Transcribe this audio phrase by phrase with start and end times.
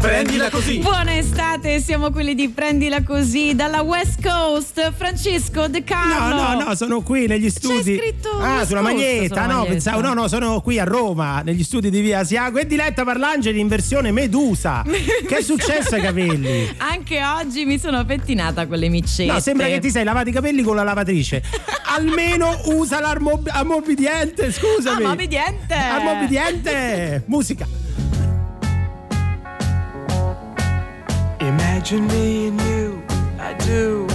[0.00, 0.78] Prendila così.
[0.78, 4.92] Buona estate, siamo quelli di Prendila così dalla West Coast.
[4.96, 6.34] Francesco De Carlo.
[6.36, 7.98] No, no, no, sono qui negli studi.
[7.98, 9.26] scritto Ah, West sulla Coast, maglietta.
[9.34, 9.70] sulla no, maglietta.
[9.70, 13.60] pensavo, no, no, sono qui a Roma, negli studi di Via Asiago e Diletta Parlangeli
[13.60, 14.82] in versione Medusa.
[15.28, 16.74] che è successo ai capelli?
[16.78, 19.30] Anche oggi mi sono pettinata con le micette.
[19.30, 21.42] No, sembra che ti sei lavato i capelli con la lavatrice.
[21.94, 25.04] Almeno usa l'ammobidiente, scusami.
[25.04, 25.74] Ammobidiente.
[25.74, 27.22] Ammobidiente.
[27.28, 27.79] Musica.
[31.80, 33.02] Imagine me and you,
[33.38, 34.06] I do.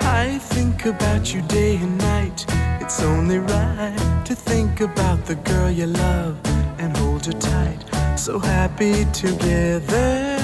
[0.00, 2.44] I think about you day and night.
[2.80, 6.36] It's only right to think about the girl you love
[6.80, 7.78] and hold her tight.
[8.18, 10.36] So happy together.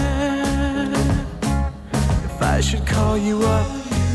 [2.28, 3.68] If I should call you up,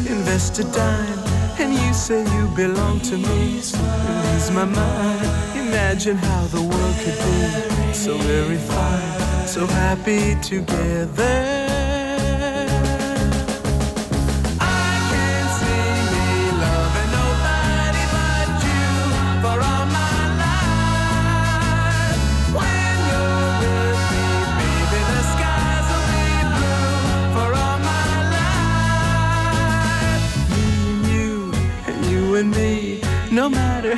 [0.07, 1.19] invest a dime,
[1.59, 5.57] and you say you belong to me, lose my mind.
[5.67, 11.72] Imagine how the world could be so very fine, so happy together.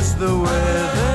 [0.00, 1.10] is the weather?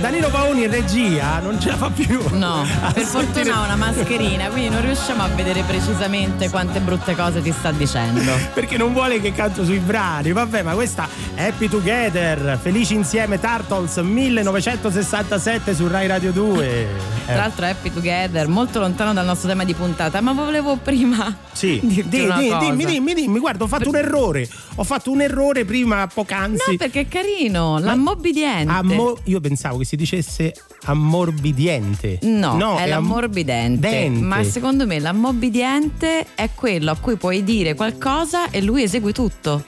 [0.00, 2.20] Danilo Paoni in regia non ce la fa più.
[2.32, 7.16] No, per sentire- fortuna ha una mascherina, quindi non riusciamo a vedere precisamente quante brutte
[7.16, 8.32] cose ti sta dicendo.
[8.52, 10.32] Perché non vuole che canto sui brani.
[10.32, 16.88] Vabbè, ma questa Happy Together, Felici insieme Turtles 1967 su Rai Radio 2.
[17.26, 21.34] Eh, Tra l'altro Happy Together, molto lontano dal nostro tema di puntata, ma volevo prima
[21.52, 22.58] sì, dirti Di- una di- cosa.
[22.66, 24.46] dimmi, dimmi, dimmi, guarda, ho fatto un errore.
[24.74, 26.72] Ho fatto un errore prima poc'anzi.
[26.72, 28.70] No, perché è carino, l'ammobbidiente.
[28.70, 30.52] Ammo- io pensavo che si dicesse
[30.84, 32.18] ammorbidiente.
[32.22, 33.88] No, è am- l'ammorbidente.
[33.88, 34.20] dente.
[34.20, 39.64] Ma secondo me l'ammorbidente è quello a cui puoi dire qualcosa e lui esegue tutto.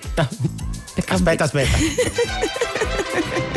[0.95, 1.77] Perché Aspetta, aspetta.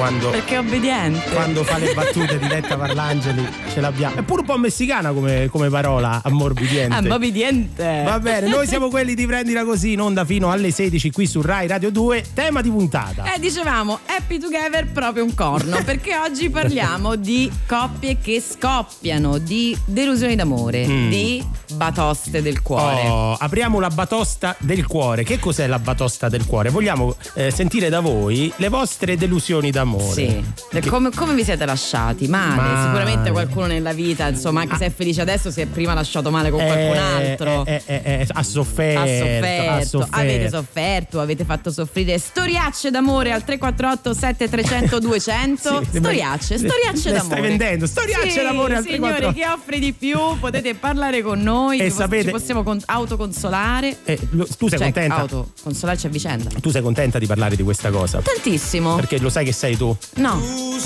[0.00, 1.28] Quando, Perché è obbediente.
[1.30, 4.16] quando fa le battute di Letta Parlangeli ce l'abbiamo.
[4.16, 6.94] È pure un po' messicana come, come parola, ammorbidiente.
[6.94, 8.02] Ammorbidiente.
[8.02, 11.42] Va bene, noi siamo quelli di Prendila Così in onda fino alle 16 qui su
[11.42, 12.24] Rai Radio 2.
[12.32, 13.30] Tema di puntata.
[13.34, 19.76] Eh, dicevamo Happy Together proprio un corno, perché oggi parliamo di coppie che scoppiano, di
[19.84, 21.44] delusioni d'amore, di
[21.74, 23.02] batoste del cuore.
[23.04, 23.10] Mm.
[23.10, 25.24] Oh, apriamo la batosta del cuore.
[25.24, 26.70] Che cos'è la batosta del cuore?
[26.70, 29.88] Vogliamo eh, sentire da voi le vostre delusioni d'amore.
[29.98, 32.28] Sì, Che- come, come vi siete lasciati?
[32.28, 32.54] Male.
[32.60, 32.84] Male.
[32.86, 36.50] Sicuramente qualcuno nella vita, insomma, anche se è felice adesso, si è prima lasciato male
[36.50, 36.98] con qualcun Eh,
[37.30, 37.64] altro.
[37.66, 39.00] eh, eh, eh, ha sofferto.
[39.00, 40.08] ha sofferto, ha sofferto.
[40.20, 47.24] avete sofferto, avete fatto soffrire storiacce d'amore al 348 7300 200 Sì, storiacce, storiacce d'amore.
[47.24, 49.32] stai vendendo, storiacce Sì, d'amore al signore, 348.
[49.32, 53.96] chi offre di più potete parlare con noi, E sapete- ci possiamo con- autoconsolare.
[54.04, 55.16] Eh, lo- tu sei Cioè, contenta?
[55.16, 56.50] autoconsolarci a vicenda.
[56.60, 58.20] Tu sei contenta di parlare di questa cosa?
[58.20, 58.94] Tantissimo.
[58.96, 59.96] Perché lo sai che sei tu?
[60.16, 60.38] No.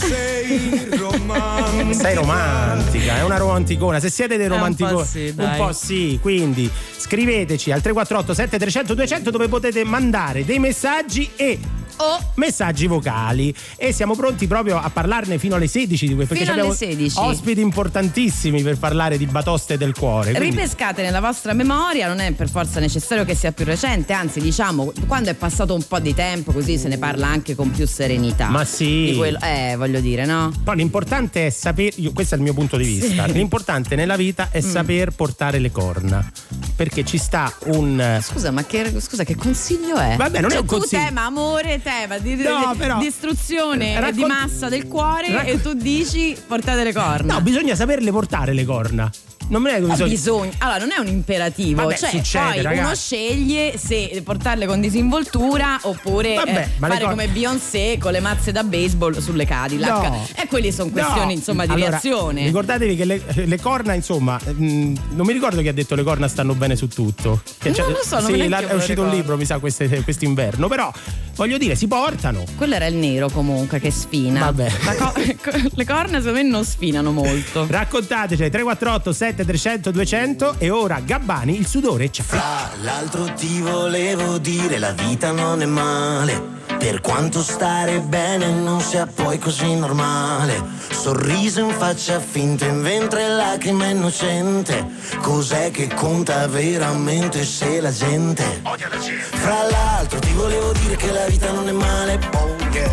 [1.94, 3.99] Sei romantica, è una romanticona.
[3.99, 6.19] Se siete dei un romanticoni, sì, un po' sì.
[6.23, 11.58] Quindi scriveteci al 348 7300 200 dove potete mandare dei messaggi e
[11.96, 16.46] o messaggi vocali e siamo pronti proprio a parlarne fino alle 16 di questo Fino
[16.46, 17.19] perché alle abbiamo 16.
[17.19, 20.32] ospiti importantissimi per parlare di batoste del cuore.
[20.32, 24.41] quindi- Ripescate nella vostra memoria, non è per forza necessario che sia più recente, anzi
[24.41, 27.87] diciamo quando è passato un po' di tempo così se ne parla anche con più
[27.87, 28.49] serenità.
[28.49, 29.14] Ma sì.
[29.17, 30.52] Quello- eh, voglio dire, no?
[30.62, 34.44] Poi l'importante è sapere, io- questo è il mio punto di vista, l'importante nella vita
[34.44, 34.52] Mm.
[34.52, 36.31] è saper portare le corna,
[36.76, 38.19] perché ci sta un...
[38.23, 40.17] Scusa, ma che, scusa, che consiglio è?
[40.17, 41.02] Vabbè, non è Cioè, un tu consiglio.
[41.05, 45.60] tema amore, tema di, No, di- però- distruzione Raccon- di massa del cuore Racco- e
[45.60, 47.34] tu dici portate le corna.
[47.34, 49.10] No, bisogna saperle portare le corna.
[49.49, 50.08] Non me ne No, bisogno.
[50.08, 50.50] bisogna.
[50.58, 51.82] Allora, non è un imperativo.
[51.82, 52.85] Vabbè, cioè, succede, poi ragazzi.
[52.85, 57.99] uno sceglie se portarle con disinvoltura oppure Vabbè, eh, ma le fare cor- come Beyoncé
[58.00, 59.91] con le mazze da baseball sulle Cadillac.
[60.08, 60.26] No.
[60.35, 61.31] E quelli sono questioni, No.
[61.32, 62.44] insomma, di Allora, reazione.
[62.44, 66.26] Ricordatevi che le, le corna, insomma, mh, non mi ricordo chi ha detto le corna
[66.29, 67.43] stanno bene su tutto.
[67.58, 70.69] Che Non lo so, non sì, la- è uscito un libro, mi sa, queste- quest'inverno.
[70.69, 70.90] Però
[71.37, 72.44] voglio dire, si portano.
[72.56, 74.40] Quello era il nero comunque che sfina.
[74.50, 74.70] Vabbè.
[74.97, 75.12] Co-
[75.75, 77.67] le corna secondo me non sfinano molto.
[77.69, 82.22] Raccontateci 348 7300 200 e ora Gabbani il sudore c'è.
[82.25, 86.54] Tra l'altro ti volevo dire la vita non è male
[86.84, 93.26] per quanto stare bene non sia poi così normale Sorriso in faccia finta in ventre
[93.26, 94.86] lacrime innocente
[95.22, 101.50] Cos'è che conta veramente se la gente Fra l'altro ti volevo dire che la vita
[101.52, 102.90] non è male oh yeah.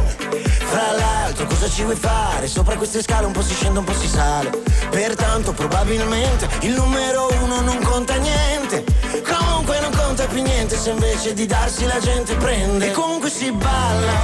[0.72, 2.48] Fra l'altro cosa ci vuoi fare?
[2.48, 4.52] Sopra queste scale un po' si scende un po' si sale
[4.90, 6.31] Pertanto probabilmente
[6.62, 8.84] il numero uno non conta niente.
[9.24, 12.90] Comunque non conta più niente se invece di darsi la gente prende.
[12.90, 14.20] E comunque si balla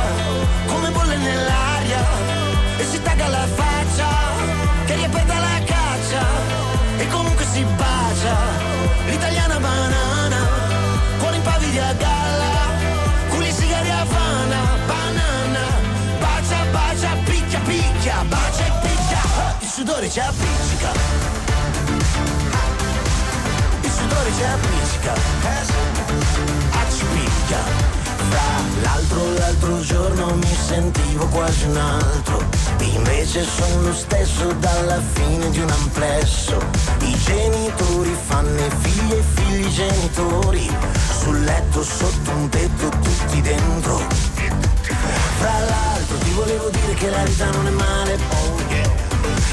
[0.68, 2.06] come bolle nell'aria.
[2.77, 4.07] E si tagga la faccia
[4.86, 6.25] che riaperta la caccia.
[6.98, 8.36] E comunque si bacia
[9.07, 10.38] l'italiana banana
[11.19, 12.54] Cuori impavidi a galla
[13.30, 15.65] Culi sigari a Banana.
[16.19, 19.21] Bacia bacia picchia picchia Bacia e picchia.
[19.59, 21.26] Il sudore ci appiccica
[24.27, 25.13] Appiccica
[26.74, 27.59] Accipicchia
[28.27, 28.41] Fra
[28.81, 32.44] l'altro l'altro giorno mi sentivo quasi un altro.
[32.79, 36.57] Invece sono lo stesso dalla fine di un amplesso.
[37.03, 40.69] I genitori fanno i figli e figli genitori.
[41.21, 44.01] Sul letto sotto un tetto tutti dentro.
[45.39, 48.56] Fra l'altro ti volevo dire che la vita non è male.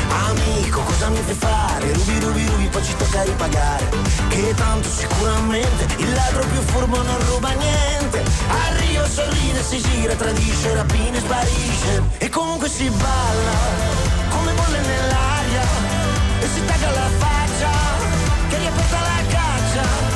[0.09, 1.93] Amico, cosa mi fai fare?
[1.93, 3.89] Rubi, rubi, rubi, poi ci tocca ripagare.
[4.29, 8.23] Che tanto sicuramente il ladro più furbo non ruba niente.
[8.49, 12.03] Arrio sorride, si gira, tradisce, rapina e sparisce.
[12.19, 13.56] E comunque si balla
[14.31, 15.62] come bolle nell'aria.
[16.41, 17.71] E si tagga la faccia
[18.49, 20.13] che riaperta la caccia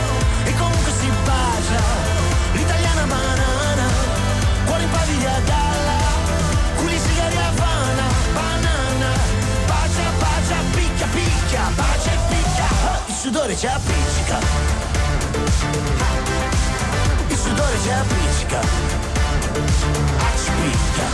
[11.49, 12.69] picchia, Bacia e picchia
[13.07, 14.39] Il sudore ci appiccica.
[17.29, 18.61] Il sudore ci appiccica.
[20.19, 21.09] Accipicchia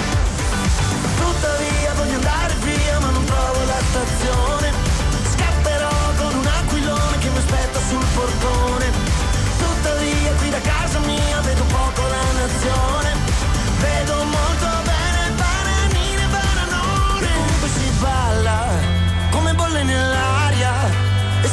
[1.16, 4.72] Tuttavia voglio andare via ma non trovo la stazione
[5.32, 8.90] Scapperò con un aquilone che mi aspetta sul portone.
[9.58, 13.12] Tuttavia qui da casa mia vedo poco la nazione.
[13.80, 14.93] Vedo molto bene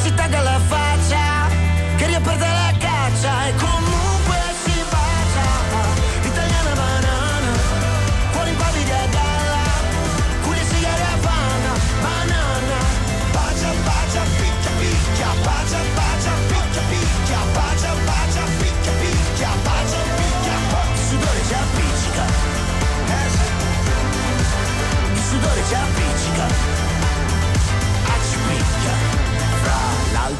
[0.02, 1.46] si tagga la faccia
[1.96, 2.61] che riaperta la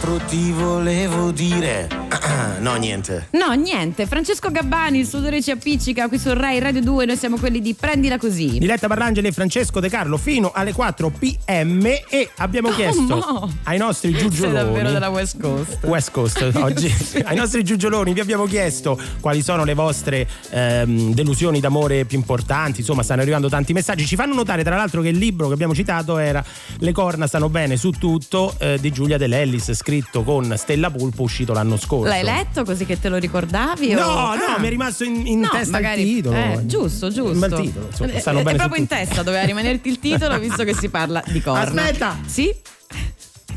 [0.03, 1.89] l'altro ti volevo dire
[2.61, 4.07] No, niente No, niente.
[4.07, 7.07] Francesco Gabbani, il sudore ci appiccica qui su Rai Radio 2.
[7.07, 8.59] Noi siamo quelli di Prendila Così.
[8.59, 13.53] Diletta Parlangeli e Francesco De Carlo fino alle 4 pm e abbiamo chiesto Oh, no.
[13.65, 15.79] ai nostri Sei giugioloni davvero della West Coast.
[15.85, 16.93] West Coast oggi
[17.25, 22.81] ai nostri giugioloni vi abbiamo chiesto quali sono le vostre ehm, delusioni d'amore più importanti
[22.81, 25.75] insomma stanno arrivando tanti messaggi ci fanno notare tra l'altro che il libro che abbiamo
[25.75, 26.43] citato era
[26.79, 29.92] Le corna stanno bene su tutto eh, di Giulia De Lellis scritto
[30.25, 33.93] con Stella Pulpo uscito l'anno scorso L'hai letto così che te lo ricordavi?
[33.93, 34.59] No, o- no, Ah.
[34.59, 36.37] mi è rimasto in, in No, testa magari, il titolo.
[36.37, 37.33] eh, giusto, giusto.
[37.33, 39.99] Un bel titolo, insomma, Eh, stanno è bene su proprio in testa, doveva rimanerti il
[39.99, 41.83] titolo visto che si parla di corna.
[41.83, 42.19] Aspetta!
[42.27, 42.55] Sì?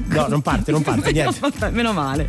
[0.08, 1.40] No, non parte, non parte, niente.
[1.72, 2.28] Meno male.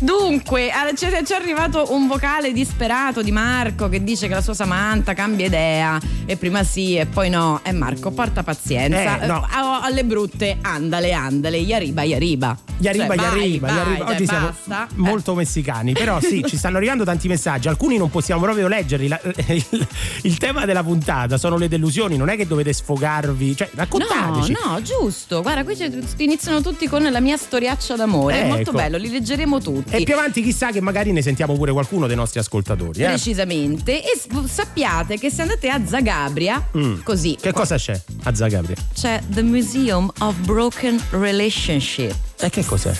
[0.00, 5.14] Dunque, c'è, c'è arrivato un vocale disperato di Marco che dice che la sua Samantha
[5.14, 7.60] cambia idea e prima sì e poi no.
[7.64, 9.18] E Marco, porta pazienza.
[9.22, 9.46] Eh, no.
[9.46, 12.54] Eh, alle brutte, andale, andale, yariba, yariba.
[12.78, 14.04] Yariba, Cioè, vai, yariba, vai, yariba.
[14.04, 14.88] dai, Oggi siamo basta.
[14.96, 17.68] molto messicani, però sì, ci stanno arrivando tanti messaggi.
[17.68, 19.08] Alcuni non possiamo proprio leggerli.
[19.08, 19.86] La- il,
[20.22, 24.52] il tema della puntata sono le delusioni, non è che dovete sfogarvi, cioè No, raccontateci.
[24.64, 25.42] no, giusto.
[25.42, 25.76] Guarda, qui
[26.18, 28.34] iniziano tutti con la mia storiaccia d'amore.
[28.34, 28.54] È Ecco.
[28.54, 29.94] molto bello, li leggeremo tutti.
[29.96, 33.02] E più avanti chissà che magari ne sentiamo pure qualcuno dei nostri ascoltatori.
[33.02, 33.06] Eh?
[33.06, 34.02] Precisamente.
[34.02, 37.00] E sappiate che se andate a Zagabria, Mm.
[37.02, 38.76] così Che cosa c'è a Zagabria?
[38.94, 42.14] c'è The Museum of Broken Relationship.
[42.38, 42.92] E che cos'è?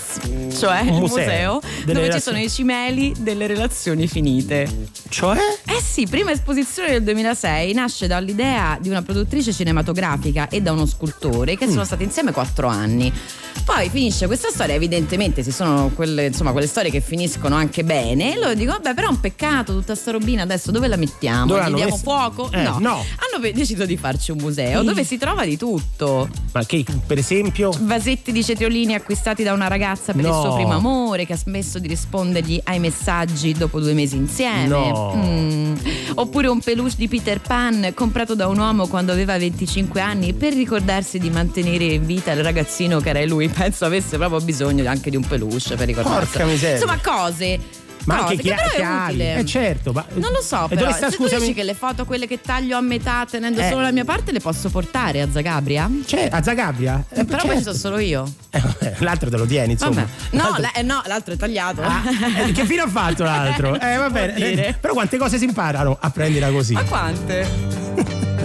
[0.57, 4.67] Cioè Un museo museo, dove ci relazioni- sono i cimeli delle relazioni finite.
[5.09, 5.37] Cioè?
[5.65, 10.85] Eh sì, prima esposizione del 2006 nasce dall'idea di una produttrice cinematografica e da uno
[10.87, 11.71] scultore che Mm.
[11.71, 13.13] sono stati insieme quattro anni.
[13.63, 18.33] Poi finisce questa storia, evidentemente ci sono quelle, insomma, quelle storie che finiscono anche bene.
[18.33, 21.45] E loro dicono, vabbè, però è un peccato tutta sta robina, adesso dove la mettiamo?
[21.47, 21.97] Dove Gli diamo messa?
[22.03, 22.49] fuoco?
[22.51, 22.77] Eh, no.
[22.79, 24.85] Hanno pe- deciso di farci un museo Sì.
[24.85, 26.27] dove si trova di tutto.
[26.53, 27.71] Ma che per esempio?
[27.81, 30.41] Vasetti di cetriolini acquistati da una ragazza per il No.
[30.41, 34.67] suo primo amore che ha smesso di rispondergli ai messaggi dopo due mesi insieme.
[34.67, 35.13] No.
[35.15, 35.75] Mm.
[36.15, 40.53] Oppure un peluche di Peter Pan comprato da un uomo quando aveva 25 anni per
[40.53, 43.47] ricordarsi di mantenere in vita il ragazzino che era lui.
[43.49, 46.37] Penso avesse proprio bisogno anche di un peluche per ricordarsi.
[46.37, 46.75] Porca miseria.
[46.75, 47.59] Insomma, cose.
[48.07, 49.09] Ma cose anche che chi- però è chiavi.
[49.13, 49.35] utile.
[49.37, 51.41] Eh certo, ma Non lo so, però sta, se tu scusami?
[51.41, 53.67] dici che le foto quelle che taglio a metà tenendo Eh.
[53.69, 55.89] solo la mia parte le posso portare a Zagabria?
[56.05, 57.03] C'è a Zagabria?
[57.09, 57.47] Eh, però certo.
[57.47, 58.31] poi ci sono solo io.
[58.51, 58.61] Eh,
[58.99, 60.07] l'altro te lo tieni, insomma.
[60.31, 61.81] No, L'altro- la- eh, no, l'altro è tagliato.
[61.81, 62.01] Ah,
[62.47, 63.75] eh, che fine ha fatto l'altro?
[63.79, 64.35] Eh, va bene.
[64.35, 66.73] Eh, Però quante cose si imparano a prendila così.
[66.73, 67.45] Ma quante?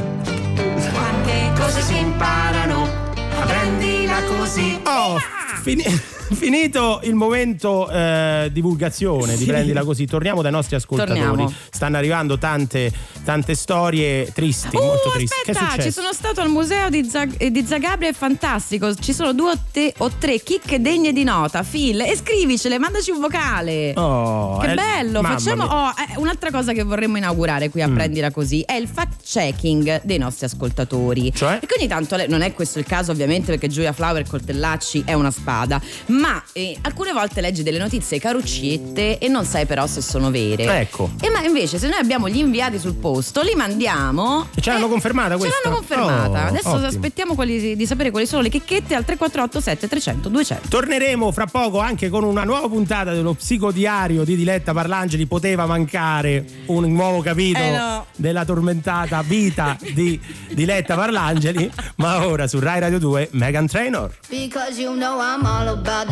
[0.93, 2.83] Quante cose si imparano
[3.41, 4.81] a prendila così.
[4.85, 5.19] Oh,
[5.63, 5.85] fini-
[6.35, 9.47] finito il momento eh, divulgazione di Sì.
[9.47, 11.19] prendila così, torniamo dai nostri ascoltatori.
[11.21, 11.53] Torniamo.
[11.71, 12.93] Stanno arrivando tante,
[13.25, 15.35] tante storie tristi, Oh, molto tristi.
[15.45, 18.95] È aspetta, ci sono stato al museo di, Zag- eh, di Zagabria, è fantastico.
[18.95, 21.63] Ci sono due o, te- o tre chicche degne di nota.
[21.63, 23.93] Phil, e scrivicele, mandaci un vocale.
[23.97, 27.95] Oh, Che eh, bello, facciamo oh, eh, un'altra cosa che vorremmo inaugurare qui a Mm.
[27.95, 31.33] Prendila Così è il fact checking dei nostri ascoltatori.
[31.35, 31.59] Cioè?
[31.61, 35.31] E quindi tanto non è questo il caso ovviamente perché Giulia Flower Coltellacci è una
[35.31, 36.22] spada, ma
[36.53, 40.81] eh, alcune volte leggi delle notizie carucciette e non sai però se sono vere.
[40.81, 41.11] Ecco.
[41.21, 44.49] E ma invece se noi abbiamo gli inviati sul posto, li mandiamo.
[44.55, 45.57] E ce l'hanno confermata Ce questa?
[45.65, 46.45] l'hanno confermata.
[46.45, 46.87] Oh, Adesso ottimo.
[46.87, 50.69] aspettiamo quali- di sapere quali sono le chicchette al 348 7300 200.
[50.69, 55.27] Torneremo fra poco anche con una nuova puntata dello psicodiario di Diletta Parlangeli.
[55.27, 58.07] Poteva mancare un nuovo capitolo Eh no.
[58.17, 60.21] della tormentata vita di
[60.53, 61.71] Diletta Parlangeli.
[61.97, 64.15] Ma ora su Rai Radio 2, Megan Trainor.
[64.29, 66.12] Because you know I'm all about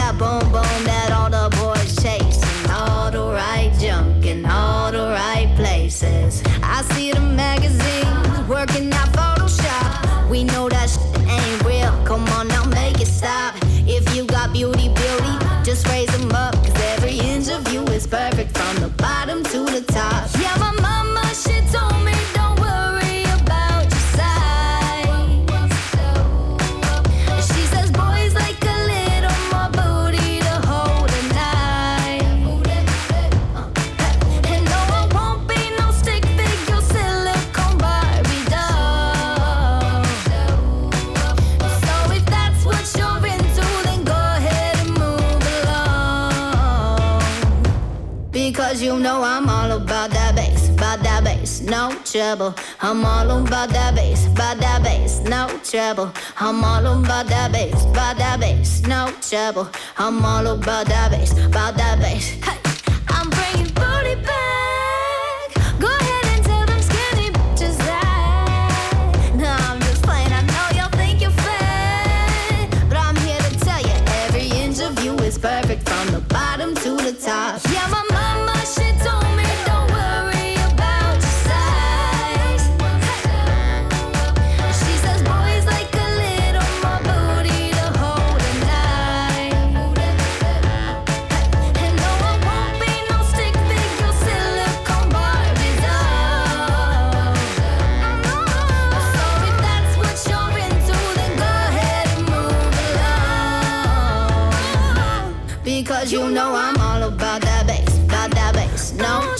[52.31, 52.63] no trouble.
[52.81, 56.11] I'm all about that bass, about that bass, no trouble.
[56.37, 59.69] I'm all about that bass, about that bass, no trouble.
[59.97, 62.40] I'm all about that bass, about that bass.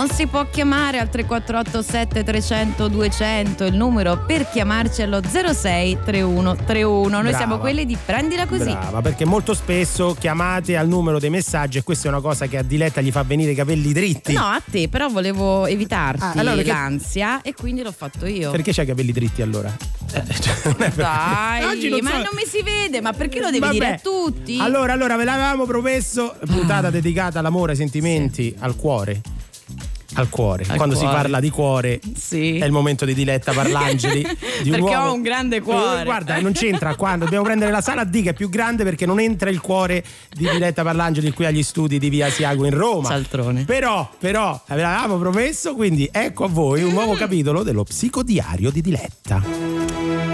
[0.00, 6.56] Non si può chiamare al 3487 300 200 il numero per chiamarci allo 06 31
[6.64, 7.08] 31.
[7.10, 7.36] Noi Brava.
[7.36, 8.70] siamo quelli di prendila così.
[8.72, 12.56] Brava, perché molto spesso chiamate al numero dei messaggi e questa è una cosa che
[12.56, 14.32] a Diletta gli fa venire i capelli dritti.
[14.32, 18.50] No, a te, però volevo evitarti Ah, allora perché- l'ansia e quindi l'ho fatto io.
[18.52, 19.70] Perché c'hai i capelli dritti allora?
[20.14, 23.12] Eh, cioè, non è per- Dai, Oggi non ma so- non mi si vede, ma
[23.12, 23.72] perché lo devi Vabbè.
[23.74, 24.56] dire a tutti?
[24.58, 29.20] Allora, allora, ve l'avevamo promesso, puntata dedicata all'amore, ai sentimenti, al cuore.
[30.20, 30.64] Al cuore.
[30.68, 31.16] Al Quando si cuore.
[31.16, 32.58] parla di cuore Sì.
[32.58, 34.22] è il momento di Diletta Parlangeli.
[34.62, 36.00] di un Perché uomo- ho un grande cuore.
[36.02, 39.06] Eh, guarda, non c'entra qua, dobbiamo prendere la sala D che è più grande perché
[39.06, 43.08] non entra il cuore di Diletta Parlangeli qui agli studi di Via Asiago in Roma.
[43.08, 43.64] Cialtrone.
[43.64, 49.42] Però, però, avevamo promesso, quindi ecco a voi un nuovo capitolo dello psicodiario di Diletta.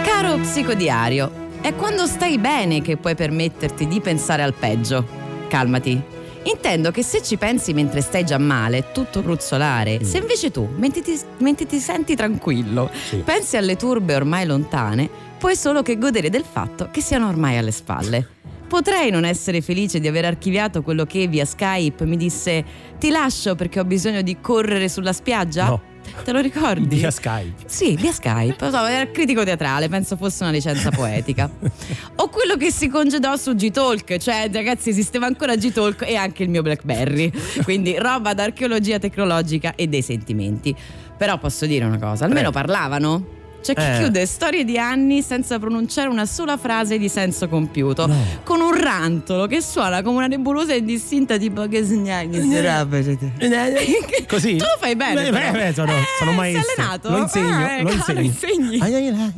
[0.02, 5.06] Caro psicodiario, è quando stai bene che puoi permetterti di pensare al peggio.
[5.48, 6.14] Calmati.
[6.46, 10.04] Intendo che se ci pensi mentre stai già male, è tutto ruzzolare.
[10.04, 13.16] Se invece tu, mentre ti, mentre ti senti tranquillo, Sì.
[13.16, 17.72] pensi alle turbe ormai lontane, puoi solo che godere del fatto che siano ormai alle
[17.72, 18.28] spalle.
[18.68, 22.64] Potrei non essere felice di aver archiviato quello che via Skype mi disse
[22.98, 25.66] ti lascio perché ho bisogno di correre sulla spiaggia?
[25.66, 25.80] No.
[26.24, 26.96] Te lo ricordi?
[26.96, 27.64] Via Skype.
[27.66, 28.70] Sì, via Skype.
[28.70, 31.48] So, era critico teatrale, penso fosse una licenza poetica.
[32.16, 36.48] o quello che si congedò su G-Talk, cioè ragazzi esisteva ancora G-Talk e anche il
[36.48, 37.30] mio Blackberry.
[37.62, 40.74] Quindi roba d'archeologia tecnologica e dei sentimenti.
[41.16, 42.52] Però posso dire una cosa, almeno Eh.
[42.52, 43.35] parlavano.
[43.66, 43.98] C'è chi Eh.
[43.98, 48.08] chiude storie di anni senza pronunciare una sola frase di senso compiuto,
[48.44, 52.38] con un rantolo che suona come una nebulosa indistinta tipo che segnali
[54.28, 54.56] Così?
[54.56, 55.30] Tu lo fai bene.
[55.30, 56.72] Beh, beh, sono, Eh, sono sei maestro.
[56.76, 57.10] allenato?
[57.10, 58.20] Lo insegno, Eh, lo cavolo, insegno.
[58.20, 58.78] insegni.
[58.80, 59.32] Ai, ai, ai,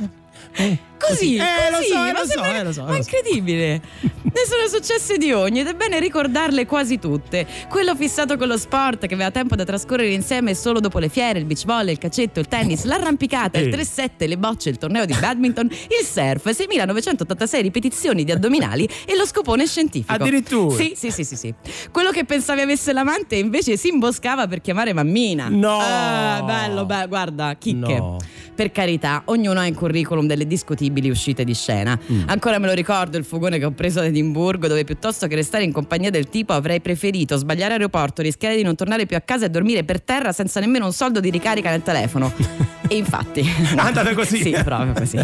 [0.57, 0.79] ai.
[0.99, 2.99] Così, Eh, lo così, so, eh, ma lo so, eh, lo so, ma lo so.
[3.15, 3.81] incredibile.
[4.23, 7.47] ne sono successe di ogni ed è bene ricordarle quasi tutte.
[7.69, 11.39] Quello fissato con lo sport che aveva tempo da trascorrere insieme solo dopo le fiere,
[11.39, 13.77] il beach volley, il calcetto, il tennis, l'arrampicata, il Eh.
[13.77, 19.25] 3-7, le bocce, il torneo di badminton, il surf, 6986 ripetizioni di addominali e lo
[19.25, 20.13] scopone scientifico.
[20.13, 20.75] Addirittura?
[20.77, 21.55] Sì, sì, sì, sì, sì.
[21.93, 25.47] Quello che pensavi avesse l'amante invece si imboscava per chiamare mammina.
[25.49, 25.79] No.
[25.81, 27.97] Ah, bello, beh, guarda, chicche.
[27.97, 28.17] No.
[28.59, 31.97] Per carità, ognuno ha in curriculum delle discutibili uscite di scena.
[32.11, 32.23] Mm.
[32.27, 35.63] Ancora me lo ricordo il fugone che ho preso ad Edimburgo, dove piuttosto che restare
[35.63, 39.47] in compagnia del tipo avrei preferito sbagliare aeroporto, rischiare di non tornare più a casa
[39.47, 42.33] e dormire per terra senza nemmeno un soldo di ricarica nel telefono.
[42.89, 43.43] e infatti.
[43.47, 44.43] È andata così.
[44.43, 45.21] Sì, proprio così.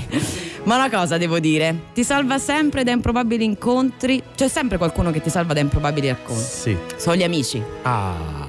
[0.62, 4.22] Ma una cosa devo dire: ti salva sempre da improbabili incontri.
[4.36, 6.40] C'è sempre qualcuno che ti salva da improbabili racconti.
[6.40, 6.76] Sì.
[6.96, 8.43] Sono gli amici Ah.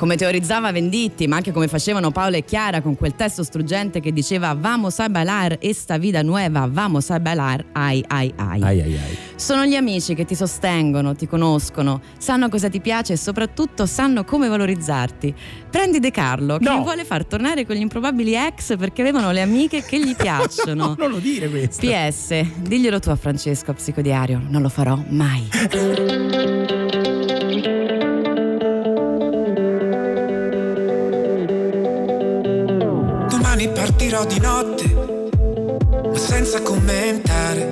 [0.00, 4.14] Come teorizzava Venditti, ma anche come facevano Paolo e Chiara con quel testo struggente che
[4.14, 8.62] diceva Vamos a bailar esta vida nueva, vamos a bailar, ai ai ai.
[8.62, 9.18] Ai ai ai.
[9.36, 14.24] Sono gli amici che ti sostengono, ti conoscono, sanno cosa ti piace e soprattutto sanno
[14.24, 15.34] come valorizzarti.
[15.70, 16.80] Prendi De Carlo, che No.
[16.80, 20.86] vuole far tornare con gli improbabili ex perché avevano le amiche che gli piacciono.
[20.86, 21.86] No, non lo dire questo.
[21.86, 25.46] PS, diglielo tu a Francesco, psicodiario, non lo farò mai.
[34.00, 34.84] Partirò di notte,
[36.08, 37.68] ma senza commentare.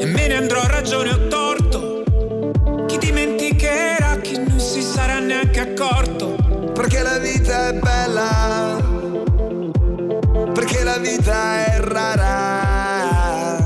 [0.00, 2.02] E me ne andrò a ragione o torto.
[2.86, 6.34] Chi dimenticherà, chi non si sarà neanche accorto.
[6.74, 8.82] Perché la vita è bella,
[10.52, 13.64] perché la vita è rara.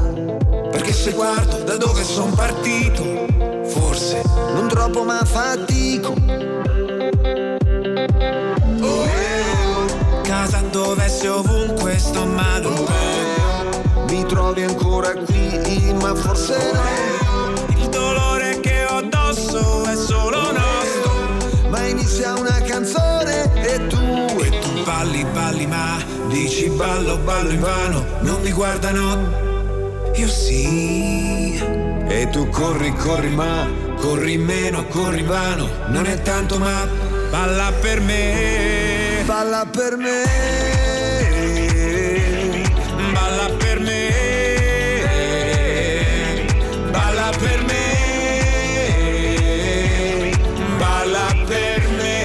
[0.70, 3.05] Perché se guardo da dove sono partito,
[3.64, 4.20] forse
[4.53, 6.12] Non troppo ma fatico.
[10.70, 14.04] Casa dove sei ovunque sto male un po'.
[14.09, 17.80] mi trovi ancora qui, ma forse no.
[17.80, 21.68] Il dolore che ho addosso è solo nostro.
[21.70, 24.83] Ma inizia una canzone e tu e tu.
[24.85, 28.04] Balli, balli, ma dici ballo, ballo in vano.
[28.20, 31.59] Non mi guardano, io sì.
[32.06, 36.88] E tu corri, corri, ma Corri meno, corri vano, non è tanto ma
[37.31, 39.23] balla per me.
[39.25, 40.23] Balla per me.
[43.12, 44.09] Balla per me.
[46.90, 47.85] Balla per me.
[50.79, 52.19] Balla per me.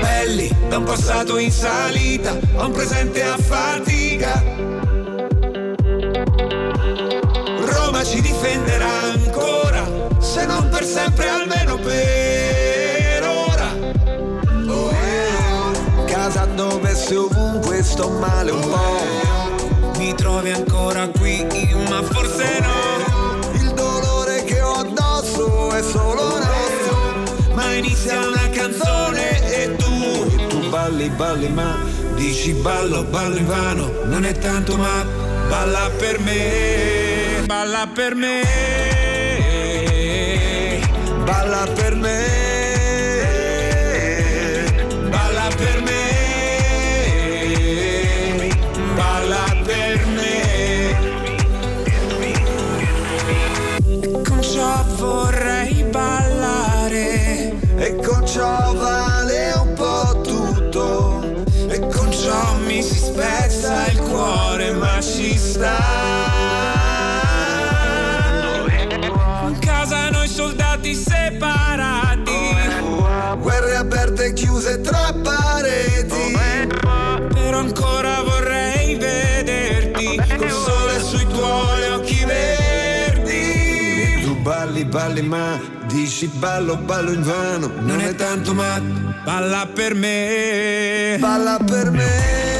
[0.00, 4.42] Belli da un passato in salita, a un presente a fatica.
[7.64, 9.84] Roma ci difenderà ancora,
[10.18, 11.28] se non per sempre
[17.92, 19.98] sto male un po'.
[19.98, 21.46] Mi trovi ancora qui,
[21.90, 23.52] ma forse no.
[23.52, 27.54] Il dolore che ho addosso è solo nostro.
[27.54, 29.24] Ma inizia una canzone
[29.54, 29.92] e tu
[30.36, 31.78] E tu balli, balli, ma
[32.14, 33.90] dici ballo, ballo in vano.
[34.04, 35.04] Non è tanto ma
[35.48, 38.40] balla per me, balla per me.
[41.24, 42.20] balla per me.
[45.10, 46.01] Balla per me,
[58.34, 58.61] E
[85.92, 87.70] dici ballo, ballo in vano.
[87.80, 88.80] Non è tanto ma
[89.24, 91.16] balla per me.
[91.18, 92.51] Balla per me.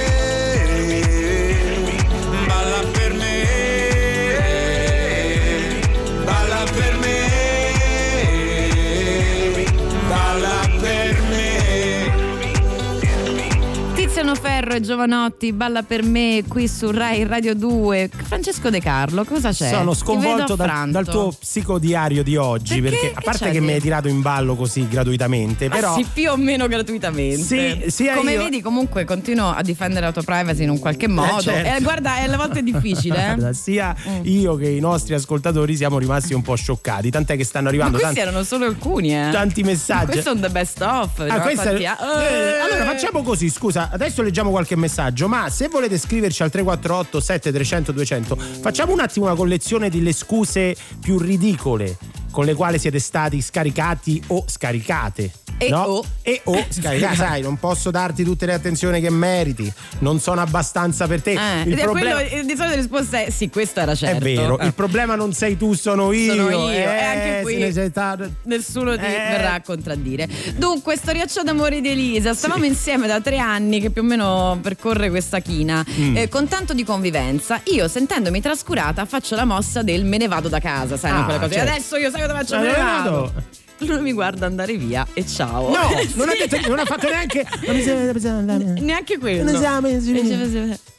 [14.74, 18.08] E Giovanotti, balla per me qui su Rai Radio 2.
[18.24, 19.68] Francesco De Carlo, cosa c'è?
[19.68, 22.96] Sono sconvolto dal, dal tuo psicodiario di oggi Perché?
[22.98, 26.30] perché, a parte che mi hai tirato in ballo così gratuitamente, Ma però sì, più
[26.30, 27.42] o meno gratuitamente.
[27.42, 31.06] Sì, sia Come io- vedi, comunque continuo a difendere la tua privacy in un qualche
[31.06, 31.42] modo.
[31.42, 31.76] certo.
[31.76, 33.52] Eh, guarda, alle volte è difficile, eh.
[33.54, 34.20] Sia Mm.
[34.24, 38.04] io che i nostri ascoltatori siamo rimasti un po' scioccati, tant'è che stanno arrivando Ma
[38.04, 39.28] tanti, erano solo alcuni, eh.
[39.30, 40.12] tanti messaggi.
[40.12, 41.20] Questo è un the best of.
[41.28, 45.98] Ah, questa- a- eh, allora facciamo così, scusa, adesso leggiamo qualche messaggio, ma se volete
[45.98, 51.98] scriverci al 348 7300 200, facciamo un attimo una collezione delle scuse più ridicole
[52.32, 55.30] con le quali siete stati scaricati o scaricate.
[55.58, 55.82] E no?
[55.82, 56.04] o.
[56.22, 61.06] E o scaricati, sai, non posso darti tutte le attenzioni che meriti, non sono abbastanza
[61.06, 61.32] per te.
[61.32, 64.16] Eh, il problema quello, di solito la risposta è sì, questo era certo.
[64.16, 64.66] è vero, Eh.
[64.66, 66.34] il problema non sei tu, sono io.
[66.34, 69.08] Sono io, eh, e anche qui stato- Nessuno ti Eh.
[69.08, 70.28] verrà a contraddire.
[70.56, 72.34] Dunque, storiaccio d'amore di Elisa.
[72.34, 75.84] Stavamo insieme da tre anni che più o meno percorre questa china.
[75.92, 76.16] Mm.
[76.16, 80.48] eh, con tanto di convivenza, io sentendomi trascurata faccio la mossa del me ne vado
[80.48, 80.96] da casa.
[80.96, 81.10] Sai?
[81.12, 81.52] Ah, quelle cose.
[81.54, 81.70] certo.
[81.70, 82.58] Adesso io sai cosa faccio?
[82.58, 85.68] Me Me Lui mi guarda andare via e ciao.
[85.70, 87.46] No, non ha, detto, non ha fatto neanche.
[88.80, 89.44] Neanche quello.
[89.44, 89.88] Non siamo-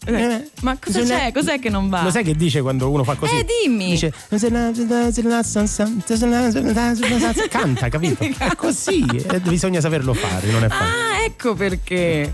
[0.06, 1.32] Eh, Ma cosa c'è?
[1.32, 2.04] Cos'è che non va?
[2.04, 3.36] Lo sai che dice quando uno fa così?
[3.38, 3.92] Eh, dimmi.
[3.92, 4.12] Dice
[7.50, 8.24] canta, capito?
[8.44, 10.90] È così, eh, bisogna saperlo fare, non è facile.
[10.90, 12.34] Ah, ecco perché.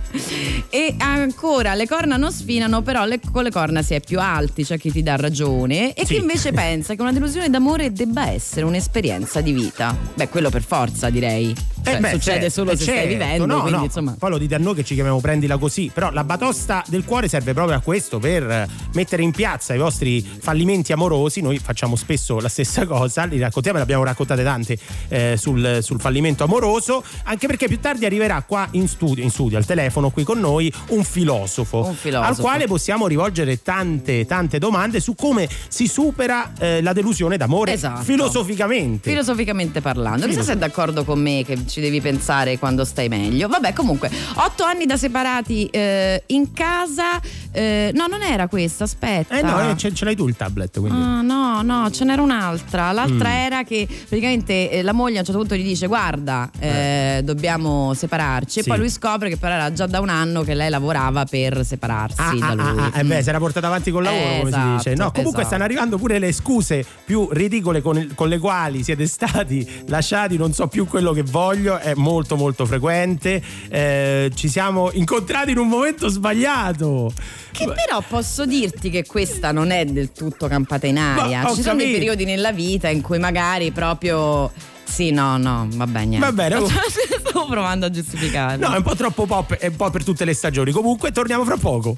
[0.70, 4.64] E ancora, le corna non sfinano, però le- con le corna si è più alti,
[4.64, 5.94] c'è chi ti dà ragione.
[5.94, 6.14] E Sì.
[6.16, 9.96] chi invece pensa che una delusione d'amore debba essere un'esperienza di vita.
[10.16, 11.54] Beh, quello per forza, direi.
[11.82, 13.84] Cioè, Eh beh, succede certo, solo eh, se stai certo, vivendo, no, quindi no.
[13.86, 14.16] insomma.
[14.18, 17.28] Poi lo dite a noi che ci chiamiamo prendila così, però la batosta del cuore
[17.28, 21.42] serve proprio a questo, per eh, mettere in piazza i vostri fallimenti amorosi.
[21.42, 24.78] Noi facciamo spesso la stessa cosa, li raccontiamo, ne abbiamo raccontate tante
[25.10, 29.58] eh, sul, sul fallimento amoroso, anche perché più tardi arriverà qua in studio, in studio,
[29.58, 32.30] al telefono qui con noi, un filosofo, Un filosofo.
[32.30, 37.74] al quale possiamo rivolgere tante, tante domande su come si supera eh, la delusione d'amore
[37.74, 38.04] Esatto.
[38.04, 39.10] filosoficamente.
[39.10, 43.08] Filosoficamente parlando, chissà Filosof- se è d'accordo con me che ci devi pensare quando stai
[43.10, 43.48] meglio.
[43.48, 47.20] Vabbè, comunque, otto anni da separati eh, in casa.
[47.52, 49.38] eh, no, non era questa, aspetta.
[49.38, 51.00] eh no, eh, ce, ce l'hai tu il tablet, quindi.
[51.02, 52.92] Ah, no, no, ce n'era un'altra.
[52.92, 53.34] L'altra Mm.
[53.34, 57.94] era che praticamente eh, la moglie a un certo punto gli dice: Guarda, eh, dobbiamo
[57.94, 58.60] separarci.
[58.60, 58.70] E Sì.
[58.70, 62.16] poi lui scopre che però era già da un anno che lei lavorava per separarsi
[62.20, 62.80] Ah, da ah, lui.
[62.82, 64.92] ah, ah, eh beh, si era portata avanti col lavoro, Eh, come si dice.
[64.92, 65.46] esatto, No, comunque esatto.
[65.48, 70.54] stanno arrivando pure le scuse più ridicole con, con le quali siete stati lasciati, non
[70.54, 73.42] so più quello che voglio, è molto molto frequente.
[73.70, 77.12] Eh, ci siamo incontrati in un momento sbagliato.
[77.52, 81.54] Che però posso dirti che questa non è del tutto campata in aria.
[81.54, 84.52] Ci sono dei periodi nella vita in cui magari proprio.
[84.84, 86.26] Sì, no, no, vabbè, niente.
[86.26, 86.68] Va bene, oh.
[86.68, 88.68] Stavo provando a giustificarlo.
[88.68, 90.72] No, è un po' troppo pop, è un po' per tutte le stagioni.
[90.72, 91.98] Comunque, torniamo fra poco.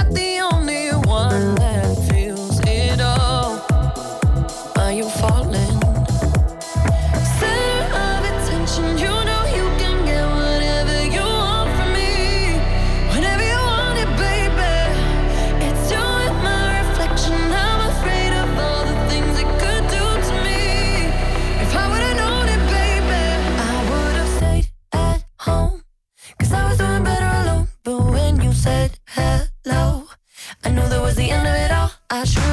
[30.71, 31.91] I knew that was the end of it all.
[32.09, 32.50] I should've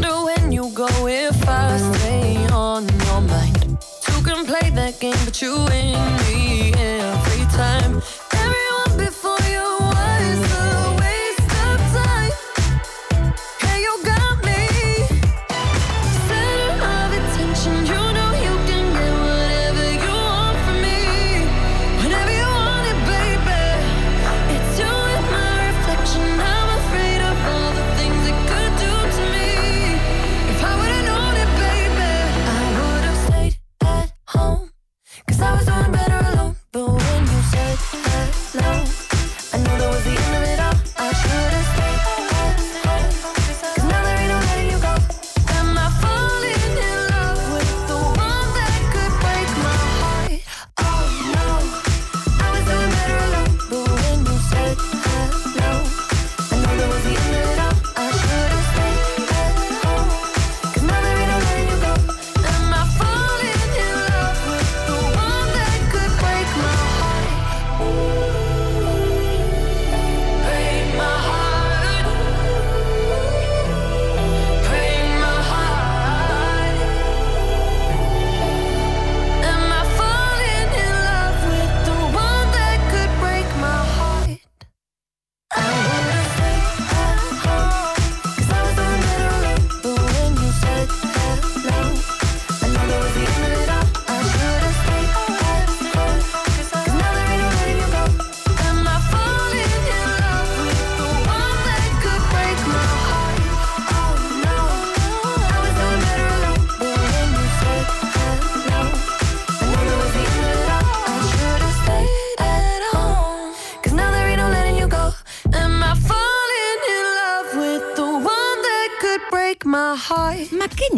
[0.00, 3.78] wonder when you go if I stay on your mind.
[4.02, 8.02] Two can play that game, but you win me every time.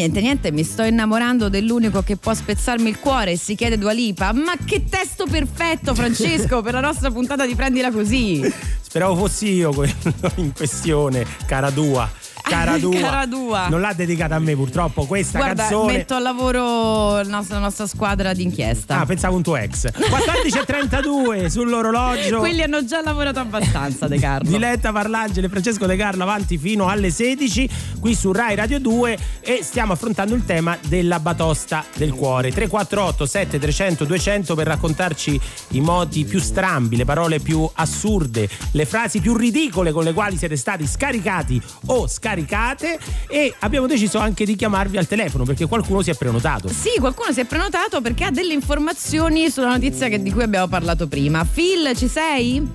[0.01, 4.33] Niente, niente, mi sto innamorando dell'unico che può spezzarmi il cuore, si chiede Dua Lipa.
[4.33, 8.41] Ma che testo perfetto, Francesco, per la nostra puntata di Prendila Così.
[8.81, 9.93] Speravo fossi io quello
[10.37, 12.11] in questione, cara Dua.
[12.51, 12.99] Cara Dua.
[13.01, 13.69] Cara Dua.
[13.69, 15.93] Non l'ha dedicata a me purtroppo questa Guarda, canzone.
[15.93, 18.99] metto al lavoro la nostra, la nostra squadra d'inchiesta.
[18.99, 19.87] Ah, pensavo un tuo ex.
[19.87, 22.39] 14.32 sull'orologio.
[22.39, 24.49] Quelli hanno già lavorato abbastanza, De Carlo.
[24.51, 27.69] Diletta Parlangeli e Francesco De Carlo avanti fino alle 16
[28.01, 33.27] qui su Rai Radio 2 e stiamo affrontando il tema della batosta del cuore 348
[33.27, 39.37] 7300 200 per raccontarci i modi più strambi, le parole più assurde, le frasi più
[39.37, 42.07] ridicole con le quali siete stati scaricati o
[42.45, 42.99] scaricate
[43.29, 46.69] e abbiamo deciso anche di chiamarvi al telefono perché qualcuno si è prenotato.
[46.69, 50.69] Sì, qualcuno si è prenotato perché ha delle informazioni sulla notizia che- di cui abbiamo
[50.69, 51.45] parlato prima.
[51.45, 52.67] Phil, ci sei?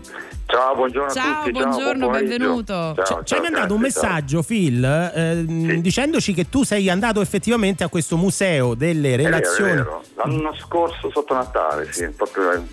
[0.48, 1.52] Ciao, buongiorno Ciao, a tutti.
[1.52, 2.38] buongiorno, buon pomeriggio.
[2.38, 2.74] benvenuto.
[2.74, 4.02] Ciao, Ci- ciao, ci hai mandato un ciao.
[4.02, 5.44] messaggio, Phil, eh,
[5.82, 9.72] dicendoci che tu sei andato effettivamente a questo museo delle È vero, relazioni.
[9.72, 10.04] è vero.
[10.16, 12.64] L'anno scorso sotto Natale, sì, proprio in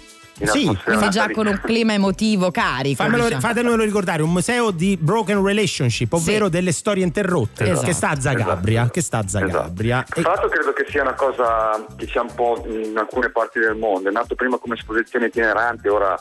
[0.45, 3.03] Sì, Quindi già con un clima emotivo carico.
[3.03, 3.41] Fammelo- diciamo.
[3.41, 6.51] fatemelo ricordare, un museo di broken relationship, ovvero Sì.
[6.51, 7.87] delle storie interrotte, Esatto.
[7.87, 8.81] che sta a Zagabria.
[8.81, 8.93] Esatto.
[8.93, 10.05] Che sta a Zagabria.
[10.09, 13.77] Tra l'altro credo che sia una cosa che sia un po' in alcune parti del
[13.77, 16.19] mondo, è nato prima come esposizione itinerante, ora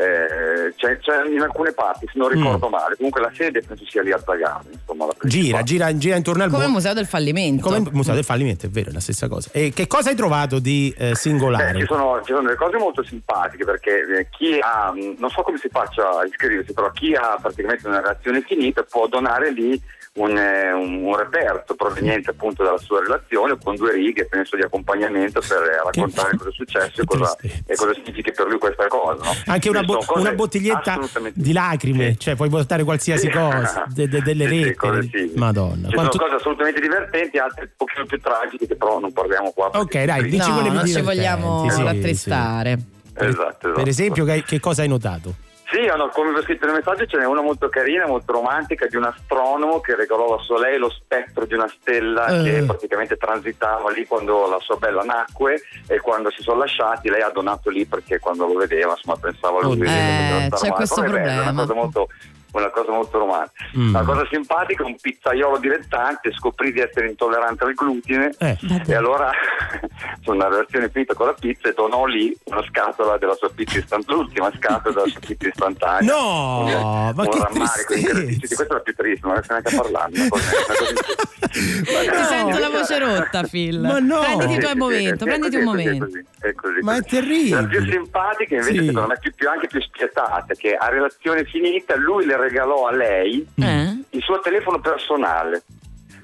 [0.00, 2.70] eh, c'è, c'è in alcune parti, se non ricordo Mm.
[2.70, 6.42] male, comunque la sede penso sia lì a Zagabria, insomma la Gira, gira, gira intorno
[6.42, 6.78] al Come mondo.
[6.78, 7.62] museo del fallimento.
[7.68, 9.50] Come museo del fallimento, è vero, è la stessa cosa.
[9.52, 11.78] E che cosa hai trovato di eh, Beh, singolare?
[11.80, 15.42] ci, sono, ci sono delle cose molto simpatiche perché eh, chi ha, mh, non so
[15.42, 19.80] come si faccia a iscriversi, però chi ha praticamente una relazione finita può donare lì
[20.12, 24.62] un, eh, un- un reperto proveniente appunto dalla sua relazione con due righe, penso, di
[24.62, 28.86] accompagnamento per eh, raccontare cosa è successo e cosa, e cosa significa per lui questa
[28.88, 29.22] cosa.
[29.24, 29.30] no?
[29.46, 30.98] Anche una, bo- una bottiglietta
[31.32, 33.32] di lacrime, cioè puoi portare qualsiasi Sì.
[33.32, 35.32] cosa, de- de- delle Sì, sì, cose simili.
[35.36, 35.88] Madonna.
[35.88, 39.52] Ci Quanto- sono cose assolutamente divertenti, altre un pochino più tragiche che però non parliamo
[39.52, 39.70] qua.
[39.74, 42.78] Ok, dai, dici no, non ci vogliamo sì, rattristare.
[43.14, 43.72] Esatto, esatto.
[43.72, 45.34] Per esempio, che, che cosa hai notato?
[45.72, 48.86] Sì, no, come vi ho scritto nel messaggio ce n'è una molto carina, molto romantica
[48.86, 52.42] di un astronomo che regalò a sua lei lo spettro di una stella Eh.
[52.42, 57.22] che praticamente transitava lì quando la sua bella nacque e quando si sono lasciati lei
[57.22, 59.78] ha donato lì perché quando lo vedeva insomma pensava a lui.
[59.78, 61.50] Che Eh, c'è questo è bello, È problema.
[61.50, 62.08] una cosa molto,
[62.52, 63.64] una cosa molto romantica.
[63.76, 63.92] Mm.
[63.92, 68.56] La cosa simpatica, un pizzaiolo dilettante scoprì di essere intollerante al glutine Eh.
[68.86, 69.30] e allora
[70.22, 73.78] su una relazione finita con la pizza e donò lì una scatola della sua pizza
[73.78, 76.12] istantanea, l'ultima scatola della sua pizza istantanea.
[76.12, 78.38] No, Un- ma un che rammarico incredibile.
[78.46, 80.18] Questa è la più triste, non riesco neanche a parlarne.
[80.20, 81.28] una cosa- una cosa incredibile.
[81.50, 82.24] Ti No.
[82.24, 83.80] sento la voce rotta, Phil.
[83.80, 84.20] Ma no.
[84.20, 86.06] Prenditi il tuo momento, prenditi è un è momento.
[86.40, 87.60] è Ma è terribile.
[87.62, 88.86] La più simpatica invece Sì.
[88.86, 92.92] secondo me più, più- anche più spietata, che a relazione finita lui le regalò a
[92.94, 93.98] lei Eh?
[94.10, 95.62] il suo telefono personale.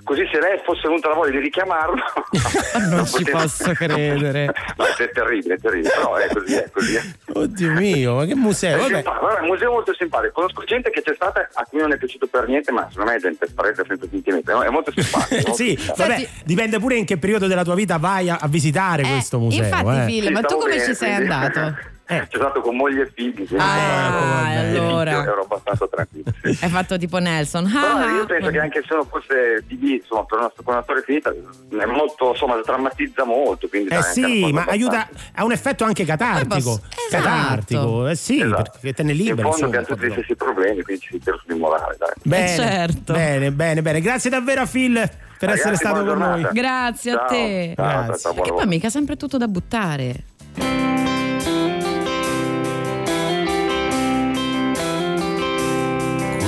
[0.06, 1.96] Così se lei fosse venuta la voglia di richiamarlo
[2.90, 4.54] Non ci poteva- posso credere.
[4.78, 7.14] No, è terribile, è terribile, però è così, è così.
[7.32, 8.76] Oddio mio, ma che museo?
[8.76, 8.94] È, Vabbè.
[8.94, 10.32] simpatico, guarda, è un museo molto simpatico.
[10.34, 13.16] Conosco gente che c'è stata a cui non è piaciuto per niente, ma secondo me
[13.16, 14.62] è gente sparita senza sentimento.
[14.62, 15.34] È molto simpatico.
[15.34, 15.94] molto sì, simpatico.
[15.96, 19.08] vabbè, Senti- dipende pure in che periodo della tua vita vai a, a visitare Eh,
[19.10, 19.64] questo museo.
[19.64, 20.22] infatti, eh.
[20.22, 21.76] Sì, ma tu come bene, ci sei quindi- andato?
[22.08, 22.26] Eh.
[22.28, 23.32] C'è stato con moglie e figli.
[23.34, 25.10] quindi Ah, insomma, allora.
[25.22, 26.30] ero abbastanza tranquillo.
[26.40, 26.58] sì.
[26.62, 27.66] Hai fatto tipo Nelson.
[27.66, 28.10] Ah, ah.
[28.12, 31.02] io penso che anche se uno fosse di lì, insomma, per una, con una storia
[31.02, 33.66] finita, è molto, insomma, drammatizza molto.
[33.68, 36.78] Quindi Eh sì, ma aiuta, ha un effetto anche catartico.
[36.80, 36.84] Esatto.
[37.10, 38.70] Catartico, eh sì, Esatto.
[38.72, 39.40] perché te ne liberi.
[39.46, 42.10] In fondo abbiamo tutti gli stessi problemi, quindi ci si tira su di morale, dai.
[42.22, 43.12] Bene, certo.
[43.14, 44.00] bene, bene, bene.
[44.00, 46.46] Grazie davvero a Phil per Ragazzi, essere stato con noi.
[46.52, 47.72] Grazie a Ciao, te.
[47.74, 48.32] ciao, ciao, Grazie.
[48.32, 50.14] ciao, Che poi mica sempre tutto da buttare.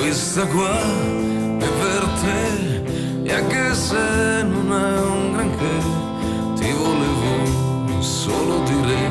[0.09, 0.81] Questa qua
[1.59, 5.77] è per te e anche se non è un granché
[6.59, 9.11] ti volevo solo dire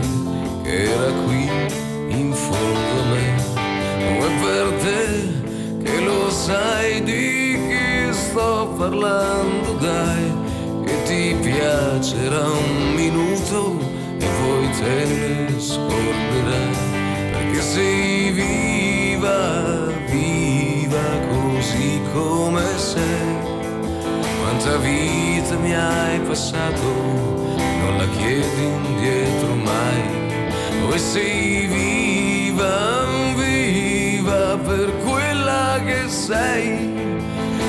[0.64, 1.48] che era qui
[2.08, 3.28] in fondo a me.
[4.00, 10.34] Non è per te che lo sai di chi sto parlando dai
[10.84, 13.78] che ti piacerà un minuto
[14.18, 16.76] e poi te ne scorderai
[17.34, 19.87] perché sei viva,
[22.18, 23.36] come sei.
[24.42, 26.88] Quanta vita mi hai passato,
[27.82, 30.26] non la chiedi indietro mai.
[30.94, 36.66] E sei viva, viva per quella che sei.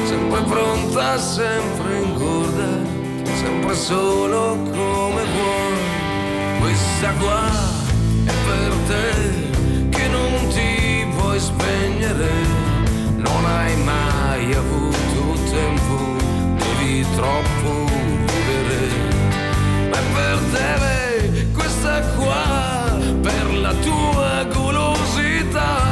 [0.07, 2.71] Sempre pronta, sempre ingorda,
[3.43, 6.61] sempre solo come vuoi.
[6.61, 7.51] Questa qua
[8.25, 12.31] è per te che non ti puoi spegnere,
[13.19, 15.97] non hai mai avuto tempo,
[16.57, 17.85] devi troppo
[18.47, 18.91] vivere.
[19.91, 25.88] Ma per te questa qua, per la tua golosità,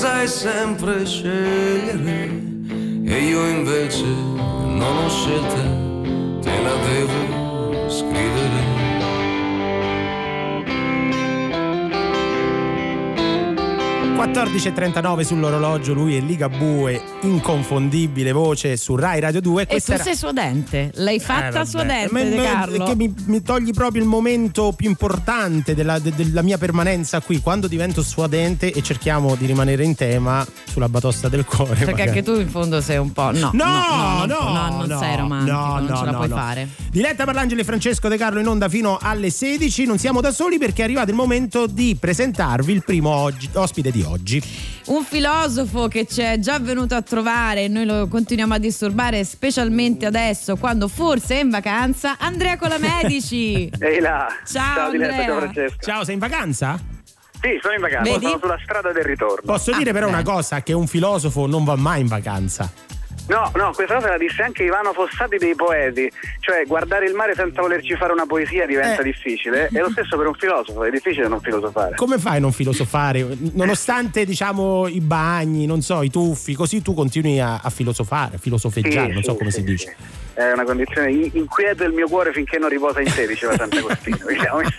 [0.00, 2.30] sai sempre scegliere.
[3.04, 5.62] E io invece non ho scelta,
[14.30, 19.66] 14.39 sull'orologio, lui è Ligabue, inconfondibile voce su Rai Radio 2.
[19.66, 21.64] E tu era- sei suadente, l'hai Eh, fatta vabbè.
[21.66, 22.84] suadente, Ma- De ma- Carlo.
[22.84, 27.40] Che mi, mi togli proprio il momento più importante della, de- della mia permanenza qui,
[27.40, 31.74] quando divento suadente e cerchiamo di rimanere in tema sulla batosta del cuore.
[31.74, 32.08] Perché magari.
[32.10, 33.32] anche tu in fondo sei un po'.
[33.32, 36.16] No, No, no, no, no, non no, sei romantico, no, non no, ce la no,
[36.18, 36.36] puoi no.
[36.36, 36.68] fare.
[36.90, 39.84] Diletta Parlangeli e Francesco De Carlo in onda fino alle 16.
[39.86, 44.02] Non siamo da soli perché è arrivato il momento di presentarvi il primo ospite di
[44.02, 44.18] oggi.
[44.86, 49.24] Un filosofo che ci è già venuto a trovare e noi lo continuiamo a disturbare,
[49.24, 53.70] specialmente adesso, quando forse è in vacanza, Andrea Colamedici.
[53.78, 54.26] Ehi là.
[54.46, 55.26] Ciao, Diletta, Andrea.
[55.26, 55.76] ciao Francesco.
[55.80, 56.80] Ciao, sei in vacanza?
[57.40, 58.26] Sì, sono in vacanza, Vedi?
[58.26, 59.42] sono sulla strada del ritorno.
[59.44, 62.70] Posso dire però una cosa, che un filosofo non va mai in vacanza.
[63.30, 66.10] No, no, questa cosa la disse anche Ivano Fossati dei poeti,
[66.40, 69.04] cioè guardare il mare senza volerci fare una poesia diventa Eh.
[69.04, 71.94] difficile, e lo stesso per un filosofo, è difficile non filosofare.
[71.94, 73.24] Come fai a non filosofare?
[73.52, 78.38] Nonostante diciamo i bagni, non so, i tuffi, così tu continui a, a filosofare, a
[78.38, 79.96] filosofeggiare, Sì, non so sì, come si dice.
[80.34, 80.40] Sì.
[80.40, 84.18] È una condizione in- inquieta il mio cuore finché non riposa in te, diceva Sant'Agostino.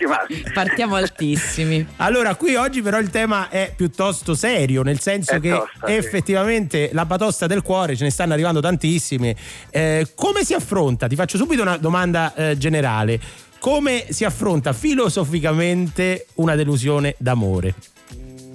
[0.08, 0.50] Male.
[0.52, 1.86] Partiamo altissimi.
[1.96, 5.92] Allora, qui oggi però il tema è piuttosto serio, nel senso È che tosta, sì.
[5.92, 9.34] effettivamente la batosta del cuore ce ne stanno arrivando tantissime.
[9.70, 11.06] Eh, come si affronta?
[11.06, 13.20] Ti faccio subito una domanda eh, generale.
[13.58, 17.74] Come si affronta filosoficamente una delusione d'amore?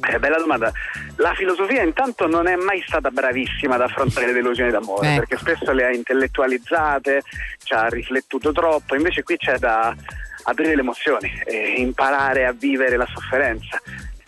[0.09, 0.71] Eh, bella domanda.
[1.17, 5.19] La filosofia intanto non è mai stata bravissima ad affrontare le delusioni d'amore, Ecco.
[5.25, 7.23] perché spesso le ha intellettualizzate,
[7.63, 9.95] ci ha riflettuto troppo, invece qui c'è da
[10.43, 13.81] aprire le emozioni e imparare a vivere la sofferenza.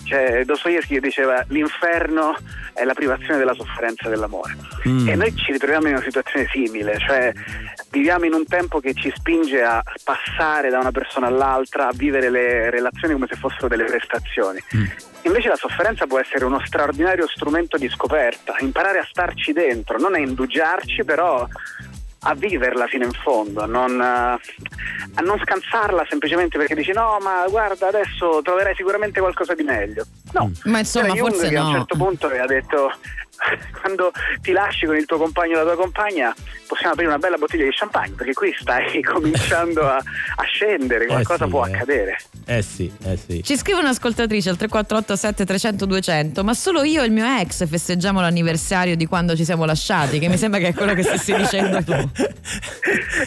[0.03, 2.35] Cioè, Dostoevsky diceva l'inferno
[2.73, 4.55] è la privazione della sofferenza dell'amore.
[5.07, 7.31] E noi ci ritroviamo in una situazione simile, cioè
[7.91, 12.29] viviamo in un tempo che ci spinge a passare da una persona all'altra, a vivere
[12.29, 14.59] le relazioni come se fossero delle prestazioni.
[15.23, 20.13] Invece la sofferenza può essere uno straordinario strumento di scoperta, imparare a starci dentro, non
[20.13, 21.47] a indugiarci, però
[22.23, 24.39] a viverla fino in fondo, a non, eh,
[25.13, 30.05] a non scansarla semplicemente perché dici no, ma guarda, adesso troverai sicuramente qualcosa di meglio.
[30.33, 31.77] No, Ma insomma, C'era Jung forse che a un no.
[31.77, 32.91] certo punto aveva detto
[33.81, 34.11] quando
[34.41, 36.33] ti lasci con il tuo compagno o la tua compagna
[36.67, 41.45] possiamo aprire una bella bottiglia di champagne perché qui stai cominciando a, a scendere, qualcosa
[41.45, 41.71] sì, può eh.
[41.73, 42.17] accadere.
[42.45, 43.43] Eh sì, eh sì.
[43.43, 48.21] Ci scrive un'ascoltatrice al 3487 300 200, ma solo io e il mio ex festeggiamo
[48.21, 51.83] l'anniversario di quando ci siamo lasciati, che mi sembra che è quello che stessi dicendo
[51.83, 51.93] tu.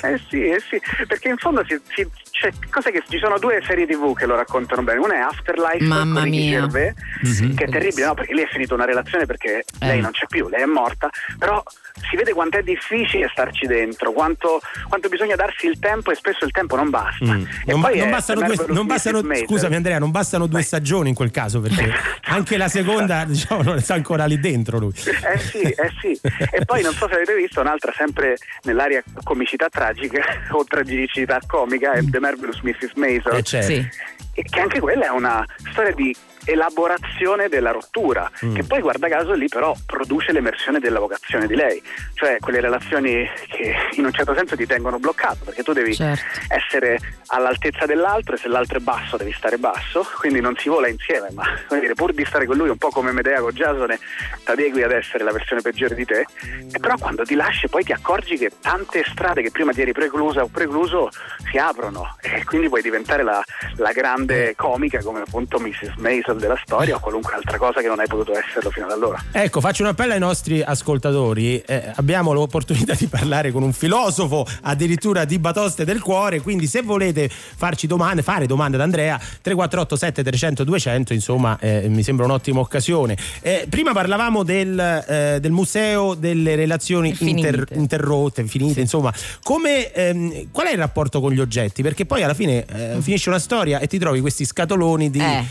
[0.03, 3.63] Eh sì, eh sì, perché in fondo si, si- c'è cose che ci sono due
[3.65, 4.99] serie tv che lo raccontano bene.
[4.99, 6.61] Una è Afterlife Mamma mia.
[6.61, 7.55] Gervais, Mhm.
[7.55, 8.15] che è terribile, no?
[8.15, 11.63] Perché lì è finita una relazione perché lei non c'è più, lei è morta, però
[12.11, 16.45] si vede quanto è difficile starci dentro, quanto, quanto bisogna darsi il tempo e spesso
[16.45, 17.25] il tempo non basta.
[17.25, 17.45] Mm.
[17.67, 21.09] E Non, ba- poi non bastano due, non bastano- scusami Andrea, non bastano due stagioni
[21.11, 21.91] in quel caso perché
[22.27, 24.93] anche la seconda diciamo non sta ancora lì dentro lui.
[24.95, 26.19] Eh sì, eh sì.
[26.51, 30.23] E poi non so se avete visto un'altra sempre nell'area comicità tragica
[30.53, 32.93] o tragicità comica, è The Marvelous Mrs.
[32.95, 33.35] Maisel.
[33.37, 33.67] Eh, certo.
[33.67, 33.89] Sì.
[34.35, 36.15] E che anche quella è una storia di
[36.45, 38.55] elaborazione della rottura, Mm.
[38.55, 41.83] che poi guarda caso lì però produce l'emersione della vocazione di lei,
[42.15, 46.23] cioè quelle relazioni che in un certo senso ti tengono bloccato, perché tu devi Certo.
[46.49, 50.89] essere all'altezza dell'altro e se l'altro è basso devi stare basso, quindi non si vola
[50.89, 53.99] insieme, ma dire, pur di stare con lui un po' come Medea con Giasone,
[54.45, 56.27] ti adegui ad essere la versione peggiore di te,
[56.73, 59.93] e però quando ti lasci poi ti accorgi che tante strade che prima ti eri
[59.93, 61.11] preclusa o precluso
[61.51, 63.43] si aprono e quindi puoi diventare la,
[63.77, 65.95] la grande comica come appunto Mrs.
[66.33, 69.23] Maisel della storia o qualunque altra cosa che non hai potuto esserlo fino ad allora.
[69.31, 71.61] Ecco, faccio un appello ai nostri ascoltatori.
[71.61, 76.41] Eh, abbiamo l'opportunità di parlare con un filosofo addirittura di batoste del cuore.
[76.41, 82.03] Quindi, se volete farci domande, fare domande ad Andrea, 348 7300 200, insomma, eh, mi
[82.03, 83.17] sembra un'ottima occasione.
[83.41, 89.13] Eh, prima parlavamo del, eh, del museo delle relazioni inter- interrotte, finite, insomma.
[89.43, 91.83] Come, ehm, qual è il rapporto con gli oggetti?
[91.83, 95.45] Perché poi alla fine eh, finisce una storia e ti trovi questi scatoloni di Eh.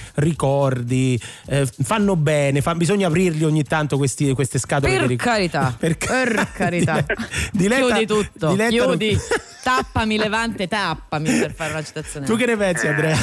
[0.73, 5.05] Ricordi, eh, fanno bene, fa- bisogna aprirli ogni tanto questi- queste scatole.
[5.05, 7.03] Per carità, Per per, ca- carità.
[7.51, 9.17] Diletta- chiudi tutto, Diletta non- chiudi.
[9.61, 12.25] Tappami Levante, tappami per fare una citazione.
[12.25, 13.15] Tu che ne pensi, Andrea?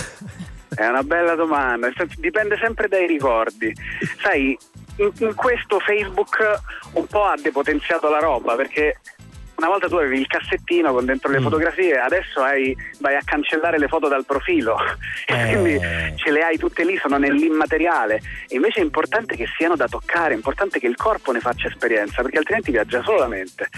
[0.69, 1.89] È una bella domanda,
[2.19, 3.75] dipende sempre dai ricordi.
[4.23, 4.57] Sai,
[4.97, 6.37] in, in questo Facebook
[6.93, 9.01] un po' ha depotenziato la roba perché
[9.59, 11.33] una volta tu avevi il cassettino con dentro Mm.
[11.35, 14.77] le fotografie, adesso hai- vai a cancellare le foto dal profilo,
[15.27, 15.35] Eh.
[15.51, 15.79] quindi
[16.17, 18.21] ce le hai tutte lì, sono nell'immateriale.
[18.49, 21.67] E invece è importante che siano da toccare, è importante che il corpo ne faccia
[21.69, 23.69] esperienza, perché altrimenti viaggia solo la mente.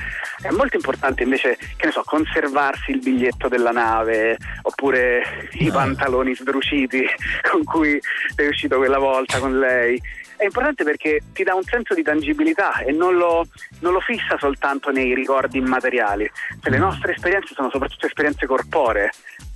[0.42, 6.34] È molto importante invece, che ne so, conservarsi il biglietto della nave, oppure i pantaloni
[6.34, 7.04] sdruciti
[7.50, 7.98] con cui
[8.36, 10.00] sei uscito quella volta con lei.
[10.40, 13.46] È importante perché ti dà un senso di tangibilità e non lo,
[13.80, 16.30] non lo fissa soltanto nei ricordi immateriali.
[16.62, 19.10] Cioè, le nostre esperienze sono soprattutto esperienze corporee.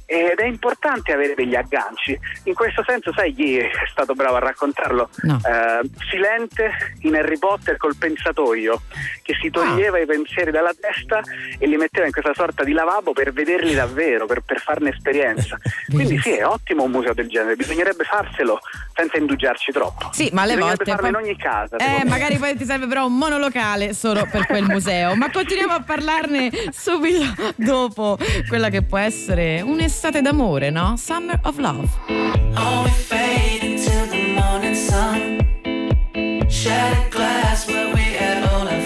[0.05, 2.19] Ed è importante avere degli agganci.
[2.43, 5.09] In questo senso, sai chi è stato bravo a raccontarlo?
[5.23, 5.41] No.
[5.43, 6.71] Eh, Silente
[7.01, 8.83] in Harry Potter col pensatoio,
[9.23, 11.23] che si toglieva i pensieri dalla testa
[11.59, 15.57] e li metteva in questa sorta di lavabo per vederli davvero, per, per farne esperienza.
[15.91, 18.61] Quindi sì, è ottimo un museo del genere, bisognerebbe farselo
[18.95, 20.11] senza indugiarci troppo.
[20.13, 21.77] Sì, ma alle volte farlo poi- in ogni casa.
[21.77, 25.15] Eh, magari poi ti serve però un monolocale solo per quel museo.
[25.17, 28.17] Ma continuiamo a parlarne subito dopo
[28.49, 30.95] quella che può essere un'estate d'amore, no?
[30.97, 31.89] Summer of Love.
[32.57, 35.43] Oh, we fade into the morning sun.
[36.49, 38.81] Shattered glass where we had all our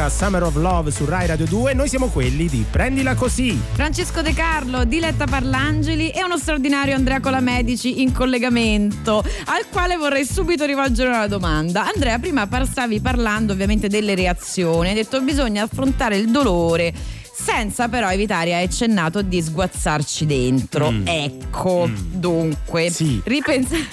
[0.00, 1.74] America, Summer of Love su Rai Radio 2.
[1.74, 3.60] Noi siamo quelli di Prendila Così.
[3.72, 10.24] Francesco De Carlo, Diletta Parlangeli e uno straordinario Andrea Colamedici in collegamento, al quale vorrei
[10.24, 11.86] subito rivolgere una domanda.
[11.92, 16.94] Andrea, prima stavi parlando ovviamente delle reazioni, hai detto bisogna affrontare il dolore
[17.32, 20.90] senza però evitare, hai accennato, di sguazzarci dentro.
[20.90, 21.06] Mm.
[21.06, 22.92] Ecco, dunque,
[23.24, 23.84] ripensando...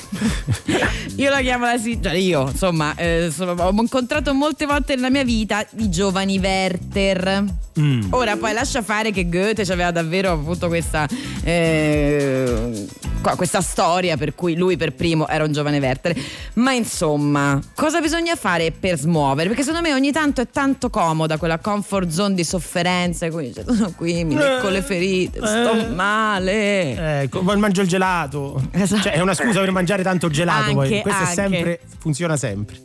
[1.17, 5.09] io la chiamo la sì, cioè io, insomma, eh, sono- ho incontrato molte volte nella
[5.09, 7.43] mia vita i giovani Werther.
[7.79, 8.07] Mm.
[8.11, 11.07] Ora poi lascia fare che Goethe aveva davvero avuto questa,
[11.43, 12.85] eh,
[13.27, 16.15] qua- questa storia per cui lui per primo era un giovane Werther.
[16.55, 19.49] Ma insomma, cosa bisogna fare per smuovere?
[19.49, 23.29] Perché secondo me ogni tanto è tanto comoda quella comfort zone di sofferenza.
[23.29, 27.21] Quindi cioè, sono qui, mi lecco le ferite, sto male.
[27.23, 28.61] Ecco, poi mangio il gelato.
[28.87, 30.73] Cioè, è una scusa per mangiare tanto gelato.
[30.73, 30.87] poi.
[30.87, 31.33] Anche, Questo è anche.
[31.33, 31.79] sempre.
[31.99, 32.75] funziona sempre.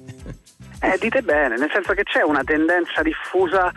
[0.81, 3.71] Eh, dite bene, nel senso che c'è una tendenza diffusa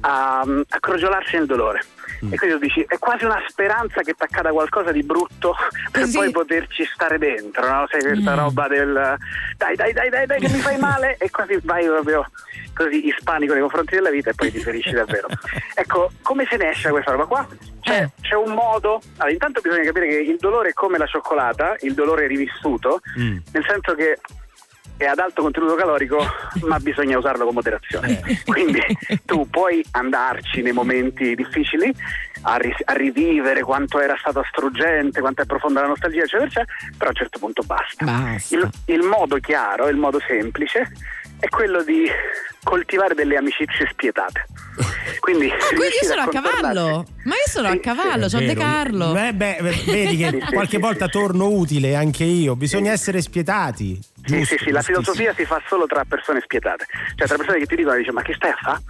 [0.00, 1.82] a, a crogiolarsi nel dolore.
[2.24, 2.32] Mm.
[2.32, 5.56] E quindi tu dici, è quasi una speranza che ti accada qualcosa di brutto
[5.90, 6.16] per Così.
[6.16, 7.86] poi poterci stare dentro, no?
[7.90, 8.38] Sai questa Mm.
[8.38, 9.16] roba del
[9.56, 12.24] dai dai dai dai dai che mi fai male e quasi vai proprio
[12.74, 15.26] così ispanico nei confronti della vita e poi ti ferisci davvero.
[15.74, 17.46] ecco, come se ne esce da questa roba qua?
[17.80, 21.74] C'è, c'è un modo, allora intanto bisogna capire che il dolore è come la cioccolata,
[21.80, 23.38] il dolore rivissuto, Mm.
[23.52, 24.18] nel senso che
[25.02, 26.18] è ad alto contenuto calorico,
[26.66, 28.20] ma bisogna usarlo con moderazione.
[28.44, 28.80] Quindi
[29.24, 31.92] tu puoi andarci nei momenti difficili
[32.42, 36.72] a, ri- a rivivere quanto era stato struggente, quanto è profonda la nostalgia, eccetera, eccetera,
[36.96, 38.04] però a un certo punto basta.
[38.04, 38.56] Basta.
[38.56, 40.90] Il, il modo chiaro, il modo semplice
[41.42, 42.08] è quello di
[42.62, 44.46] coltivare delle amicizie spietate.
[45.18, 47.06] Quindi, Ah, quindi io sono a contornarsi- cavallo.
[47.24, 48.54] Ma io sono a Sì, cavallo, È c'ho De.
[48.54, 49.16] Carlo.
[49.16, 51.10] Eh, beh, vedi che Sì, sì, qualche sì, volta sì.
[51.10, 52.54] torno utile anche io.
[52.54, 53.94] Bisogna essere spietati.
[54.00, 54.82] Sì, Giusto, sì, sì, la giustissimo.
[55.02, 56.86] filosofia si fa solo tra persone spietate,
[57.16, 58.80] cioè tra persone che ti dicono, dice, ma che stai a fare?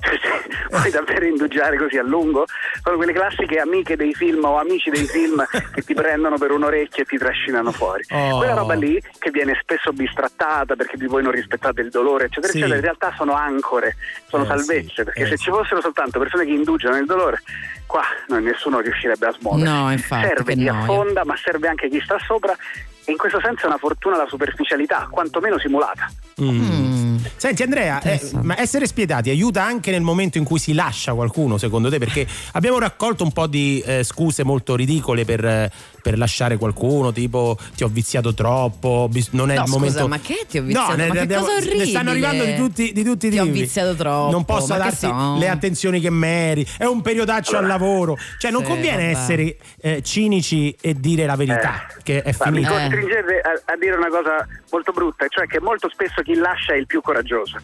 [0.70, 2.46] Vuoi davvero indugiare così a lungo?
[2.82, 5.44] Sono quelle classiche amiche dei film o amici dei film
[5.74, 8.04] che ti prendono per un orecchio e ti trascinano fuori.
[8.10, 8.38] Oh.
[8.38, 12.58] Quella roba lì che viene spesso bistrattata perché voi non rispettate il dolore, eccetera, Sì.
[12.58, 13.96] eccetera, in realtà sono ancore,
[14.28, 15.44] sono Eh, salvezze, sì, perché eh, se sì.
[15.44, 17.42] ci fossero soltanto persone che indugiano nel dolore,
[17.86, 19.68] qua no, nessuno riuscirebbe a smuovere.
[19.68, 20.80] No, infatti, serve chi noia.
[20.80, 22.56] affonda, ma serve anche chi sta sopra.
[23.04, 26.08] E in questo senso è una fortuna la superficialità, quantomeno simulata.
[26.44, 27.16] Mm.
[27.36, 31.58] Senti Andrea, eh, ma essere spietati aiuta anche nel momento in cui si lascia qualcuno,
[31.58, 31.98] secondo te?
[31.98, 35.70] Perché abbiamo raccolto un po' di eh, scuse molto ridicole per, eh,
[36.02, 40.08] per lasciare qualcuno, tipo ti ho viziato troppo, bis- non è No, il scusa, momento...
[40.08, 40.90] ma che ti ho viziato?
[40.90, 41.86] No, ne, Ma che abbiamo- cosa ne orribile.
[41.86, 43.60] stanno arrivando di tutti, di tutti i Ti ho tipi.
[43.60, 45.36] viziato troppo, Non posso darti so?
[45.38, 48.16] le attenzioni che meri, è un periodaccio al lavoro.
[48.38, 49.18] Cioè non Sì, conviene vabbè.
[49.18, 52.70] essere eh, cinici e dire la verità, che è mi finita.
[52.70, 52.80] Eh.
[52.88, 56.76] costringete a, a dire una cosa molto brutta, cioè che molto spesso chi lascia è
[56.76, 57.56] il più coraggioso.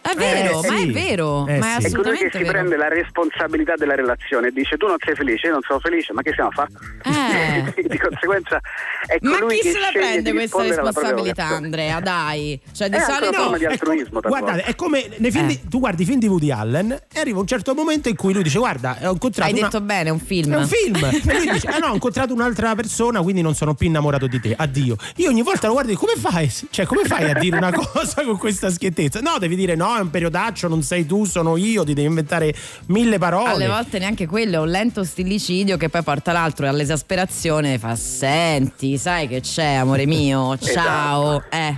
[0.00, 0.88] È vero, Eh, ma sì.
[0.88, 1.86] è vero, Eh, ma è sì.
[1.88, 2.50] È colui che si vero.
[2.50, 6.12] prende la responsabilità della relazione e dice tu non sei felice, io non sono felice,
[6.14, 6.70] ma che stiamo a fare?
[7.04, 7.82] Eh.
[7.88, 8.60] di conseguenza
[9.06, 11.46] è Ma colui chi che se la prende questa responsabilità.
[11.46, 12.00] Andrea?
[12.00, 13.28] Dai, cioè di È solito.
[13.28, 15.68] una forma di è altruismo, come- guardate, è come nei film di- Eh.
[15.68, 18.42] tu guardi i film di Woody Allen e arriva un certo momento in cui lui
[18.42, 20.52] dice guarda ho incontrato Hai una- detto bene, è un film.
[20.54, 23.74] è un film e lui dice eh no ho incontrato un'altra persona quindi non sono
[23.74, 26.86] più innamorato di te addio io ogni volta lo guardo e dico come fai cioè
[26.86, 30.10] come fai a dire una cosa con questa schiettezza no devi dire no è un
[30.10, 32.54] periodaccio non sei tu sono io ti devi inventare
[32.86, 37.74] mille parole Alle volte neanche quello, è un lento stillicidio che poi porta l'altro all'esasperazione
[37.74, 41.42] e fa senti, sai che c'è amore mio, ciao.
[41.50, 41.76] Eh.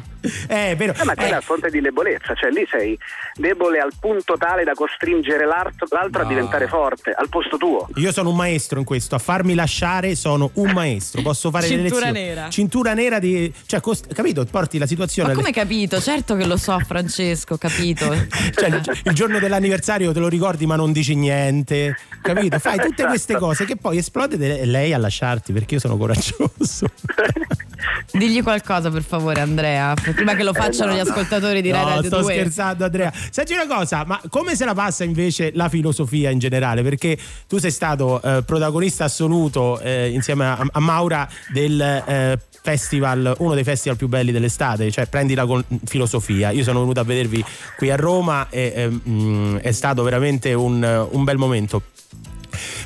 [0.49, 2.99] eh, è vero Eh, ma quella è Eh, fonte di debolezza, cioè lì sei
[3.41, 6.29] debole al punto tale da costringere l'altro, l'altro a No.
[6.29, 7.89] diventare forte, al posto tuo.
[7.97, 11.77] Io sono un maestro in questo, a farmi lasciare sono un maestro, posso fare le
[11.81, 12.49] Cintura nera.
[12.51, 14.45] Cintura nera di cioè cost- capito?
[14.45, 16.01] Porti la situazione Ma alle- come capito?
[16.01, 18.09] Certo che lo so, Francesco, capito.
[18.55, 18.69] Cioè,
[19.05, 22.59] il, giorno dell'anniversario te lo ricordi ma non dici niente, capito?
[22.59, 23.09] Fai tutte Esatto.
[23.09, 26.87] queste cose che poi esplode de- lei a lasciarti perché io sono coraggioso.
[28.13, 31.11] Digli qualcosa per favore, Andrea, prima che lo facciano no, gli no.
[31.11, 32.33] ascoltatori di No, Radio sto 2.
[32.35, 33.13] scherzando Andrea.
[33.31, 36.83] Senti una cosa, ma come se la passa invece la filosofia in generale?
[36.83, 37.17] Perché
[37.47, 43.55] tu sei stato eh, protagonista assoluto eh, insieme a, a Maura del eh, festival, uno
[43.55, 46.51] dei festival più belli dell'estate, cioè prendila con filosofia.
[46.51, 47.45] Io sono venuto a vedervi
[47.77, 51.83] qui a Roma e eh, mm, è stato veramente un, un bel momento.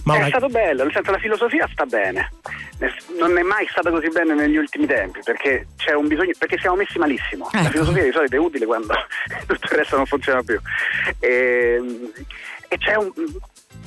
[0.05, 2.31] Maura, È stato bello, nel senso la filosofia sta bene.
[3.19, 6.77] Non è mai stata così bene negli ultimi tempi perché c'è un bisogno, perché siamo
[6.77, 7.49] messi malissimo.
[7.53, 7.71] La Ecco.
[7.71, 8.93] filosofia di solito è utile quando
[9.47, 10.61] tutto il resto non funziona più.
[11.21, 12.11] E,
[12.69, 13.13] e c'è un-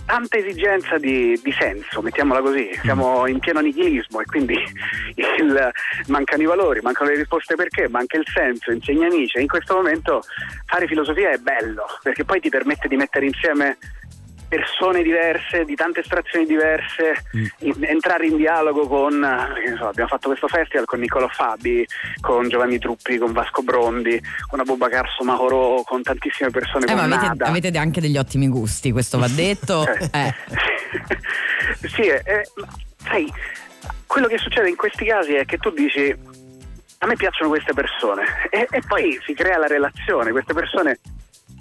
[0.08, 2.70] tanta esigenza di, di senso, mettiamola così.
[2.82, 4.54] Siamo in pieno nichilismo e quindi
[5.16, 5.72] il-
[6.08, 9.38] mancano i valori, mancano le risposte perché, manca il senso, insegna amici.
[9.38, 10.24] E in questo momento
[10.66, 13.78] fare filosofia è bello perché poi ti permette di mettere insieme
[14.48, 17.26] persone diverse, di tante estrazioni diverse,
[17.60, 21.86] in- entrare in dialogo con, eh, so, abbiamo fatto questo festival con Niccolò Fabi,
[22.22, 27.44] con Giovanni Truppi, con Vasco Brondi, con Abubakar Somaoro, con tantissime persone, Eh, ma avete,
[27.44, 29.86] avete anche degli ottimi gusti, questo va detto.
[30.18, 30.34] Eh.
[31.90, 32.68] sì, eh, eh, ma
[33.04, 33.32] sai,
[34.06, 36.16] quello che succede in questi casi è che tu dici
[37.00, 41.00] a me piacciono queste persone e, e poi si crea la relazione, queste persone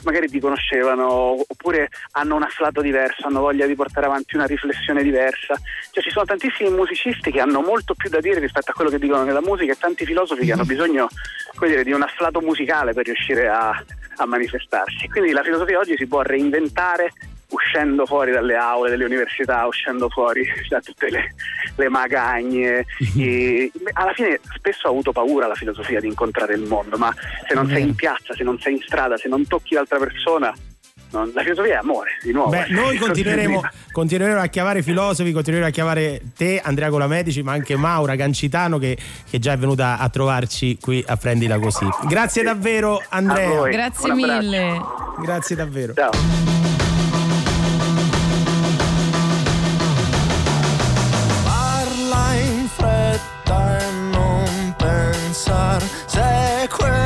[0.06, 5.02] magari ti conoscevano oppure hanno un afflato diverso, hanno voglia di portare avanti una riflessione
[5.02, 5.58] diversa.
[5.90, 8.98] Cioè ci sono tantissimi musicisti che hanno molto più da dire rispetto a quello che
[8.98, 11.08] dicono nella musica e tanti filosofi che hanno bisogno
[11.56, 13.70] come dire, di un afflato musicale per riuscire a,
[14.16, 15.08] a manifestarsi.
[15.08, 17.12] Quindi la filosofia oggi si può reinventare
[17.56, 21.34] uscendo fuori dalle aule delle università, uscendo fuori da tutte le
[21.76, 22.86] le magagne.
[23.16, 27.12] i- alla fine spesso ho avuto paura la filosofia di incontrare il mondo, ma
[27.46, 30.54] se non sei in piazza, se non sei in strada, se non tocchi l'altra persona,
[31.10, 32.50] la filosofia è amore, di nuovo.
[32.50, 32.72] Beh, eh.
[32.72, 33.60] noi continueremo,
[33.92, 38.96] continueremo a chiamare filosofi, continueremo a chiamare te, Andrea Colamedici, ma anche Maura Gancitano che,
[39.28, 41.86] che già è venuta a trovarci qui a Prendila Così.
[42.08, 43.68] Grazie davvero Andrea.
[43.68, 44.40] Grazie Un abbraccio.
[44.40, 44.80] mille.
[45.22, 45.94] Grazie davvero.
[45.94, 46.55] Ciao.
[55.36, 55.82] Pensar.
[56.06, 57.05] Se quel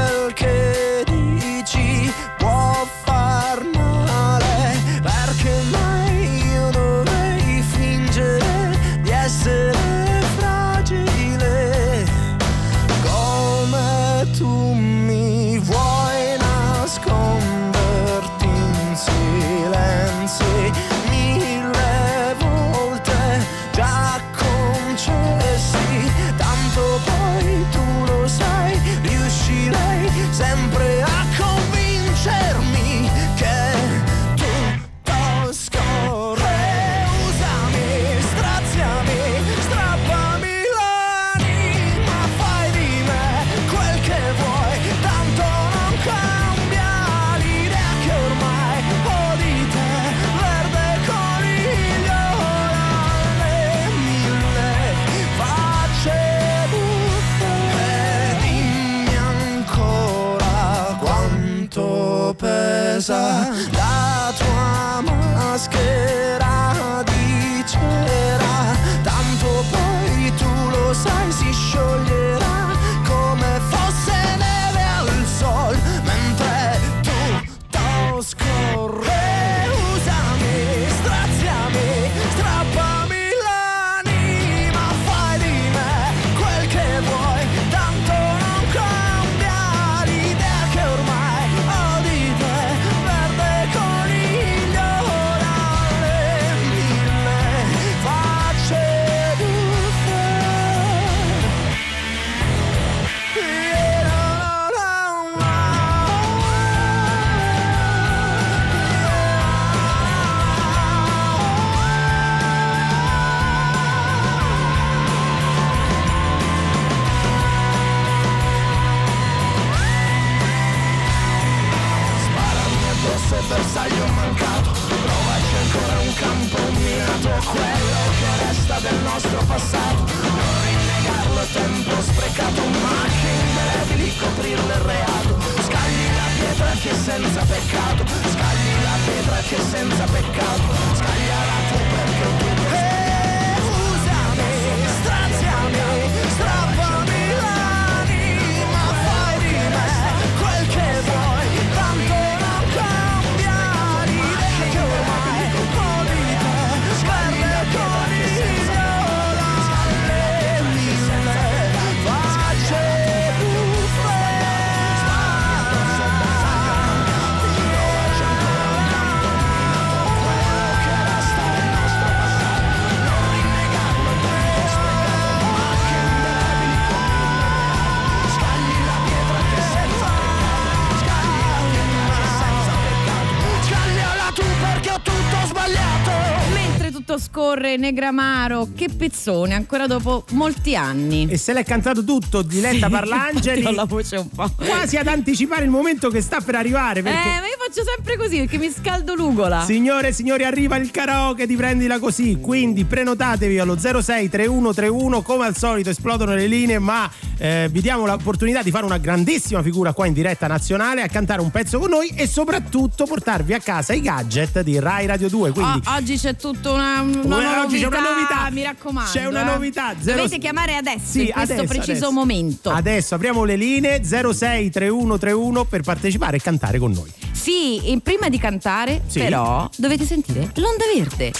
[187.60, 191.26] tutto scorre, Negramaro, che pezzone, ancora dopo molti anni.
[191.28, 194.50] E se l'è cantato tutto Diletta Parlangeli Ho la voce un po'.
[194.56, 198.16] quasi ad anticipare il momento che sta per arrivare Eh, perché ma io faccio sempre
[198.16, 199.62] così perché mi scaldo l'ugola.
[199.64, 205.44] Signore e signori, arriva il karaoke di Prendila Così, quindi prenotatevi allo 06 3131, come
[205.46, 209.92] al solito esplodono le linee, ma eh, vi diamo l'opportunità di fare una grandissima figura
[209.92, 213.92] qua in diretta nazionale, a cantare un pezzo con noi e soprattutto portarvi a casa
[213.92, 215.50] i gadget di Rai Radio 2.
[215.52, 218.50] Quindi O- oggi c'è tutta una, una Eh, novità, oggi c'è una novità.
[218.50, 219.10] Mi raccomando.
[219.10, 219.44] C'è una eh.
[219.44, 219.94] novità.
[220.00, 220.16] Zero...
[220.16, 222.12] Dovete chiamare adesso sì, in questo preciso adesso.
[222.12, 222.70] momento.
[222.70, 227.12] Adesso apriamo le linee 063131 per partecipare e cantare con noi.
[227.32, 229.20] Sì, prima di cantare, sì.
[229.20, 231.32] però, dovete sentire l'onda verde.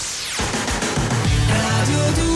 [1.47, 2.30] Radio 2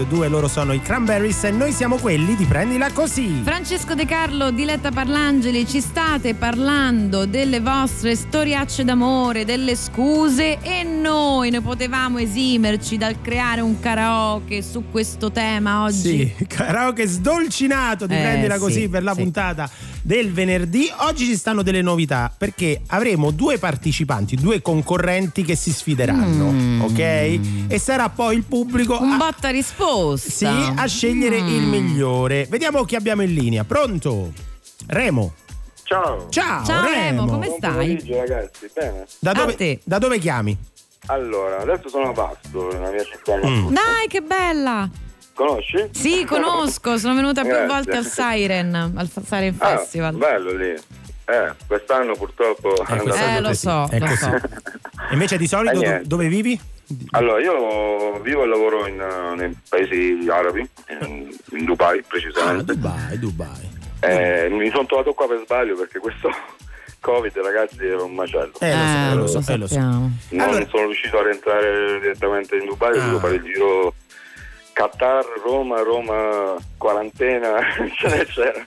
[0.00, 3.42] Radio 2, loro sono i Cranberries e noi siamo quelli di Prendila Così.
[3.44, 10.84] Francesco De Carlo, Diletta Parlangeli, ci state parlando delle vostre storiacce d'amore, delle scuse e
[10.84, 16.32] noi ne potevamo esimerci dal creare un karaoke su questo tema oggi.
[16.38, 19.20] Sì, karaoke sdolcinato di Eh, Prendila sì, Così per la sì.
[19.20, 19.68] puntata
[20.10, 20.90] del venerdì.
[21.02, 26.98] Oggi ci stanno delle novità perché avremo due partecipanti, due concorrenti che si sfideranno, ok?
[27.68, 29.04] E sarà poi il pubblico Mm.
[29.04, 30.28] Un a, botta risposta.
[30.28, 30.44] sì,
[30.74, 31.46] a scegliere Mm.
[31.46, 32.46] il migliore.
[32.50, 33.62] Vediamo chi abbiamo in linea.
[33.62, 34.32] Pronto?
[34.88, 35.32] Remo.
[35.84, 36.26] Ciao.
[36.28, 37.70] Ciao, Ciao, Remo, come Buon stai?
[37.70, 39.06] pomeriggio, ragazzi, bene.
[39.20, 39.80] Da A dove, te.
[39.84, 40.56] da dove chiami?
[41.06, 43.36] Allora, adesso sono a Vasto, nella mia città.
[43.36, 43.68] Mm.
[43.72, 44.90] Dai, che bella!
[45.34, 45.88] Conosci?
[45.92, 47.66] Sì, conosco, sono venuta più Grazie.
[47.66, 50.14] volte al Siren, al Siren Ah, Festival.
[50.16, 50.68] bello lì.
[50.70, 54.16] Eh, quest'anno purtroppo è andato Eh, lo so, lo così.
[54.16, 54.40] so.
[55.12, 56.06] Invece di solito Eh, do- niente.
[56.08, 56.60] dove vivi?
[57.10, 60.68] Allora, io vivo e lavoro in, eh, nei paesi arabi,
[61.00, 62.74] in, in Dubai Ah, precisamente.
[62.74, 63.68] Dubai, Dubai.
[64.00, 66.28] Eh, mi sono trovato qua per sbaglio perché questo
[67.00, 68.52] Covid, ragazzi, era un macello.
[68.58, 69.78] Eh, lo so, Eh, lo so, eh, lo so.
[69.78, 70.10] Non
[70.40, 73.20] allora- sono riuscito a rientrare direttamente in Dubai, ho dovuto Ah.
[73.20, 73.94] fare il giro
[74.80, 78.64] Qatar, Roma, Roma, quarantena, eccetera, eccetera.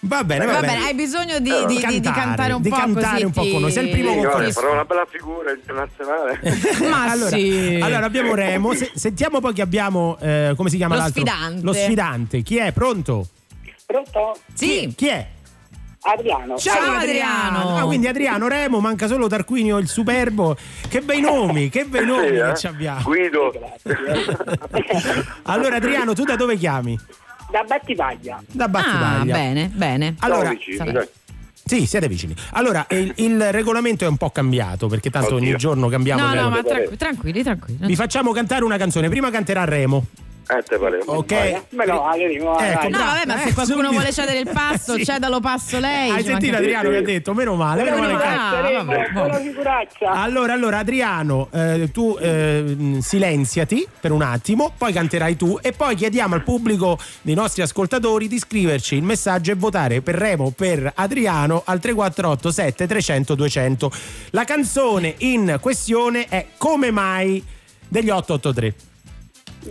[0.00, 0.72] Va bene, va, Va bene.
[0.72, 3.24] bene, hai bisogno di, di- di di- di cantare, cantare un di po' cantare così
[3.24, 3.70] un po' con noi.
[3.70, 4.52] Sei il primo Sì, concorrente.
[4.52, 6.40] guarda, farò una bella figura internazionale.
[6.90, 7.78] Ma allora, sì.
[7.80, 8.74] allora abbiamo Remo.
[8.74, 10.16] Se- sentiamo poi che abbiamo.
[10.20, 11.20] eh, come si chiama Lo l'altro?
[11.24, 11.62] sfidante.
[11.64, 12.42] Lo sfidante.
[12.42, 12.72] Chi è?
[12.72, 13.28] Pronto?
[13.86, 14.36] Pronto?
[14.54, 14.66] Sì.
[14.66, 15.26] Chi, chi è?
[16.04, 16.56] Adriano.
[16.58, 17.76] Ciao, Adriano.
[17.76, 20.56] Ah, quindi Adriano, Remo, manca solo Tarquinio il Superbo.
[20.88, 22.56] Che bei nomi, che bei nomi Sì, che eh?
[22.56, 23.02] ci abbiamo.
[23.02, 23.52] Guido.
[25.44, 26.98] Allora, Adriano, tu da dove chiami?
[27.50, 28.42] Da Battivaglia.
[28.50, 29.32] Da Ah, Battipaglia.
[29.32, 30.14] bene, bene.
[30.20, 30.52] Allora,
[31.64, 32.34] sì, siete vicini.
[32.52, 35.48] Allora, il, il regolamento è un po' cambiato perché tanto Oddio.
[35.50, 36.26] ogni giorno cambiamo.
[36.26, 37.86] No, no, ma tranqu- tranquilli, tranquilli.
[37.86, 39.08] Vi facciamo cantare una canzone.
[39.08, 40.04] Prima canterà Remo.
[40.58, 41.00] Eh, te pare.
[41.04, 41.62] Ok?
[41.70, 42.88] Ma no, Ecco.
[42.88, 45.04] No, vabbè, ma Eh, se qualcuno vuole cedere il passo, Sì.
[45.04, 46.10] cedalo passo lei.
[46.10, 47.34] Hai sentito Adriano che ha detto?
[47.34, 48.16] Meno male, meno male.
[48.18, 48.20] che-
[50.04, 50.22] Ah.
[50.22, 55.94] Allora, allora Adriano, eh, tu eh, silenziati per un attimo, poi canterai tu e poi
[55.94, 60.90] chiediamo al pubblico dei nostri ascoltatori di scriverci il messaggio e votare per Remo per
[60.94, 63.90] Adriano al 348 7300 200.
[64.30, 67.42] La canzone in questione è Come mai
[67.88, 68.74] degli 883.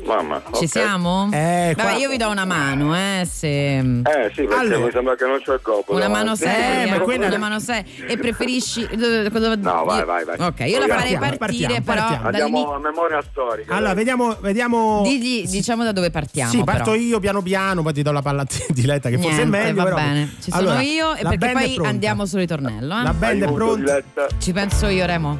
[0.06, 0.42] Mamma.
[0.54, 1.30] Ci siamo?
[1.34, 3.78] Eh, Vabbè, qua- io vi do una mano, eh, se...
[3.78, 4.86] Eh sì, perché Allora.
[4.86, 5.94] mi sembra che non c'ho il gopo.
[5.94, 7.84] Una mano seria, Eh, ma quella- una mano seria.
[8.08, 8.88] E preferisci.
[8.92, 10.36] No, vai, vai, vai.
[10.40, 12.22] Ok, io la farei partire, partiamo, però.
[12.22, 12.28] partiamo.
[12.58, 13.76] Andiamo a memoria storica.
[13.76, 15.02] Allora, vediamo, vediamo.
[15.04, 16.50] Digli, diciamo da dove partiamo.
[16.52, 16.96] Sì, parto però.
[16.96, 19.58] io piano piano, poi ti do la palla a te, Diletta, che forse è Niente,
[19.58, 19.76] meglio.
[19.76, 19.96] va però.
[19.98, 20.34] bene.
[20.42, 22.98] Ci sono Allora, io e perché poi andiamo sul ritornello.
[23.00, 23.04] eh.
[23.04, 23.76] La band è pronta.
[23.76, 24.28] Diletta.
[24.38, 25.38] Ci penso io, Remo.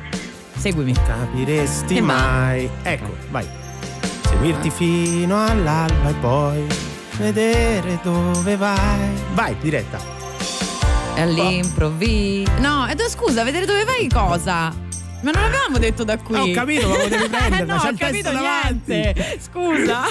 [0.58, 0.94] Seguimi.
[0.94, 2.70] Capiresti mai.
[2.84, 3.48] Ecco, vai.
[4.42, 6.66] Seguirti fino all'alba e poi
[7.18, 9.14] vedere dove vai.
[9.36, 10.00] Vai, diretta.
[11.14, 12.52] E all'improvviso.
[12.58, 14.74] No, e tu, scusa, vedere dove vai cosa?
[15.22, 16.34] Ma non avevamo detto da qui.
[16.34, 18.92] Eh, ho capito, ma potevi prenderla, no, c'è ho il testo capito davanti.
[18.92, 19.40] niente.
[19.40, 20.02] Scusa.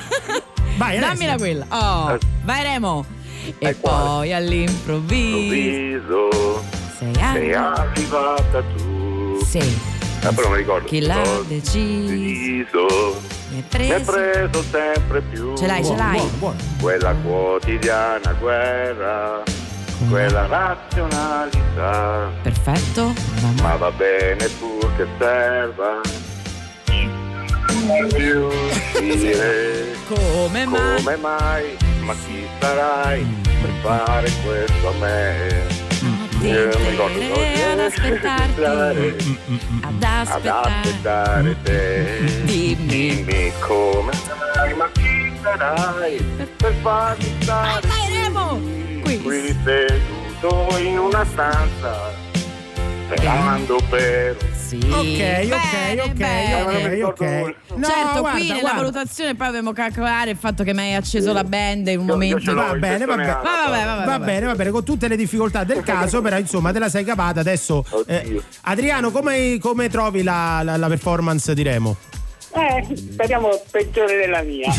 [0.77, 1.13] Vai, adesso.
[1.13, 1.67] Dammela quella.
[1.69, 3.05] Oh, vai Remo.
[3.59, 6.65] E poi all'improvviso Improvviso
[7.01, 9.41] sei arrivata tu.
[9.45, 9.79] Sì.
[10.23, 10.87] Ah, però non mi ricordo.
[10.87, 13.39] Chi l'ha Cosa deciso?
[13.51, 14.13] Mi è Mi è preso.
[14.13, 15.57] preso sempre più.
[15.57, 16.21] Ce l'hai, ce l'hai.
[16.81, 19.43] Quella quotidiana guerra,
[20.09, 22.31] quella razionalità.
[22.43, 23.13] Perfetto.
[23.63, 26.01] Ma va bene pur che serva.
[28.15, 28.49] Più
[29.01, 30.97] dire Come mai?
[31.03, 35.90] come mai, ma chi sarai per fare questo a me?
[36.41, 37.19] Io non mi ricordo
[37.73, 38.63] Ad aspettarti.
[39.83, 40.71] Ad aspettare.
[40.71, 42.43] aspettare te.
[42.45, 43.53] Dimmi.
[43.61, 44.13] Come
[44.55, 46.17] mai, ma chi sarai
[46.57, 47.89] per farmi stare
[49.03, 52.13] qui, qui seduto in una stanza
[53.07, 54.37] sperando per
[54.71, 54.77] Sì.
[54.77, 57.03] Ok, ok, Bene, ok, bene.
[57.03, 57.55] ok, ok.
[57.75, 58.79] No, certo, guarda, qui nella guarda.
[58.81, 62.13] valutazione poi dobbiamo calcolare il fatto che mi hai acceso la band in un Io-
[62.13, 62.53] io momento.
[62.53, 63.33] l'ho, Va bene, va bene.
[63.33, 66.79] vabbè, vabbè, Va bene, va bene, con tutte le difficoltà del caso, però insomma te
[66.79, 67.41] la sei cavata.
[67.41, 71.97] Adesso, eh, Adriano, come, come trovi la, la- la performance di Remo?
[72.53, 74.73] Eh, speriamo peggiore della mia.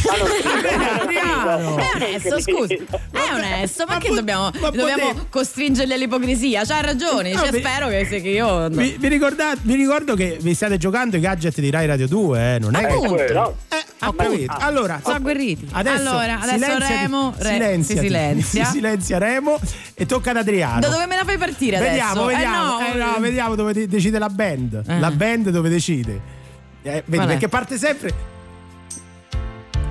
[1.43, 2.73] Ma non è onesto, scusa.
[2.73, 6.63] È onesto, perché dobbiamo, dobbiamo costringerli all'ipocrisia?
[6.65, 8.67] C'ha ragione, No, cioè, mi- spero che, che io.
[8.67, 8.69] no.
[8.69, 12.55] Vi, vi ricordate- vi ricordo che vi state giocando i gadget di Rai Radio 2,
[12.55, 12.59] eh?
[12.59, 13.15] non è Appunto.
[13.15, 13.25] che.
[13.25, 13.57] Quello.
[13.69, 13.83] Eh,
[14.15, 14.53] capito.
[14.59, 15.67] Allora, Sono agguerriti.
[15.71, 18.65] adesso, allora, adesso Remo re- si silenzia.
[18.65, 19.59] Si silenzia Remo
[19.93, 20.79] e tocca ad Adriano.
[20.81, 22.25] Da dove me la fai partire Vediamo, adesso?
[22.25, 24.83] vediamo, Eh, eh, no, vediamo dove de- decide la band.
[24.87, 24.99] Eh.
[24.99, 26.39] La band dove decide.
[26.83, 27.31] Eh, vedi, Qual è?
[27.31, 28.13] perché parte sempre.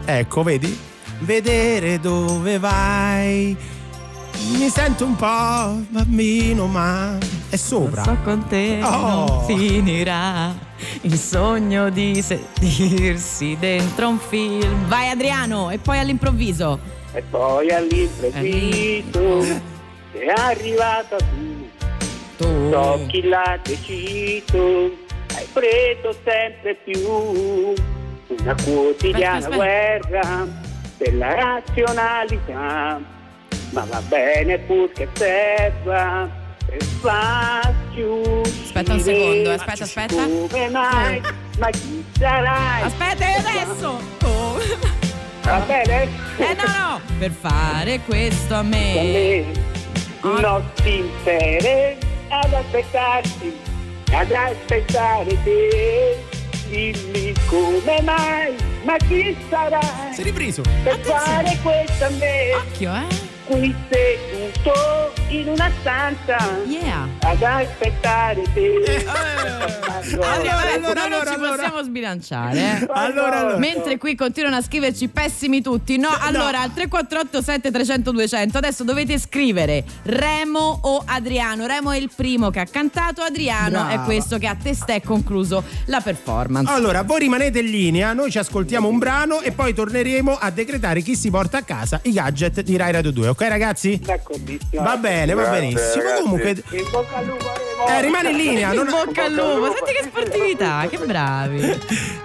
[0.05, 0.77] Ecco, vedi?
[1.21, 3.57] Vedere dove vai.
[4.53, 7.17] Mi sento un po' bambino, ma
[7.51, 8.03] è sopra.
[8.05, 9.27] So con te Oh.
[9.27, 10.53] non finirà
[11.03, 14.87] il sogno di sentirsi dentro un film.
[14.89, 16.79] Vai Adriano e poi all'improvviso.
[17.13, 19.43] E poi all'improvviso
[20.13, 21.69] è arrivata tu.
[22.39, 22.71] Tu.
[22.71, 24.91] So chi l'ha deciso,
[25.35, 27.75] hai preso sempre più.
[28.29, 29.57] Una quotidiana Aspetta, aspetta.
[29.57, 30.47] guerra
[30.99, 33.01] per la razionalità.
[33.71, 36.29] Ma va bene pur che serva
[36.67, 38.05] per farci
[38.65, 40.15] Aspetta un secondo, aspetta, aspetta.
[40.25, 41.21] Come mai?
[41.59, 42.83] Ma chi sarai?
[42.83, 44.01] Aspetta, adesso?
[44.25, 44.59] Oh.
[45.43, 46.09] Va bene?
[46.37, 47.01] Eh no, no!
[47.19, 49.45] Per fare questo a me.
[50.23, 53.59] Notti intere ad aspettarti,
[54.13, 56.19] ad aspettare te.
[56.69, 58.55] Dimmi come mai,
[58.85, 60.13] ma chi sarai?
[60.13, 60.63] Si ripreso.
[60.85, 62.55] Per fare questo a me.
[62.55, 63.30] Occhio, eh?
[63.51, 66.37] Qui seduto in una stanza.
[66.69, 67.09] Yeah.
[67.23, 69.05] Ad aspettare te.
[70.01, 71.57] Allora, allora, noi non allora, ci allora.
[71.57, 72.59] possiamo sbilanciare.
[72.59, 72.87] eh.
[72.93, 73.59] Allora, allora.
[73.59, 75.97] Mentre qui continuano a scriverci pessimi tutti.
[75.99, 81.67] No, allora al 348 7300 200 adesso dovete scrivere Remo o Adriano.
[81.67, 83.91] Remo è il primo che ha cantato, Adriano Brava.
[83.91, 86.71] è questo che a testa è concluso la performance.
[86.71, 91.01] Allora, voi rimanete in linea, noi ci ascoltiamo un brano e poi torneremo a decretare
[91.03, 93.99] chi si porta a casa i gadget di Rai Radio 2, ok ragazzi?
[93.99, 94.83] D'accordissimo.
[94.83, 96.03] Va bene, va Grazie, benissimo.
[96.03, 96.23] ragazzi.
[96.23, 97.47] Comunque, In bocca al lupo.
[97.89, 98.69] Eh, rimane in linea.
[98.73, 98.87] In Non...
[98.91, 101.79] bocca al lupo, senti che sportività, che bravi.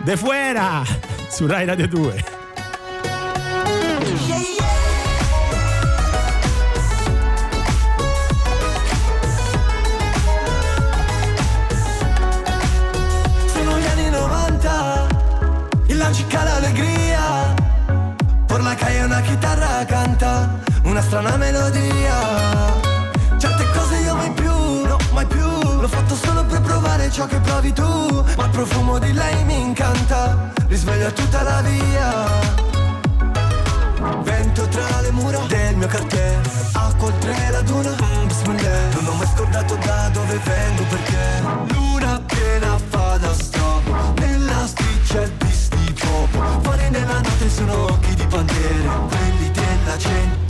[0.04, 0.84] De fuera
[1.30, 2.24] su Rai Radio 2.
[13.54, 15.08] Sono gli anni 90
[15.88, 17.54] Il lanci cala allegria
[18.46, 20.64] Per la calle una chitarra canta
[20.96, 22.16] Una strana melodia.
[23.38, 24.50] Certe cose io mai più,
[24.88, 25.46] no mai più.
[25.82, 28.24] L'ho fatto solo per provare ciò che provi tu.
[28.38, 32.24] Ma il profumo di lei mi incanta Risveglia tutta la via.
[34.24, 36.40] Vento tra le mura del mio quartiere
[36.72, 42.22] Acqua oltre la duna mm, Bismillah Non ho mai scordato da dove vengo perché Luna
[42.26, 48.26] piena fa da stop Nella spiccia il pisti pop Fuori nella notte sono occhi di
[48.28, 50.45] bandiere Quelli della gente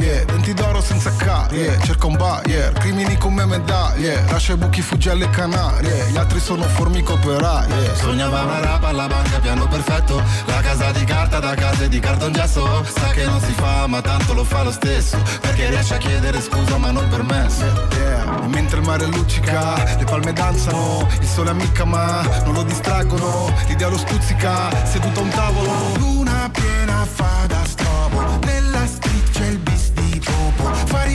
[0.00, 0.24] yeah.
[0.24, 1.78] Denti d'oro senza K, yeah.
[1.80, 4.22] Cerca un buyer, crimini come medaglie.
[4.28, 6.10] Lascia i buchi, fuggi alle Canarie.
[6.10, 7.94] Gli altri sono formiche operaie.
[7.94, 12.84] Sognava una rapa alla banca, piano perfetto La casa di carta da case di cartongesso
[12.84, 16.40] Sa che non si fa ma tanto lo fa lo stesso Perché riesce a chiedere
[16.40, 18.44] scusa ma non permesso Yeah.
[18.44, 23.52] E mentre il mare luccica, le palme danzano, il sole ammicca ma non lo distraggono,
[23.66, 25.72] l'idea lo stuzzica, seduto a un tavolo.
[25.96, 28.69] Luna piena fa da strobo, nella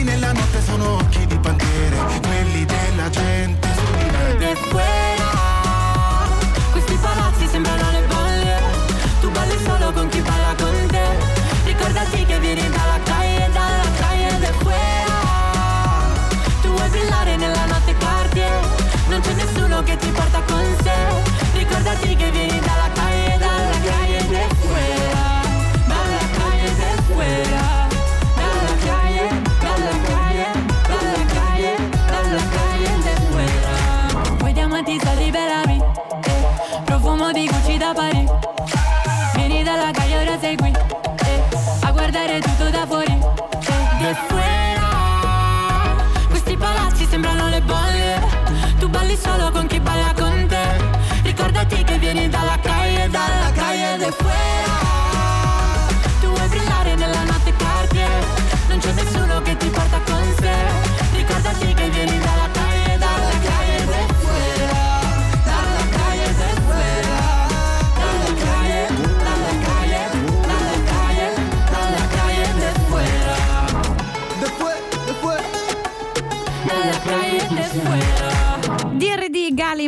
[0.06, 4.36] nella notte sono occhi di bandiere, quelli della gente me.
[4.38, 6.28] De fuera,
[6.70, 8.54] questi palazzi sembrano le bolle.
[9.20, 11.06] Tu balli solo con chi balla con te.
[11.64, 12.95] Ricordati che vieni dalla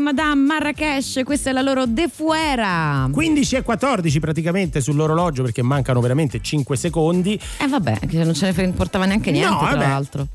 [0.08, 3.06] Madame, Marrakesh, questa è la loro De Fuera.
[3.12, 7.34] 15 e 14 praticamente sull'orologio perché mancano veramente 5 secondi.
[7.58, 9.86] E eh vabbè, che non ce ne importava neanche niente, No, tra vabbè.
[9.86, 10.26] l'altro.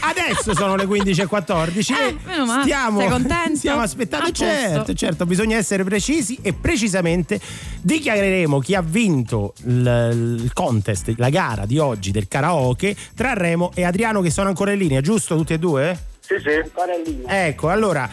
[0.00, 2.62] Adesso sono le 15 e 14 e Eh, meno male.
[2.62, 3.56] stiamo, Sei contento?
[3.56, 4.30] stiamo aspettando.
[4.30, 7.40] Certo, certo, bisogna essere precisi e precisamente
[7.82, 13.72] dichiareremo chi ha vinto il, il contest, la gara di oggi del karaoke tra Remo
[13.74, 15.98] e Adriano che sono ancora in linea, giusto tutti e due?
[16.28, 17.24] Sì, sì.
[17.26, 18.06] Ecco, allora,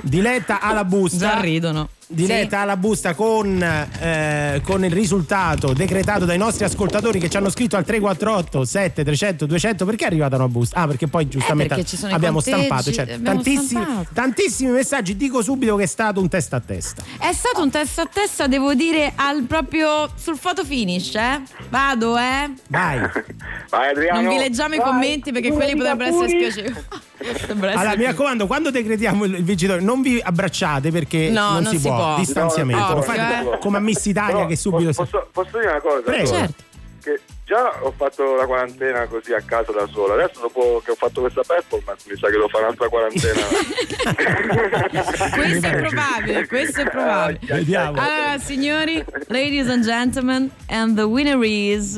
[0.00, 1.18] Diletta alla busta.
[1.18, 1.90] Già ridono.
[2.12, 7.50] Diletta alla busta con, eh, con il risultato decretato dai nostri ascoltatori che ci hanno
[7.50, 10.80] scritto al 348 7300 200 perché è arrivata una busta?
[10.80, 14.08] Ah perché poi giustamente Eh, perché i abbiamo conteggi, stampato certo, abbiamo tantissimi, stampato.
[14.12, 18.02] tantissimi messaggi dico subito che è stato un testa a testa È stato un testa
[18.02, 21.40] a testa, devo dire, al proprio sul photo finish, eh?
[21.70, 22.50] Vado, eh?
[22.68, 23.00] vai
[23.70, 24.20] Vai Adriano.
[24.20, 26.84] Non vi leggiamo i Vai, commenti perché pure quelli potrebbero essere spiacevoli.
[27.22, 31.72] Allora mi raccomando quando decretiamo il il vincitore non vi abbracciate perché No, non, non
[31.72, 32.16] si, si può, può.
[32.16, 33.58] distanziamento No, Lo eh.
[33.58, 36.00] come a Miss Italia Però che subito posso, posso, posso dire una cosa?
[36.02, 36.28] Prego.
[36.30, 36.70] Allora, Certo.
[37.02, 40.94] Che già ho fatto la quarantena così a casa da solo, adesso dopo che ho
[40.94, 43.40] fatto questa performance mi sa che devo fare un'altra quarantena.
[45.34, 47.40] Questo è probabile, questo è probabile.
[47.54, 51.96] vediamo Allora, signori, ladies and gentlemen, and the winner is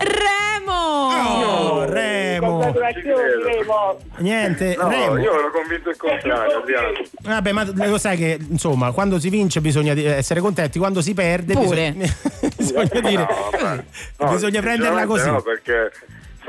[0.00, 0.72] Remo!
[0.72, 3.98] Oh, Remo Remo.
[4.18, 6.92] niente No, Remo io ero convinto il contrario, Adriano.
[7.22, 11.12] Vabbè, ma lo sai che insomma, quando si vince bisogna di- essere contenti, quando si
[11.14, 11.92] perde Pure.
[11.92, 12.14] bisogna,
[12.56, 13.26] bisogna dire
[14.18, 15.28] No, bisogna prenderla così.
[15.30, 15.90] No, perché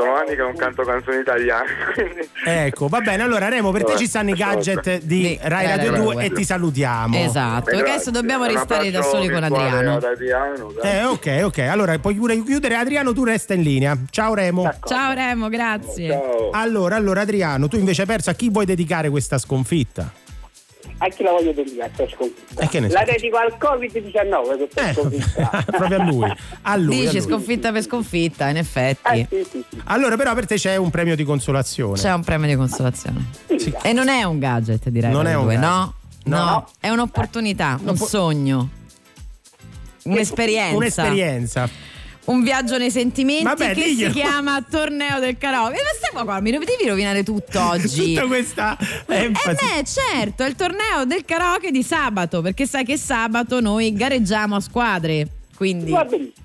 [0.02, 3.24] sono anni che non canto canzoni italiane, quindi Ecco, va bene.
[3.24, 6.28] Allora, Remo, per te ci stanno i gadget di Di Rai Radio Radio 2 e
[6.30, 6.38] 2.
[6.38, 7.18] ti salutiamo.
[7.18, 9.96] Esatto, perché adesso dobbiamo restare da soli con Adriano.
[9.96, 10.74] ad Adriano.
[10.82, 11.58] Eh, ok, ok.
[11.60, 12.76] Allora, puoi pure chiudere.
[12.76, 13.98] Adriano, tu resta in linea.
[14.10, 14.72] Ciao, Remo.
[14.86, 16.10] Ciao Remo, grazie.
[16.10, 16.50] Ciao.
[16.52, 18.30] Allora, allora, Adriano, tu invece hai perso.
[18.30, 20.12] A chi vuoi dedicare questa sconfitta?
[21.04, 22.94] A chi la voglio dedicare questa sconfitta?
[22.94, 25.64] La dedico al Covid-19 questa Eh, sconfitta.
[25.66, 26.34] proprio a lui.
[26.62, 27.28] A lui, a Dici lui.
[27.28, 29.20] sconfitta per sconfitta, in effetti.
[29.20, 29.82] Eh, sì, sì, sì.
[29.86, 31.98] Allora, però, per te c'è un premio di consolazione.
[31.98, 33.26] C'è un premio di consolazione.
[33.58, 33.74] Sì.
[33.82, 35.12] E non è un gadget, direi.
[35.12, 35.62] Non è un gadget.
[35.64, 35.94] no?
[36.26, 36.68] No, No.
[36.80, 38.70] è un'opportunità, un po- sogno.
[40.04, 40.76] Un'esperienza.
[40.76, 41.70] Un'esperienza.
[42.24, 44.14] Un viaggio nei sentimenti Vabbè, che diglielo.
[44.14, 45.74] si chiama Torneo del Karaoke.
[45.74, 48.14] Ma stai qua, mi devi rovinare tutto oggi.
[48.14, 48.78] Tutta questa
[49.08, 49.56] Eh enfasi.
[49.66, 54.56] beh, certo, è il torneo del karaoke di sabato, perché sai che sabato noi gareggiamo
[54.56, 55.28] a squadre.
[55.62, 55.92] Quindi.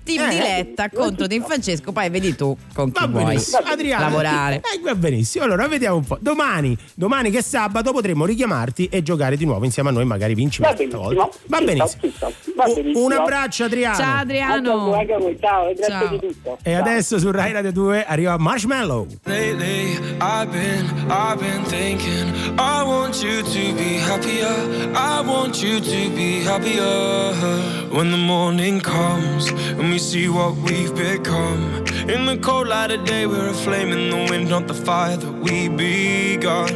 [0.03, 4.03] Team Eh, Diletta contro Team Francesco, poi vedi tu con chi vuoi Adriano.
[4.03, 4.57] lavorare.
[4.57, 5.43] Eh, va benissimo.
[5.43, 6.19] Allora, vediamo un po'.
[6.21, 10.35] Domani, domani che è sabato, potremo richiamarti e giocare di nuovo insieme a noi, magari
[10.35, 11.01] vinci Va benissimo.
[11.01, 11.29] volta.
[11.47, 12.01] Va benissimo.
[12.03, 12.31] ci sto.
[12.55, 13.05] Va Un- benissimo.
[13.05, 13.95] Un abbraccio, Adriano.
[13.97, 14.91] Ciao Adriano.
[15.39, 16.07] Ciao, e grazie Ciao.
[16.09, 16.57] di tutto.
[16.61, 16.81] E Ciao.
[16.81, 19.07] adesso su Rai Radio 2 arriva Marshmallow.
[19.23, 22.31] Lately, I've been, I've been thinking.
[22.59, 24.91] I want you to be happier.
[24.93, 27.65] I want you to be happier.
[27.89, 33.05] When the morning comes and we see what we've become, In the cold light of
[33.05, 36.73] day, we're a flame in the wind, not the fire that we begun.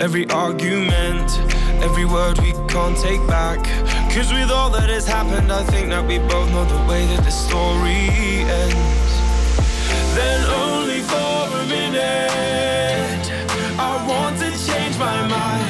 [0.00, 1.30] Every argument,
[1.82, 3.58] every word we can't take back.
[4.14, 7.24] Cause with all that has happened, I think that we both know the way that
[7.24, 8.08] the story
[8.62, 9.12] ends.
[10.14, 13.24] Then only for a minute,
[13.78, 15.69] I want to change my mind.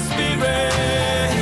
[0.00, 1.41] spirit.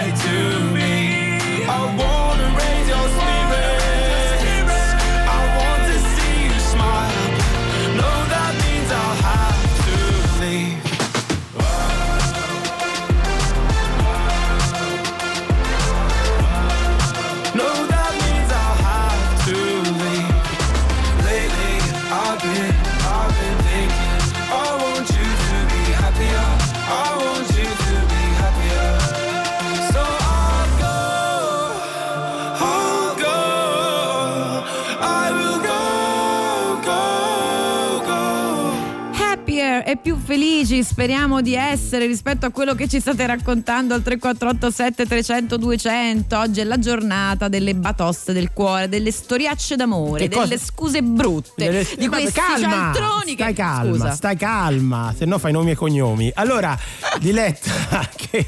[40.01, 45.57] più felici speriamo di essere rispetto a quello che ci state raccontando al 3487 300
[45.57, 51.51] 200 oggi è la giornata delle batoste del cuore delle storiacce d'amore delle scuse brutte
[51.55, 55.71] Delle- di questi calma, cialtroni stai che calma, scusa stai calma, se no fai nomi
[55.71, 56.31] e cognomi.
[56.33, 56.77] Allora,
[57.19, 58.45] Diletta, che,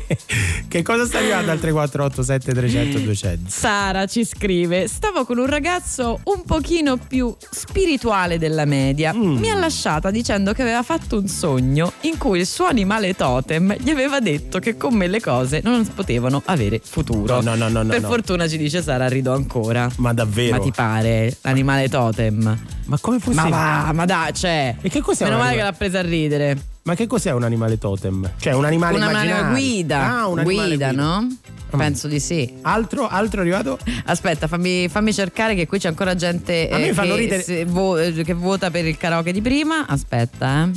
[0.68, 3.50] che cosa sta arrivando al 3487 300 200?
[3.50, 9.14] Sara ci scrive: Stavo con un ragazzo un pochino più spirituale della media.
[9.14, 9.38] Mm.
[9.38, 13.76] Mi ha lasciata dicendo che aveva fatto un sogno in cui il suo animale totem
[13.78, 17.42] gli aveva detto che con me le cose non potevano avere futuro.
[17.42, 18.08] No, no, no, no, per no.
[18.08, 19.90] fortuna ci dice Sara, rido ancora.
[19.98, 20.58] Ma davvero?
[20.58, 22.58] Ma ti pare l'animale totem?
[22.86, 23.50] Ma come Ma possibile?
[23.50, 24.76] va, ma dai, cioè.
[24.82, 26.58] E che cos'è Meno male che l'ha presa a ridere.
[26.84, 28.30] Ma che cos'è un animale totem?
[28.38, 29.52] Cioè un animale Una immaginario?
[29.52, 30.18] guida.
[30.20, 31.02] Ah, un animale guida, guida.
[31.04, 31.38] no?
[31.78, 32.54] Penso di sì.
[32.62, 33.80] Altro, altro arrivato?
[34.06, 38.70] Aspetta, fammi, fammi cercare che qui c'è ancora gente eh, che, se- vo- che vota
[38.70, 39.88] per il karaoke di prima.
[39.88, 40.70] Aspetta, eh.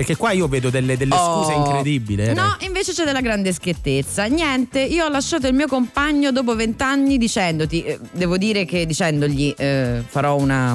[0.00, 1.58] Perché qua io vedo delle, delle scuse Oh.
[1.66, 2.22] incredibili.
[2.24, 2.32] eh.
[2.32, 4.24] No, invece c'è della grande schiettezza.
[4.24, 9.52] Niente, io ho lasciato il mio compagno dopo vent'anni dicendoti, eh, devo dire che dicendogli
[9.58, 10.74] eh, farò una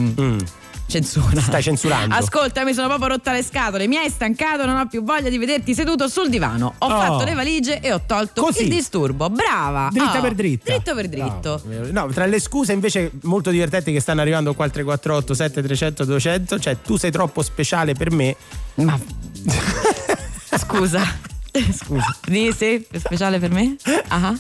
[0.88, 1.41] censura.
[1.41, 2.14] Stai censurando.
[2.16, 5.38] Ascolta, mi sono proprio rotta le scatole, mi hai stancato, non ho più voglia di
[5.38, 6.74] vederti seduto sul divano.
[6.78, 6.90] Ho Oh.
[6.90, 8.64] fatto le valigie e ho tolto Così.
[8.64, 9.30] il disturbo.
[9.30, 9.90] Brava.
[9.91, 10.72] Dritta Oh, per dritta.
[10.72, 11.62] Dritto per dritto.
[11.91, 16.60] No, tra le scuse invece molto divertenti che stanno arrivando qua al 348 7300 200,
[16.60, 18.36] cioè tu sei troppo speciale per me.
[18.76, 18.98] Ma
[20.57, 21.34] scusa.
[21.73, 22.15] Scusa.
[22.27, 23.76] Sì, sì, speciale per me?
[24.10, 24.36] Ah.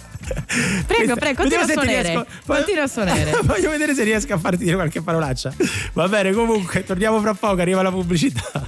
[0.87, 2.01] Prego, prego, continua a suonare.
[2.01, 3.39] riesco- Continua a suonare.
[3.43, 5.53] Voglio vedere se riesco a farti dire qualche parolaccia.
[5.93, 8.63] Va bene, comunque, torniamo fra poco, arriva la pubblicità.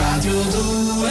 [0.00, 1.10] Radio 2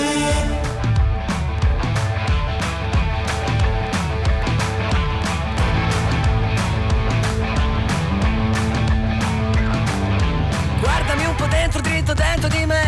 [10.80, 12.81] Guardami un po' dentro, dritto dentro di me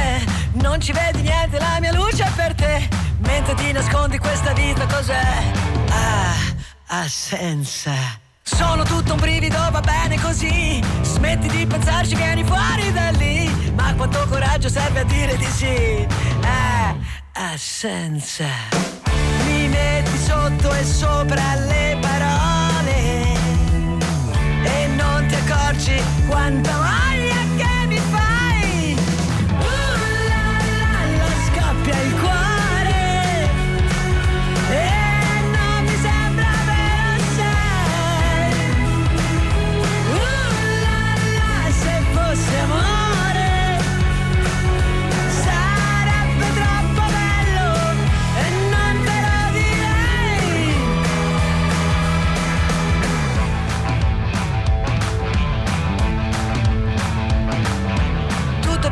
[0.63, 2.87] Non ci vedi niente, la mia luce è per te.
[3.17, 5.51] Mentre ti nascondi questa vita cos'è?
[5.89, 6.35] Ah,
[6.87, 7.91] assenza
[8.41, 10.81] Sono tutto un brivido, va bene così.
[11.01, 13.73] Smetti di pensarci, vieni fuori da lì.
[13.75, 16.07] Ma quanto coraggio serve a dire di sì?
[16.43, 16.95] Ah,
[17.33, 18.47] assenza
[19.45, 23.33] Mi metti sotto e sopra le parole.
[24.63, 27.12] E non ti accorgi quanta voglia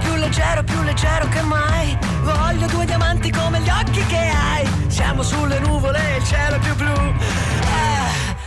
[0.01, 1.97] più leggero, più leggero che mai.
[2.21, 4.67] Voglio due diamanti come gli occhi che hai.
[4.87, 6.93] Siamo sulle nuvole, il cielo è più blu.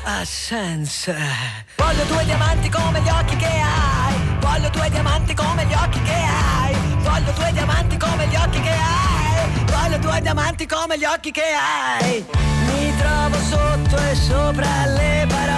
[0.04, 1.14] Ah, assenza.
[1.76, 4.14] Voglio due diamanti come gli occhi che hai.
[4.40, 6.74] Voglio due diamanti come gli occhi che hai.
[6.98, 9.64] Voglio due diamanti come gli occhi che hai.
[9.66, 12.24] Voglio due diamanti come gli occhi che hai.
[12.66, 15.53] Mi trovo sotto e sopra le parole.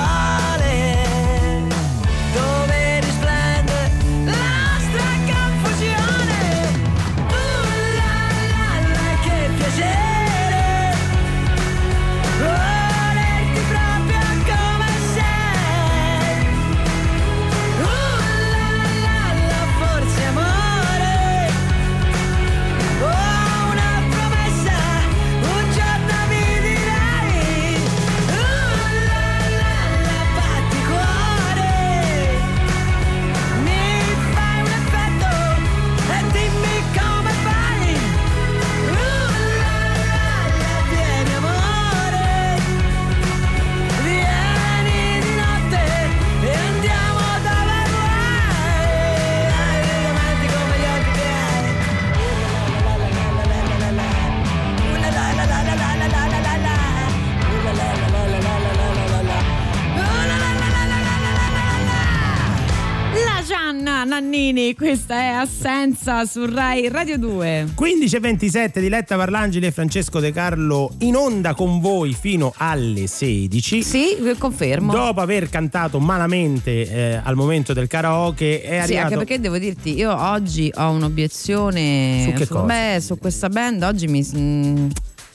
[64.18, 67.72] Nannini, questa è Assenza su Rai Radio 2.
[67.74, 73.08] 15 e 27 Diletta Parlangeli e Francesco De Carlo in onda con voi fino alle
[73.08, 73.82] 16.
[73.82, 74.90] Sì, confermo.
[74.90, 79.58] Dopo aver cantato malamente eh, al momento del karaoke è Sì, arrivato anche perché devo
[79.58, 82.64] dirti, io oggi ho un'obiezione Su che su, cosa?
[82.64, 83.82] beh, su questa band.
[83.82, 84.26] Oggi mi.
[84.34, 84.86] mm,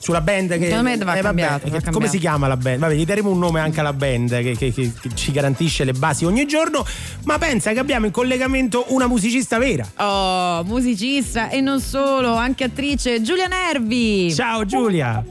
[0.02, 2.58] sulla band che Secondo me va eh, vabbè, cambiato, va che- come si chiama la
[2.58, 2.80] band?
[2.80, 5.94] Vabbè, gli daremo un nome anche alla band che, che- che- che ci garantisce le
[5.94, 6.84] basi ogni giorno.
[7.26, 9.86] Ma pensa che abbiamo in collegamento una musicista vera.
[9.98, 14.34] Oh, musicista e non solo, anche attrice Giulia Nervi.
[14.34, 15.24] Ciao Giulia.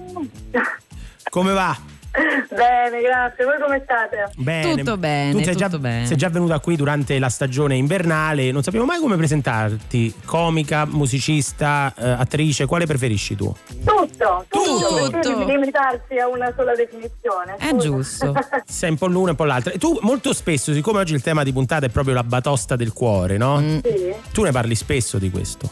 [1.29, 1.77] Come va?
[2.13, 3.45] Bene, grazie.
[3.45, 4.31] Voi come state?
[4.37, 4.77] Bene.
[4.77, 6.07] Tutto bene, Tu sei, già, tutto bene.
[6.07, 8.51] sei già venuta qui durante la stagione invernale.
[8.51, 10.15] Non sapevo mai come presentarti.
[10.25, 13.55] Comica, musicista, eh, attrice, quale preferisci tu?
[13.85, 15.35] Tutto, tutto, Tutto.
[15.39, 17.55] devi limitarsi a una sola definizione.
[17.57, 17.77] È scusa.
[17.77, 18.35] giusto.
[18.67, 19.73] Sei un po' l'una e un po' l'altra.
[19.73, 22.93] E tu molto spesso, siccome oggi il tema di puntata è proprio la batosta del
[22.93, 23.61] cuore, no?
[23.61, 23.79] Mm.
[23.85, 24.15] Sì.
[24.33, 25.71] Tu ne parli spesso di questo.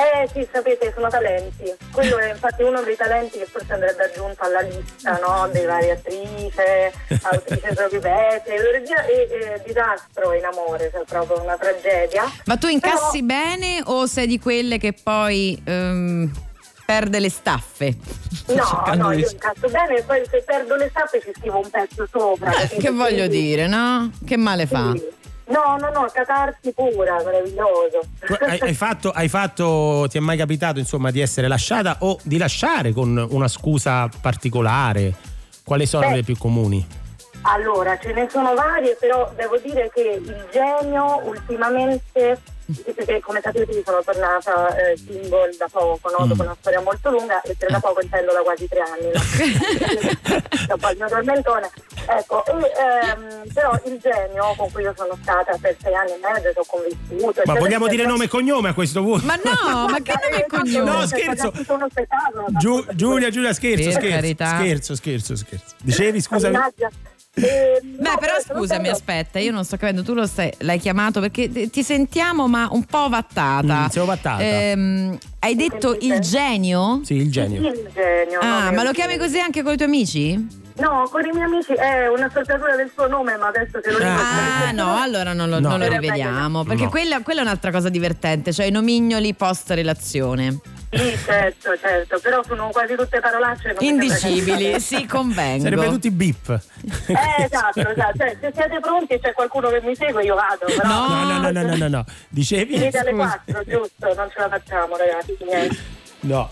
[0.00, 1.70] Eh sì, sapete, sono talenti.
[1.92, 5.46] Quello è infatti uno dei talenti che forse andrebbe aggiunto alla lista, no?
[5.52, 6.90] Dei vari attrice,
[7.20, 12.24] autrice sopravvivente, regia e eh, disastro in amore, cioè proprio una tragedia.
[12.46, 16.30] Ma tu incassi Però- bene o sei di quelle che poi ehm,
[16.86, 17.94] perde le staffe?
[18.46, 21.58] No, Cercando no, di- io incazzo bene e poi se perdo le tappe ci scrivo
[21.58, 22.52] un pezzo sopra.
[22.58, 24.10] Eh, che voglio dire, no?
[24.24, 24.92] Che male fa?
[24.92, 25.18] Sì.
[25.50, 28.00] No, no, no, catarsi pura, meraviglioso.
[28.40, 32.38] Hai, hai fatto, hai fatto- ti è mai capitato insomma di essere lasciata o di
[32.38, 35.12] lasciare con una scusa particolare?
[35.64, 36.14] Quali sono Beh.
[36.16, 36.86] le più comuni?
[37.42, 42.38] Allora, ce ne sono varie, però devo dire che il genio ultimamente,
[42.94, 46.26] perché come sapete io sono tornata eh, single da poco, no?
[46.26, 49.20] dopo una storia molto lunga, e da poco intendo da quasi tre anni, no?
[50.66, 51.70] dopo il mio tormentone.
[52.06, 56.18] Ecco, e, ehm, però il genio con cui io sono stata per sei anni e
[56.20, 57.42] mezzo, che ho convissuto.
[57.44, 59.26] Ma vogliamo dire nome e cognome a questo punto?
[59.26, 60.90] Ma no, ma che nome e cognome?
[60.90, 61.52] No, scherzo.
[61.68, 62.46] Uno spettacolo.
[62.58, 65.74] Giu- Giulia, Giulia, scherzo, scherzo, scherzo, scherzo, scherzo.
[65.82, 66.52] Dicevi, scusami?
[66.52, 66.90] Mannaggia.
[67.32, 70.52] Eh, Beh, no, però sono scusami, bello- aspetta, io non sto capendo, tu lo stai-
[70.58, 73.84] l'hai chiamato perché ti- ti sentiamo ma un po' vattata.
[73.84, 74.42] Mm, siamo vattata.
[74.42, 77.00] Ehm, hai detto il genio?
[77.04, 77.60] Sì, il genio.
[77.70, 78.40] Il genio.
[78.40, 80.58] Ah, no, ma lo chiami così anche con i tuoi amici?
[80.80, 83.98] No, con i miei amici è una saltatura del suo nome, ma adesso te lo
[83.98, 84.10] dico.
[84.10, 85.68] Ah, no, allora non lo, No.
[85.68, 86.64] non lo rivediamo.
[86.64, 86.90] Perché No.
[86.90, 90.58] quella, quella è un'altra cosa divertente, cioè i nomignoli post relazione.
[90.92, 93.76] Sì, certo, certo, però sono quasi tutte parolacce.
[93.78, 95.62] Indicibili, che- sì, convengo.
[95.62, 96.48] Sarebbe tutti bip.
[97.06, 98.16] Eh, esatto, esatto.
[98.18, 100.66] Cioè, se siete pronti e c'è qualcuno che mi segue, io vado.
[100.66, 102.04] Però No, no, no, no, no, no, no.
[102.28, 102.76] Dicevi?
[102.76, 103.42] Finite alle Scusa.
[103.46, 104.14] 4, giusto?
[104.14, 105.36] Non ce la facciamo, ragazzi.
[105.44, 105.76] niente.
[106.22, 106.50] No.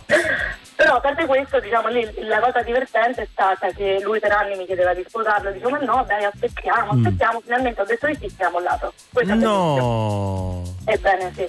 [0.76, 4.56] Però a parte questo, diciamo, lì la cosa divertente è stata che lui per anni
[4.56, 7.04] mi chiedeva di sposarlo, dicevo ma no, dai, aspettiamo, Mm.
[7.04, 8.60] aspettiamo, finalmente ho detto di sì, siamo
[9.26, 9.76] bellissimo.
[9.76, 10.62] No.
[10.84, 11.44] Ebbene sì,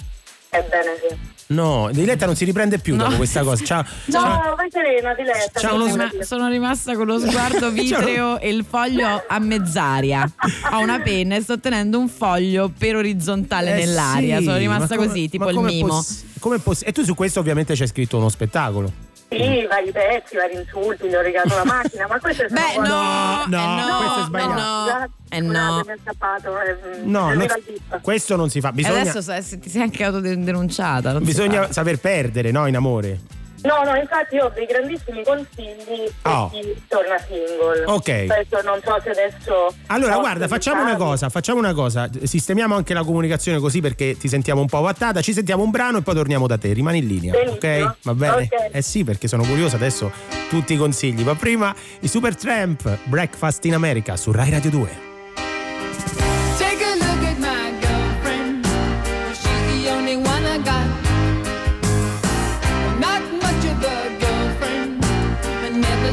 [0.50, 1.38] ebbene sì.
[1.52, 3.66] No, Diletta non si riprende più dopo questa cosa.
[3.66, 3.84] Ciao.
[4.06, 5.60] No, vai serena, Diletta.
[5.60, 5.88] C'ha uno
[6.22, 10.32] sono rimasta con lo sguardo vitreo e il foglio a mezz'aria.
[10.74, 14.38] Ho una penna e sto tenendo un foglio per orizzontale Eh nell'aria.
[14.38, 15.88] sì, sono rimasta ma come- così, tipo il mimo.
[15.88, 16.24] poss-
[16.62, 18.94] poss- e tu su questo ovviamente c'hai scritto uno spettacolo.
[19.30, 22.82] Sì, vari pezzi, vari insulti, gli ho regalato la macchina, ma questo è Beh, no,
[22.84, 24.54] No, eh no, no, questo è eh sbagliato.
[24.60, 25.52] no, eh no.
[25.54, 26.60] Scusate, mi è scappato.
[26.62, 27.56] Eh, No, arriva
[27.90, 28.72] non- questo non si fa.
[28.72, 31.12] Bisogna, adesso se se ti sei anche autodenunciata.
[31.12, 32.66] non si bisogna saper perdere, no?
[32.66, 33.20] In amore.
[33.64, 36.50] No, no, infatti io ho dei grandissimi consigli per Oh.
[36.50, 37.84] chi torna single.
[37.86, 38.26] Ok.
[38.28, 39.74] Questo non so se adesso...
[39.88, 42.10] Allora, guarda, facciamo una cosa, facciamo una cosa.
[42.24, 45.22] Sistemiamo anche la comunicazione così perché ti sentiamo un po' vattata.
[45.22, 46.72] Ci sentiamo un brano e poi torniamo da te.
[46.74, 47.56] Rimani in linea, Benissimo.
[47.56, 47.96] ok?
[48.04, 48.36] Va bene?
[48.52, 48.70] Ok.
[48.72, 50.12] Eh sì, perché sono curiosa adesso
[50.50, 51.24] tutti i consigli.
[51.24, 55.09] Ma prima i Super Tramp, Breakfast in America su Rai Radio 2.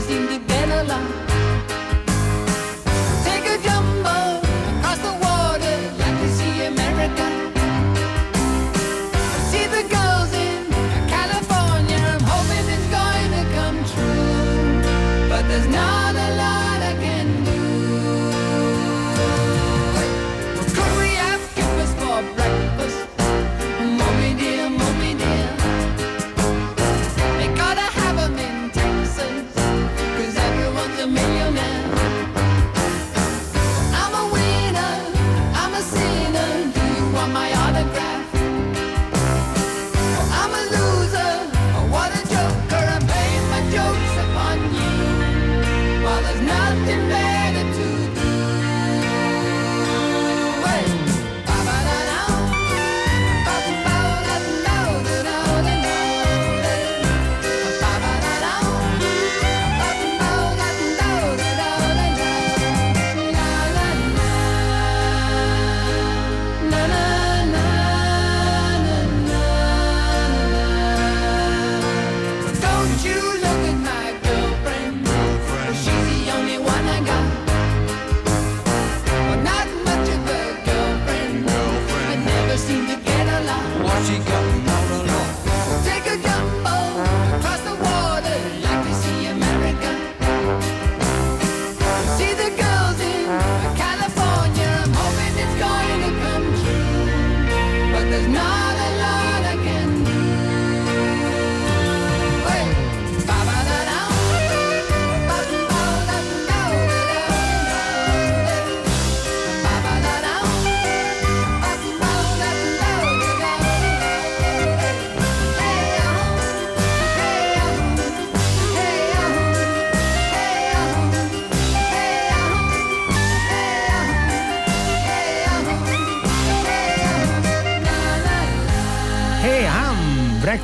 [0.05, 1.36] in the Benelux.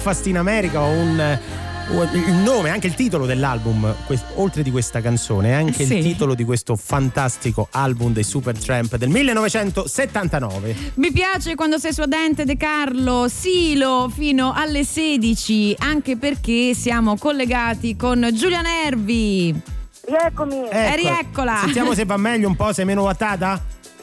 [0.02, 1.38] Ham, Breakfast in America, un,
[1.90, 3.94] un- il nome, anche il titolo dell'album,
[4.34, 5.96] oltre di questa canzone, è anche Sì.
[5.98, 10.76] il titolo di questo fantastico album dei Super Tramp del 1979.
[10.94, 17.94] Mi piace quando sei suadente De Carlo, Silo fino alle 16, anche perché siamo collegati
[17.96, 19.54] con Giulia Nervi.
[20.04, 20.68] Rieccomi.
[20.68, 21.58] Eh, rieccola.
[21.62, 23.60] Sentiamo se va meglio un po', sei meno wattata?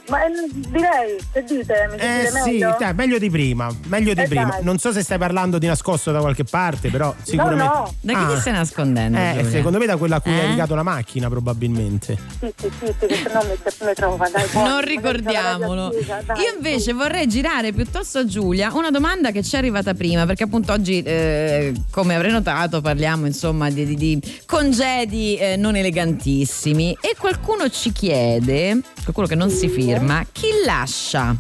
[0.10, 1.88] Ma eh, direi, che dite?
[1.92, 2.76] Mi Eh sentite sì, meglio?
[2.80, 4.50] dai, meglio di prima, meglio di Eh, prima.
[4.50, 4.64] dai.
[4.64, 7.64] Non so se stai parlando di nascosto da qualche parte, però sicuramente.
[7.64, 7.94] no.
[8.02, 9.50] Da chi ti stai nascondendo, Eh, Giulia?
[9.50, 10.48] secondo me da quella a cui hai Eh?
[10.48, 12.18] legato la macchina, probabilmente.
[12.40, 14.48] Sì, sì, sì, sì, che se no mi, trova, dai.
[14.48, 15.86] poi, Non ricordiamolo.
[15.88, 20.26] attiva, Io invece vorrei girare piuttosto a Giulia una domanda che ci è arrivata prima,
[20.26, 25.76] perché appunto oggi, eh, come avrei notato, parliamo insomma di, di- di congedi eh, non
[25.76, 29.98] elegantissimi e qualcuno ci chiede, qualcuno che non si firma,
[30.32, 31.36] chi lascia?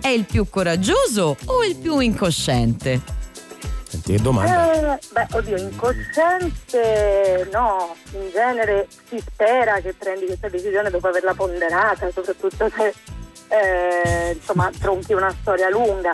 [0.00, 3.00] È il più coraggioso o il più incosciente?
[3.88, 4.96] Senti che domanda.
[4.96, 11.34] Eh, beh, oddio, incosciente no, in genere si spera che prendi questa decisione dopo averla
[11.34, 12.94] ponderata, soprattutto se
[13.48, 16.12] eh, insomma tronchi una storia lunga.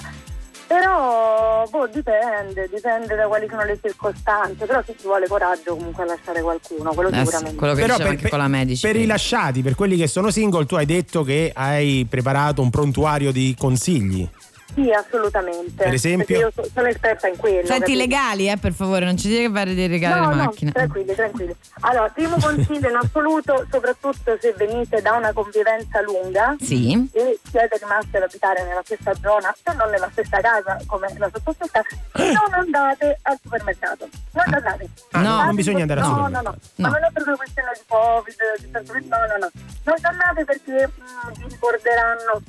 [0.67, 6.03] Però boh, dipende, dipende da quali sono le circostanze, però sì, ci vuole coraggio comunque
[6.05, 7.57] a lasciare qualcuno, quello Eh sì, sicuramente.
[7.57, 8.87] quello che Però per, anche con la Medici.
[8.87, 12.71] per i lasciati, per quelli che sono single, tu hai detto che hai preparato un
[12.71, 14.29] prontuario di consigli.
[14.75, 15.85] Sì, assolutamente.
[15.85, 16.27] Per esempio?
[16.27, 17.65] Perché io so- sono esperta in quello.
[17.67, 17.99] Senti capito?
[17.99, 20.73] legali, eh, per favore, non ci dire che fare dei regali No, alla no, macchina.
[20.73, 21.55] tranquilli, tranquilli.
[21.81, 27.09] Allora, primo consiglio in assoluto, soprattutto se venite da una convivenza lunga Sì.
[27.13, 31.31] e siete rimasti ad abitare nella stessa zona, se non nella stessa casa come la
[31.33, 31.83] sottoscritta,
[32.15, 34.09] non andate al supermercato.
[34.33, 34.89] Non andate.
[35.13, 36.45] Ah, no, Andate non bisogna andare al no, supermercato.
[36.49, 39.51] No, no, Ma non è per una questione di Covid, di distanziamento, no, no, no.
[39.85, 42.43] Non andate perché mm, vi ricorderanno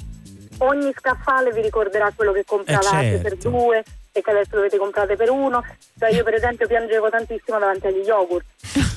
[0.60, 3.22] ogni scaffale vi ricorderà quello che compravate Eh, certo.
[3.23, 5.64] per due e che adesso dovete comprare per uno.
[5.99, 8.45] Cioè io per esempio piangevo tantissimo davanti agli yogurt,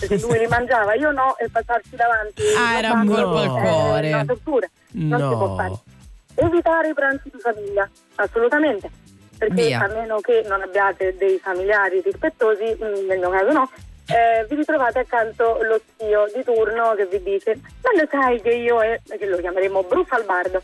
[0.00, 2.42] perché lui li mangiava, io no, e passarci davanti.
[2.56, 4.08] Ah, era un colpo al è cuore.
[4.12, 5.68] una tortura, non si può fare.
[5.70, 5.82] No.
[6.36, 8.88] Evitare i pranzi di famiglia, assolutamente.
[9.36, 9.80] Perché Via.
[9.84, 13.70] a meno che non abbiate dei familiari rispettosi, mm, nel mio caso no,
[14.08, 18.50] eh, vi ritrovate accanto lo zio di turno che vi dice ma lo sai che
[18.54, 20.62] io e che lo chiameremo Brufalbardo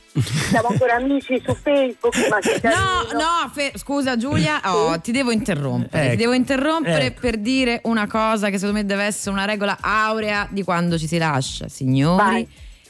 [0.49, 5.13] siamo ancora amici su Facebook ma che No, carino." no, fe- scusa Giulia, oh, ti
[5.13, 6.03] devo interrompere.
[6.05, 6.11] Ecco.
[6.13, 7.21] Ti devo interrompere Ecco.
[7.21, 11.07] per dire una cosa che secondo me deve essere una regola aurea di quando ci
[11.07, 11.69] si lascia.
[11.69, 12.49] Signori, Vai.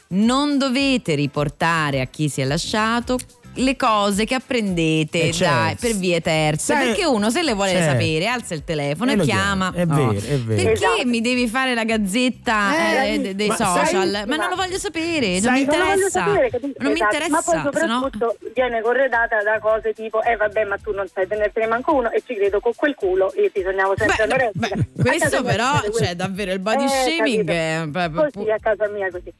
[0.09, 3.17] non dovete riportare a chi si è lasciato
[3.55, 5.53] le cose che apprendete Eh, certo.
[5.55, 7.91] dai, per vie terze Sai- perché uno se le vuole certo.
[7.91, 9.71] sapere alza il telefono E e, lo chiama.
[9.73, 10.45] È vero, è vero.
[10.63, 11.05] perché Esatto.
[11.05, 14.55] mi devi fare la gazzetta Eh, eh, de- dei ma social sai- ma non lo
[14.55, 16.83] voglio sapere non Sai- mi Non voglio interessa sapere, capito?
[16.83, 17.15] non mi Esatto.
[17.15, 20.91] interessa Ma poi se no- soprattutto viene corredata da cose tipo eh vabbè ma tu
[20.91, 24.15] non sai tenertene manco uno e ci credo con quel culo io ti sognavo sempre
[24.17, 24.75] Beh, anorestica.
[24.75, 26.03] beh, A questo però, questo.
[26.03, 28.23] cioè davvero il body Eh, shaming capito.
[28.23, 29.31] è Così a casa mia così.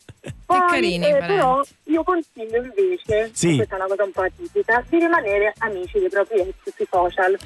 [0.46, 1.28] Poi, carini, eh, parenti.
[1.34, 3.56] però io consiglio invece, Sì.
[3.56, 7.38] questa è una cosa atipica, di rimanere amici dei propri ex sui social.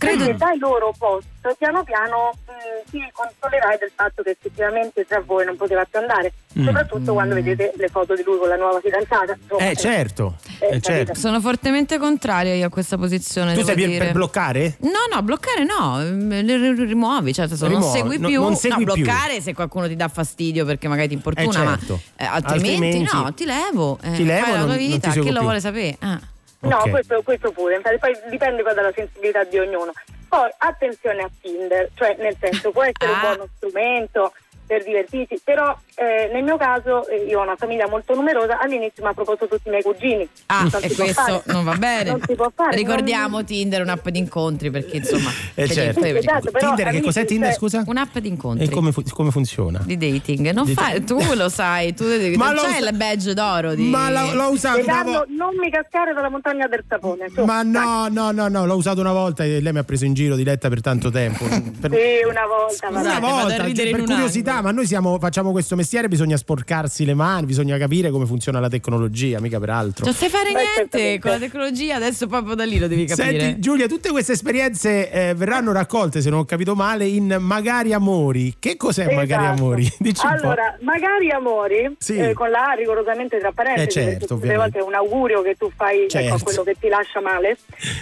[0.00, 1.26] Credo- Perché dai loro post
[1.58, 6.32] piano piano mh, ti consolerai del fatto che effettivamente tra voi non poteva più andare,
[6.58, 6.64] Mm.
[6.64, 9.36] soprattutto quando vedete le foto di lui con la nuova fidanzata.
[9.38, 10.36] Insomma, Eh, certo.
[10.58, 11.14] Eh, Eh, certo.
[11.14, 13.52] Sono fortemente contraria io a questa posizione.
[13.54, 13.98] Tu per, dire.
[13.98, 14.76] per bloccare?
[14.80, 18.40] No, no, bloccare no, le rimuovi, certo, se non segui no- più.
[18.40, 19.02] non segui no, più.
[19.04, 22.00] bloccare se qualcuno ti dà fastidio perché magari ti importuna, Eh, certo.
[22.16, 24.86] ma eh, altrimenti, Altrimenti- no, ti levo, eh, Ti levo, fai la non- tua non
[24.86, 25.96] vita, chi lo vuole sapere?
[26.00, 26.18] Ah.
[26.60, 26.90] No, Ok.
[26.90, 29.92] questo, questo pure, infatti poi dipende poi dalla sensibilità di ognuno.
[30.28, 33.20] Poi attenzione a Tinder, cioè nel senso può essere un Ah.
[33.20, 34.32] buono strumento
[34.70, 39.02] per divertirsi, però eh, nel mio caso eh, io ho una famiglia molto numerosa, all'inizio
[39.02, 40.28] mi ha proposto tutti i miei cugini.
[40.46, 41.42] Ah, Non e questo fare.
[41.46, 42.10] non va bene.
[42.10, 42.76] Non si può fare.
[42.76, 45.28] Ricordiamo non- Tinder, un'app di incontri perché insomma.
[45.56, 46.00] Eh, certo.
[46.00, 47.82] niente, Esatto, però, Tinder, che cos'è Tinder, cioè, scusa?
[47.84, 48.66] Un'app di incontri.
[48.66, 49.80] E come, fu- come funziona?
[49.84, 52.04] di dating, non Di- fai, tu lo sai, tu
[52.36, 55.24] Ma non lo c'è il badge d'oro di Ma l'ho, l'ho usato una volta.
[55.30, 57.28] non mi cascare dalla montagna del sapone.
[57.34, 57.42] su.
[57.42, 60.14] Ma no, no, no, no, l'ho usato una volta e lei mi ha preso in
[60.14, 61.44] giro diretta per tanto tempo.
[61.44, 62.88] Per- Sì, una volta.
[62.88, 63.20] Una vabbè.
[63.20, 64.06] vado a volta, ridere per in
[64.60, 68.68] ma noi siamo- facciamo questo mestiere, bisogna sporcarsi le mani, bisogna capire come funziona la
[68.68, 70.04] tecnologia, mica per altro.
[70.04, 73.38] Non sai fare Beh, niente con la tecnologia, adesso proprio da lì lo devi capire.
[73.40, 77.92] Senti Giulia, tutte queste esperienze eh, verranno raccolte, se non ho capito male, in Magari
[77.92, 78.54] Amori.
[78.58, 79.62] Che cos'è Magari Esatto.
[79.62, 79.92] Amori?
[79.98, 80.42] Dici un po'.
[80.46, 82.16] allora, magari amori, Sì.
[82.16, 85.42] eh, con la A rigorosamente tra parentesi, Eh, certo, tutte le volte è un augurio
[85.42, 86.34] che tu fai ecco, Certo.
[86.34, 87.56] a quello che ti lascia male,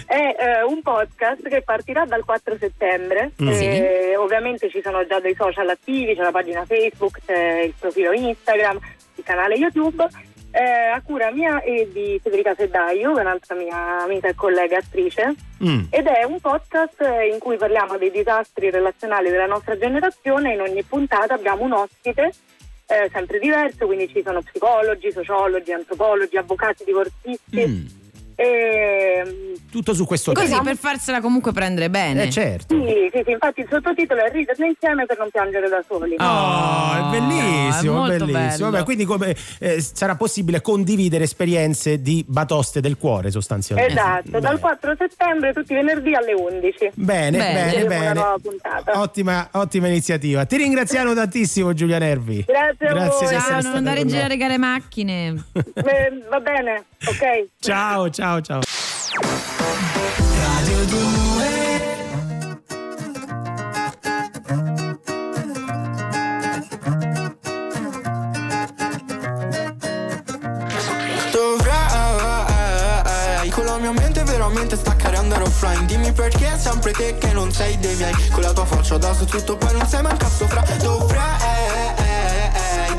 [0.05, 3.31] è eh, un podcast che partirà dal 4 settembre.
[3.41, 3.47] Mm.
[3.47, 8.11] Eh, Ovviamente ci sono già dei social attivi, c'è la pagina Facebook, c'è il profilo
[8.11, 8.79] Instagram,
[9.15, 10.07] il canale YouTube.
[10.51, 15.83] eh, a cura mia e di Federica Seddaio, un'altra mia amica e collega attrice, Mm.
[15.91, 20.53] ed è un podcast eh, in cui parliamo dei disastri relazionali della nostra generazione.
[20.53, 22.31] In ogni puntata abbiamo un ospite
[22.87, 27.67] eh, sempre diverso, quindi ci sono psicologi, sociologi, antropologi, avvocati, divorzisti.
[27.67, 27.85] Mm.
[28.39, 30.61] E, mm, Tutto su questo Così tema.
[30.63, 32.23] per farsela comunque prendere bene.
[32.23, 32.73] Eh certo.
[32.73, 36.15] Sì, sì, sì, infatti il sottotitolo è Riderne insieme per non piangere da soli.
[36.17, 38.31] Oh, è bellissimo, è bellissimo.
[38.39, 38.69] bello.
[38.71, 43.91] Vabbè, quindi come, eh, sarà possibile condividere esperienze di batoste del cuore sostanzialmente.
[43.93, 46.91] Esatto, dal 4 settembre tutti i venerdì alle 11.
[46.93, 47.97] Bene, bene, bene.
[48.11, 48.99] Una nuova puntata.
[49.01, 50.45] Ottima, ottima iniziativa.
[50.45, 52.43] Ti ringraziamo tantissimo Giulia Nervi.
[52.47, 53.27] Grazie a Grazie voi.
[53.27, 55.43] di essere Ciao, non andare in giro a regare macchine.
[55.53, 57.47] Eh, va bene, ok.
[57.59, 58.61] Ciao, ciao, ciao.
[60.37, 61.97] Radio 2
[71.31, 75.87] Dovrai Con la mia mente veramente staccare e andare offline.
[75.87, 78.13] Dimmi perché sempre te che non sei dei miei.
[78.31, 81.58] Con la tua faccia da su tutto poi non sei mai un cazzo fra Dovrai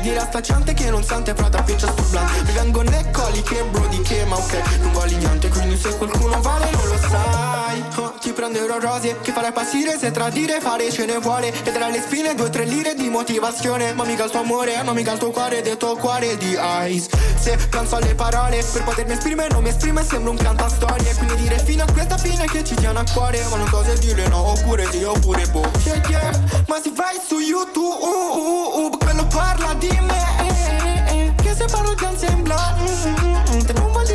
[0.01, 3.41] Dire a sta gente che non sente frata piccia sto blunt Mi vengono né coli
[3.43, 4.79] che brody che ma ok.
[4.81, 7.83] Non vali niente quindi se qualcuno vale non lo sai.
[7.97, 11.49] Oh, Ti prenderò rose che farai passire se tradire fare ce ne vuole.
[11.49, 13.93] E tra le spine due o tre lire di motivazione.
[13.93, 16.57] Ma mica il tuo amore, ma mica il tuo cuore del tuo cuore di
[16.87, 17.09] ice.
[17.39, 21.13] Se penso alle parole per potermi esprimere non mi esprime sembra un cantastorie.
[21.13, 23.45] Quindi dire fino a questa fine che ci tiene a cuore.
[23.51, 25.69] Ma non so se dire no oppure sì oppure boh.
[25.83, 26.31] Yeah, yeah.
[26.67, 31.65] Ma se vai su YouTube uh, uh, quello parla di me eh, eh, Che se
[31.65, 34.05] parlo di anziembla mm, mm, mm, Te non vuol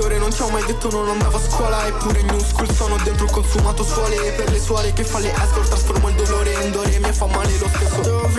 [0.00, 3.26] professore non ci ho mai detto non andavo a scuola Eppure new school sono dentro
[3.26, 6.72] il consumato suole E per le suore che fa le escort trasformo il dolore in
[6.72, 8.00] dore Mi fa male lo stesso.
[8.00, 8.38] Dovrai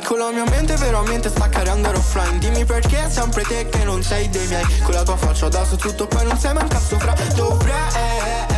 [0.00, 3.84] Con la mia mente veramente staccare e andare offline Dimmi perché è sempre te che
[3.84, 6.62] non sei dei miei Con la tua faccia da su tutto poi non sei mai
[6.62, 7.14] un cazzo fra.
[7.34, 8.54] Dovrai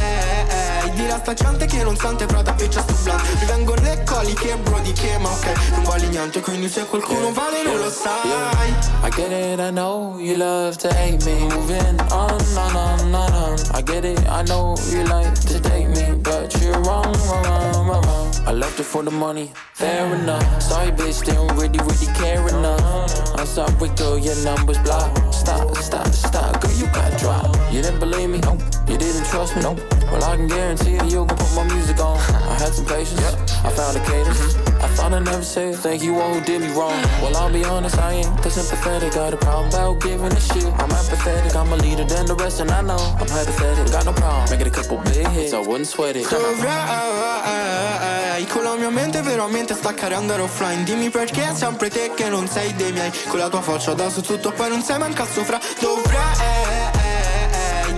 [0.95, 4.35] Dire a sta gente che non sente prata piccia sto blunt Mi vengono le coli
[4.35, 8.49] che brody che ma ok Non vali niente quindi se qualcuno vale non lo sai.
[9.05, 11.49] I get it, I know you love to hate me.
[11.49, 13.59] Moving on, on, on, on, on.
[13.75, 18.05] I get it, I know you like to date me, but you're wrong, wrong, wrong,
[18.05, 18.35] wrong.
[18.47, 20.63] I left it for the money, fair enough.
[20.63, 23.39] Sorry, bitch, don't really, really care enough.
[23.39, 25.35] I'm sorry, girl, your number's blocked.
[25.35, 27.58] Stop, stop, stop, girl, you got dropped.
[27.79, 28.61] You didn't believe me, nope.
[28.89, 29.79] You didn't trust me, nope.
[30.11, 32.19] Well, I can guarantee you, you can put my music on.
[32.51, 34.57] I had some patience, I found a cadence.
[34.83, 37.01] I thought I'd never say thank you all who did me wrong.
[37.23, 39.13] Well, I'll be honest, I ain't that sympathetic.
[39.13, 40.65] Got a problem about giving a shit.
[40.65, 43.93] I'm apathetic, I'm a leader than the rest, and I know I'm pathetic.
[43.93, 46.27] Got no problem, make it a couple big hits, I wouldn't sweat it.
[46.29, 46.99] Dovrai
[48.49, 52.75] Con la mia mente veramente staccare andare offline Dimmi perché sempre te che non sei
[52.75, 56.98] dei miei Con la tua faccia da su tutto poi non sei cazzo fra Dovrai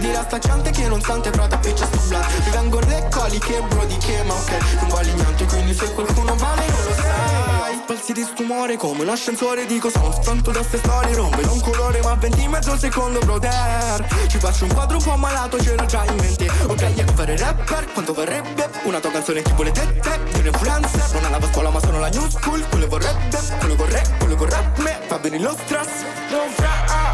[0.01, 3.39] Dire a sta gente che non sente prata piccia sto blunt Mi vengono le coli
[3.39, 4.51] che brody che ma ok
[4.81, 7.81] Non vali niente quindi se qualcuno vale non lo sai.
[7.83, 11.61] Spalzi di stumore come un ascensore Dico sono sfronto da ste storie Non vedo un
[11.61, 15.85] colore ma 20 mezzo secondo brother Ci faccio un quadro un po' malato ce l'ho
[15.85, 16.49] già in mente.
[16.67, 21.13] Ok ecco fare rapper quanto vorrebbe Una tua canzone tipo le tette di un influencer
[21.13, 24.99] Non andavo a scuola ma sono la new school Quello vorrebbe, quello vorrei, quello vorrebbe
[25.09, 25.89] Va bene lo stress.
[26.31, 27.10] Dovrai Con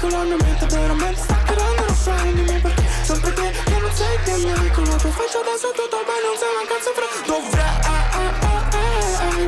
[0.00, 4.44] la mia mente veramente sta creando offline Dimmi perché sempre te che non sei dei
[4.44, 7.94] miei Con la tua faccia da sotto dove non sei un cazzo fra Dovrai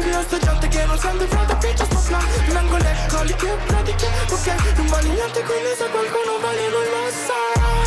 [0.06, 2.16] Io sto gente che non sente frate piccia sto
[2.46, 6.82] Mi vengo le coli che pratiche Ok non vali niente quindi se qualcuno vale non
[6.82, 7.85] lo sai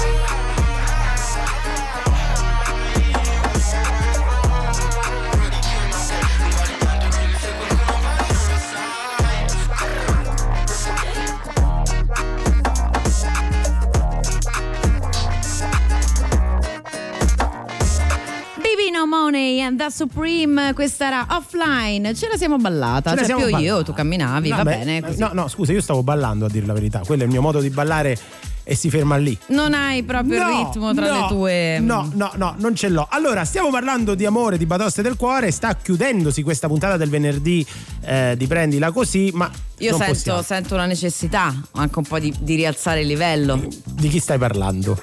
[18.99, 23.25] Baby No Money and the Supreme, questa era offline, ce la siamo ballata, Ce cioè
[23.25, 23.83] siamo più io, ballata.
[23.83, 25.19] tu camminavi, va Vabbè, bene così.
[25.19, 27.01] No, no, scusa, io stavo ballando a dire la verità.
[27.05, 28.17] Quello è il mio modo di ballare
[28.63, 29.37] e si ferma lì.
[29.47, 31.79] Non hai proprio il No, ritmo tra no, le tue...
[31.79, 33.07] No, no, no, non ce l'ho.
[33.09, 35.49] Allora, stiamo parlando di amore, di batoste del cuore.
[35.51, 37.65] Sta chiudendosi questa puntata del venerdì
[38.01, 42.55] eh, di Prendila Così, ma Io sento, sento una necessità anche un po' di, di
[42.55, 43.65] rialzare il livello.
[43.85, 45.01] Di chi stai parlando?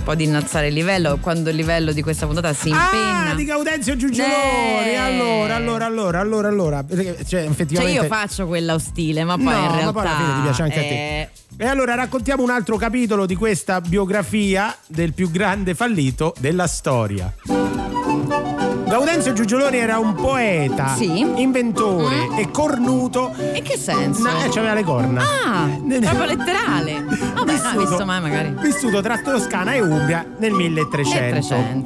[0.00, 3.32] Un po' di innalzare il livello quando il livello di questa puntata si impenna.
[3.32, 4.92] Ah, di Gaudenzio Giugioloni.
[4.92, 4.94] Eh.
[4.96, 6.84] Allora, allora, allora, allora, allora.
[6.88, 8.00] Cioè, Cioè effettivamente.
[8.00, 9.84] io faccio quella ostile, ma poi no, in realtà...
[9.84, 11.64] ma poi alla fine ti piace anche a eh, te.
[11.64, 17.30] E allora raccontiamo un altro capitolo di questa biografia del più grande fallito della storia.
[18.90, 23.32] Gaudenzio Giugioloni era un poeta, inventore e cornuto.
[23.54, 24.22] In che senso?
[24.22, 25.22] No, eh, c'aveva le corna.
[25.22, 27.04] Ah, proprio letterale.
[27.34, 28.52] Vabbè, no, visto mai magari.
[28.60, 31.34] Vissuto tra Toscana e Umbria nel 1300.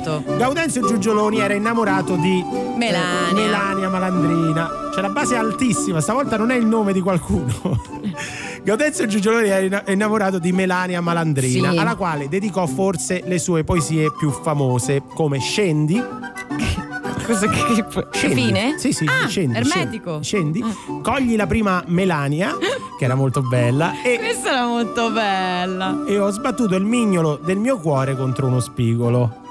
[0.09, 0.37] 1300.
[0.39, 2.43] Gaudenzio Giugioloni era innamorato di
[2.79, 3.29] Melania.
[3.29, 4.71] eh, Melania Malandrina.
[4.95, 7.53] Cioè la base altissima, stavolta non è il nome di qualcuno.
[8.65, 11.77] Gaudenzio Giugioloni era innamorato di Melania Malandrina, Sì.
[11.77, 16.03] alla quale dedicò forse le sue poesie più famose, come Scendi.
[17.25, 18.35] Cosa che, che Scendi.
[18.35, 18.75] fine?
[18.79, 19.57] Sì, sì, Ah, scendi.
[19.57, 20.21] ermetico.
[20.23, 20.63] Scendi.
[21.03, 22.57] Cogli la prima Melania,
[22.99, 26.05] che era molto bella, e, Questa era molto bella.
[26.07, 29.43] e ho sbattuto il mignolo del mio cuore contro uno spigolo.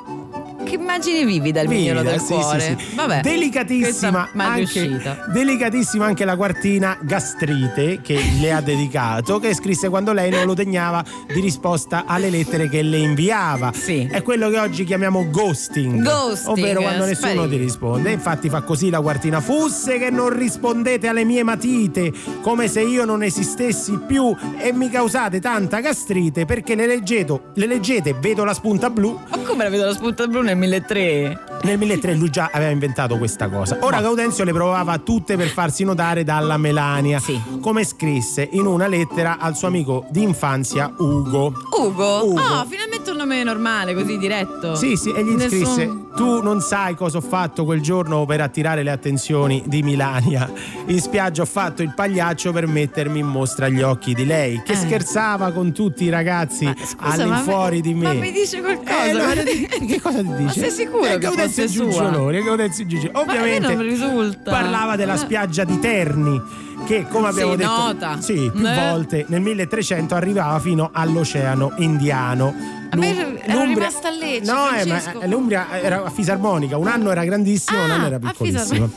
[0.74, 2.60] Che immagini vivi dal mignolo Vivida, del sì, cuore?
[2.60, 2.96] sì, sì.
[2.96, 3.22] Vabbè.
[3.22, 10.32] Delicatissima anche, delicatissima anche la quartina Gastrite che le ha dedicato, che scrisse quando lei
[10.32, 13.72] non lo degnava di risposta alle lettere che le inviava.
[13.72, 16.02] È quello che oggi chiamiamo ghosting.
[16.02, 17.50] Ghosting, Ovvero quando nessuno spari.
[17.50, 18.12] ti risponde.
[18.12, 19.42] Infatti fa così la quartina.
[19.42, 24.90] Fusse che non rispondete alle mie matite, come se io non esistessi più e mi
[24.90, 29.70] causate tanta gastrite perché le leggete, le leggete vedo la spunta blu Ma come la
[29.70, 31.52] vedo la spunta blu nel 1300?
[31.64, 33.78] nel 1003 lui già aveva inventato questa cosa.
[33.82, 37.22] Ora Gaudenzio le provava tutte per farsi notare dalla Melania,
[37.62, 41.54] come scrisse in una lettera al suo amico d'infanzia Ugo.
[41.80, 42.26] Ugo?
[42.26, 42.42] Ugo.
[42.42, 44.76] Oh, finalmente un nome normale, così diretto.
[44.76, 48.40] Sì, sì, e gli Nessun- scrisse: Tu non sai cosa ho fatto quel giorno per
[48.40, 50.48] attirare le attenzioni di Milania.
[50.86, 54.74] In spiaggia ho fatto il pagliaccio per mettermi in mostra agli occhi di lei, che
[54.74, 54.76] Eh.
[54.76, 58.04] scherzava con tutti i ragazzi Scusa, ma all'infuori me- di me.
[58.04, 59.06] Ma mi dice qualcosa?
[59.06, 59.24] Eh, no,
[59.88, 60.44] che cosa ti dice?
[60.44, 61.84] Ma sei sicuro Eh, che Gaudenzio fosse sua?
[61.86, 63.26] Giugioloni, eh, Gaudenzio Giugioloni.
[63.26, 65.18] Ma a me Ovviamente parlava della Ah.
[65.18, 66.42] spiaggia di Terni
[66.86, 68.22] che come abbiamo Sì, detto nota.
[68.22, 68.76] sì, più Eh.
[68.90, 72.82] volte nel 1300 arrivava fino all'Oceano Indiano.
[72.94, 73.14] A me
[73.48, 77.84] l'Umbria- rimasta a Lecce, No, eh, ma l'Umbria era a fisarmonica, un anno era grandissimo,
[77.84, 78.92] un anno era a piccolissimo.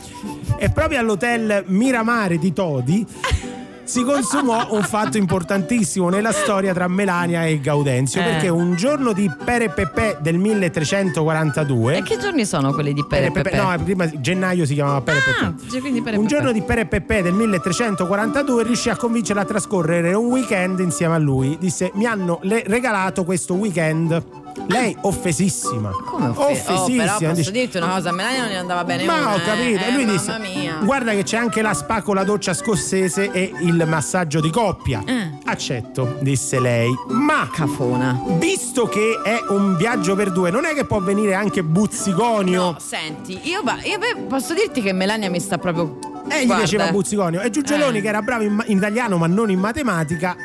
[0.57, 3.05] E proprio all'hotel Miramare di Todi
[3.87, 8.23] si consumò un fatto importantissimo nella storia tra Melania e Gaudenzio, Eh.
[8.25, 13.31] perché un giorno di Pere Pepe del 1342 E che giorni sono quelli di Pere
[13.31, 13.57] Pere Pepe?
[13.57, 15.21] No, prima gennaio si chiamava Pere Ah,
[15.53, 15.69] Pepe.
[15.69, 16.25] cioè, Pere Un Pepe.
[16.27, 21.17] giorno di Pere Pepe del 1342 riuscì a convincerla a trascorrere un weekend insieme a
[21.17, 21.57] lui.
[21.59, 24.21] Disse: Mi hanno le- regalato questo weekend.
[24.67, 25.91] Lei offesissima.
[25.91, 27.15] Come offe- Oh, Offesissima.
[27.17, 29.83] però posso dirti una cosa, a Melania non gli andava bene ma una, ho capito.
[29.83, 30.79] Eh, lui disse: mia.
[30.83, 35.01] Guarda che c'è anche la spa con la doccia scozzese e il massaggio di coppia.
[35.05, 35.31] Eh.
[35.45, 36.89] Accetto, disse lei.
[37.09, 38.19] Ma Cafona.
[38.39, 42.61] visto che è un viaggio per due, non è che può venire anche Buzziconio?
[42.71, 43.97] No, senti, io, va- io
[44.27, 45.97] posso dirti che Melania mi sta proprio.
[46.29, 46.63] E gli Guarda.
[46.65, 47.39] piaceva Buzziconio.
[47.41, 48.01] E Giugioloni, Eh.
[48.01, 50.35] che era bravo in, in italiano ma non in matematica,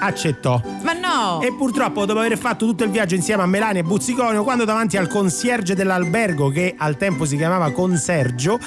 [0.00, 0.60] accettò.
[0.82, 1.40] Ma no!
[1.42, 4.96] E purtroppo, dopo aver fatto tutto il viaggio insieme a Melania e Buzziconio, quando davanti
[4.96, 8.58] al concierge dell'albergo, che al tempo si chiamava Consergio,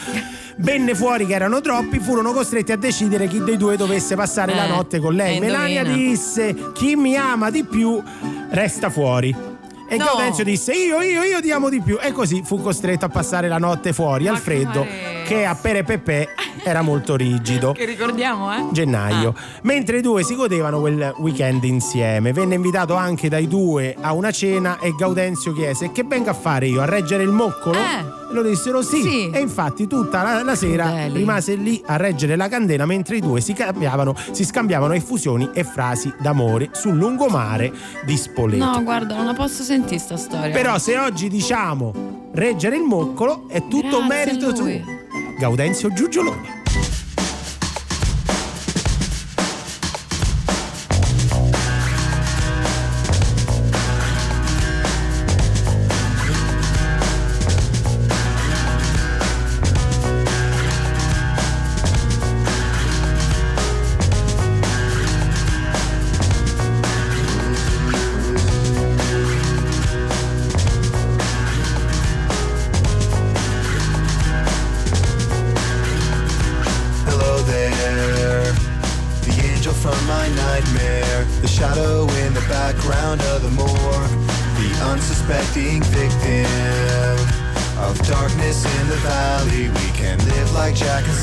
[0.58, 4.66] venne fuori che erano troppi, furono costretti a decidere chi dei due dovesse passare la
[4.66, 5.38] Eh, notte con lei.
[5.38, 8.02] e Melania disse: Chi mi ama di più
[8.50, 9.50] resta fuori.
[9.92, 10.06] E No.
[10.06, 11.98] Gaudenzio disse: Io, io, io ti amo di più.
[12.02, 14.88] E così fu costretto a passare la notte fuori al freddo,
[15.26, 16.30] che a Pere Pepe
[16.64, 18.68] era molto rigido Che ricordiamo, eh?
[18.72, 19.36] gennaio.
[19.64, 22.32] Mentre i due si godevano quel weekend insieme.
[22.32, 26.68] Venne invitato anche dai due a una cena e Gaudenzio chiese: Che venga a fare
[26.68, 26.80] io?
[26.82, 27.78] A reggere il moccolo?
[27.78, 28.21] Eh.
[28.32, 29.02] Loro dissero sì.
[29.02, 29.30] Sì.
[29.30, 31.18] E infatti tutta la, la sera Crudeli.
[31.18, 35.64] rimase lì a reggere la candela mentre i due si, cambiavano, si scambiavano effusioni e
[35.64, 37.72] frasi d'amore sul lungomare
[38.06, 38.64] di Spoleto.
[38.64, 40.52] No, guarda, non la posso sentire sta storia.
[40.52, 44.70] Però se oggi diciamo reggere il moccolo è tutto Grazie merito suo.
[45.38, 46.61] Gaudenzio Giugioloni.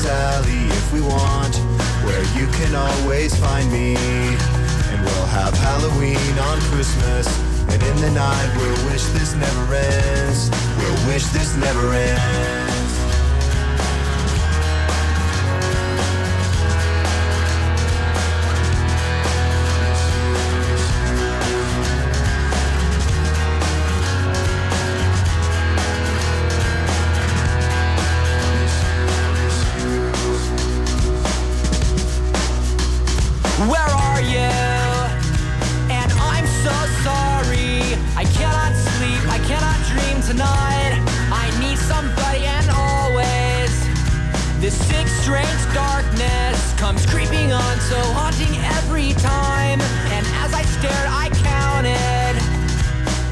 [0.09, 1.55] Sally if we want,
[2.03, 3.95] where you can always find me.
[4.89, 7.27] And we'll have Halloween on Christmas,
[7.69, 10.49] and in the night we'll wish this never ends.
[10.79, 12.68] We'll wish this never ends.
[40.29, 40.93] tonight.
[41.33, 43.73] I need somebody and always.
[44.61, 49.81] This sick, strange darkness comes creeping on, so haunting every time.
[50.13, 52.37] And as I stared, I counted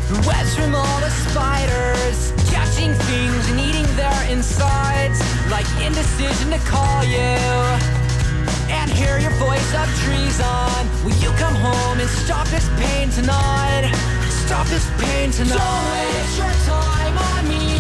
[0.10, 5.22] the webs from all the spiders, catching things and eating their insides,
[5.54, 7.38] like indecision to call you
[8.74, 10.82] and hear your voice of treason.
[11.06, 14.17] Will you come home and stop this pain tonight?
[14.48, 15.58] Stop this pain tonight.
[15.58, 17.77] Don't waste your time on me.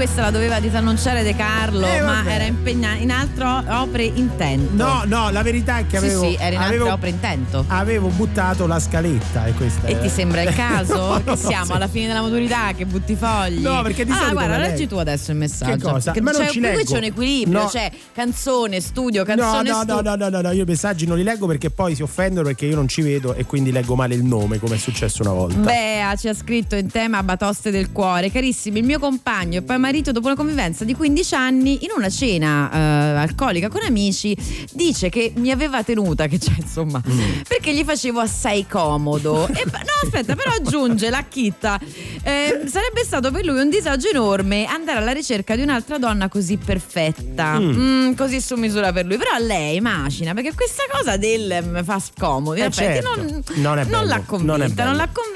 [0.00, 4.82] Questa la doveva disannunciare De Carlo, Eh, ma era impegnato in altre opere intento.
[4.82, 6.22] No, no, la verità è che Sì, avevo.
[6.22, 7.64] sì, era in altre opere intento.
[7.68, 10.94] Avevo buttato la scaletta e questa E è- ti sembra il caso?
[10.96, 11.72] No, che siamo sì.
[11.72, 13.60] alla fine della maturità che butti fogli?
[13.60, 15.76] No, perché di ah, guarda, leggi tu adesso il messaggio.
[15.76, 16.12] Che cosa?
[16.12, 16.82] Perché Ma non c'è- ci leggo.
[16.82, 17.66] c'è un equilibrio, No.
[17.66, 21.24] c'è canzone, studio, canzone, no, no, no, no, no, no, io i messaggi non li
[21.24, 24.24] leggo perché poi si offendono perché io non ci vedo e quindi leggo male il
[24.24, 25.58] nome, come è successo una volta.
[25.58, 28.30] Bea ci ha scritto in tema batoste del cuore.
[28.30, 32.08] Carissimi, il mio compagno e poi marito, dopo una convivenza di 15 anni, in una
[32.08, 32.78] cena eh,
[33.18, 34.36] alcolica con amici,
[34.72, 37.40] dice che mi aveva tenuta, che c'è insomma, Mm.
[37.48, 39.48] perché gli facevo assai comodo.
[39.48, 41.78] E, no, aspetta, però aggiunge la chitta.
[42.22, 46.56] eh, sarebbe stato per lui un disagio enorme andare alla ricerca di un'altra donna così
[46.56, 47.78] perfetta, Mm.
[47.80, 49.16] Mm, così su misura per lui.
[49.16, 52.54] Però lei macina perché questa cosa del mm, fa scomodo.
[52.62, 53.08] Eh, certo.
[53.14, 55.29] non, Non l'ha non è convinta, non l'ha convinta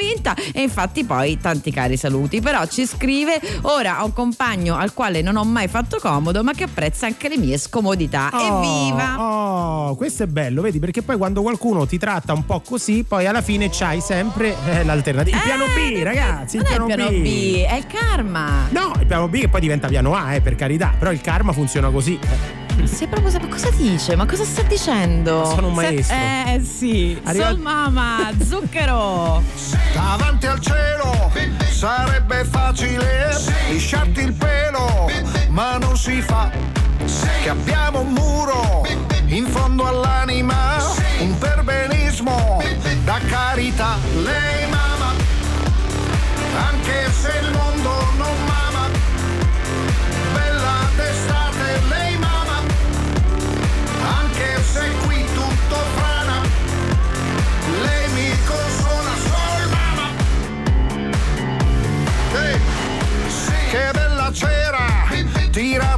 [0.53, 2.41] e infatti poi tanti cari saluti.
[2.41, 6.53] Però ci scrive: Ora ho un compagno al quale non ho mai fatto comodo, ma
[6.53, 8.31] che apprezza anche le mie scomodità.
[8.33, 9.17] Evviva!
[9.19, 10.79] Oh, questo è bello, vedi?
[10.79, 14.85] Perché poi quando qualcuno ti tratta un po' così, poi alla fine c'hai sempre eh,
[14.85, 15.37] l'alternativa.
[15.37, 18.69] Il piano B, ragazzi, il piano, piano B, è il karma.
[18.71, 21.53] No, il piano B che poi diventa piano A, eh, per carità, però il karma
[21.53, 22.64] funziona così.
[22.83, 22.87] Eh.
[22.87, 24.17] Sei proprio sa- cosa dice?
[24.17, 25.45] Ma cosa sta dicendo?
[25.45, 26.17] Sono un Se- maestro.
[26.17, 27.21] eh sì.
[27.25, 29.43] Arriva- Sol mama, zucchero.
[29.93, 31.31] Davanti al cielo
[31.71, 33.31] sarebbe facile
[33.71, 35.11] lisciarti il pelo,
[35.49, 36.51] ma non si fa.
[37.43, 38.87] Che abbiamo un muro
[39.27, 40.77] in fondo all'anima,
[41.21, 42.63] un perbenismo
[43.05, 43.97] da carità.
[44.23, 45.13] Lei mama,
[46.69, 48.54] anche se il mondo non mama.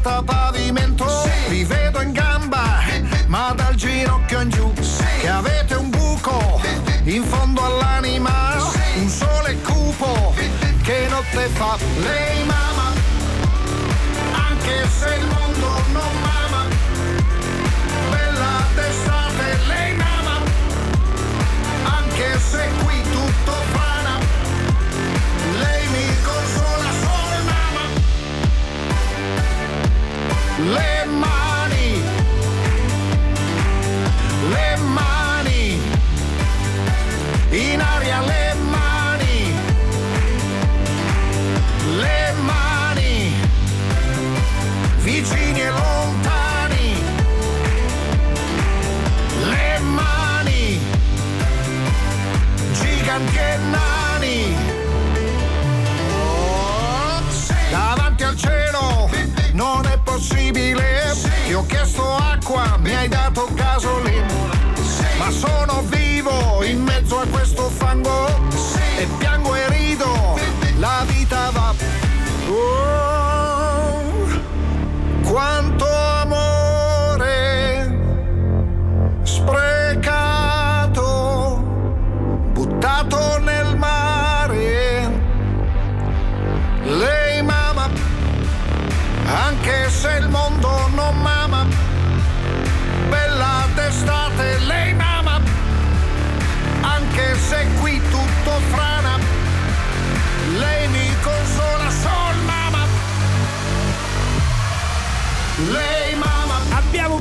[0.06, 0.35] stop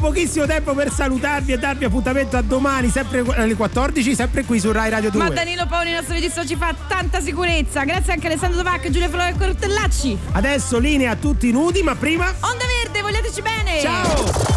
[0.06, 4.72] pochissimo tempo per salutarvi e darvi appuntamento a domani, sempre alle 14, sempre qui su
[4.72, 5.24] Rai Radio 2.
[5.24, 7.84] Ma Danilo Paoli, il nostro regista, ci fa tanta sicurezza.
[7.86, 10.16] Grazie anche a Alessandro Dovacca, Giulia Flora e Cortellacci.
[10.34, 13.80] Adesso linea a tutti nudi, ma prima Onda Verde, vogliateci bene.
[13.82, 14.55] Ciao!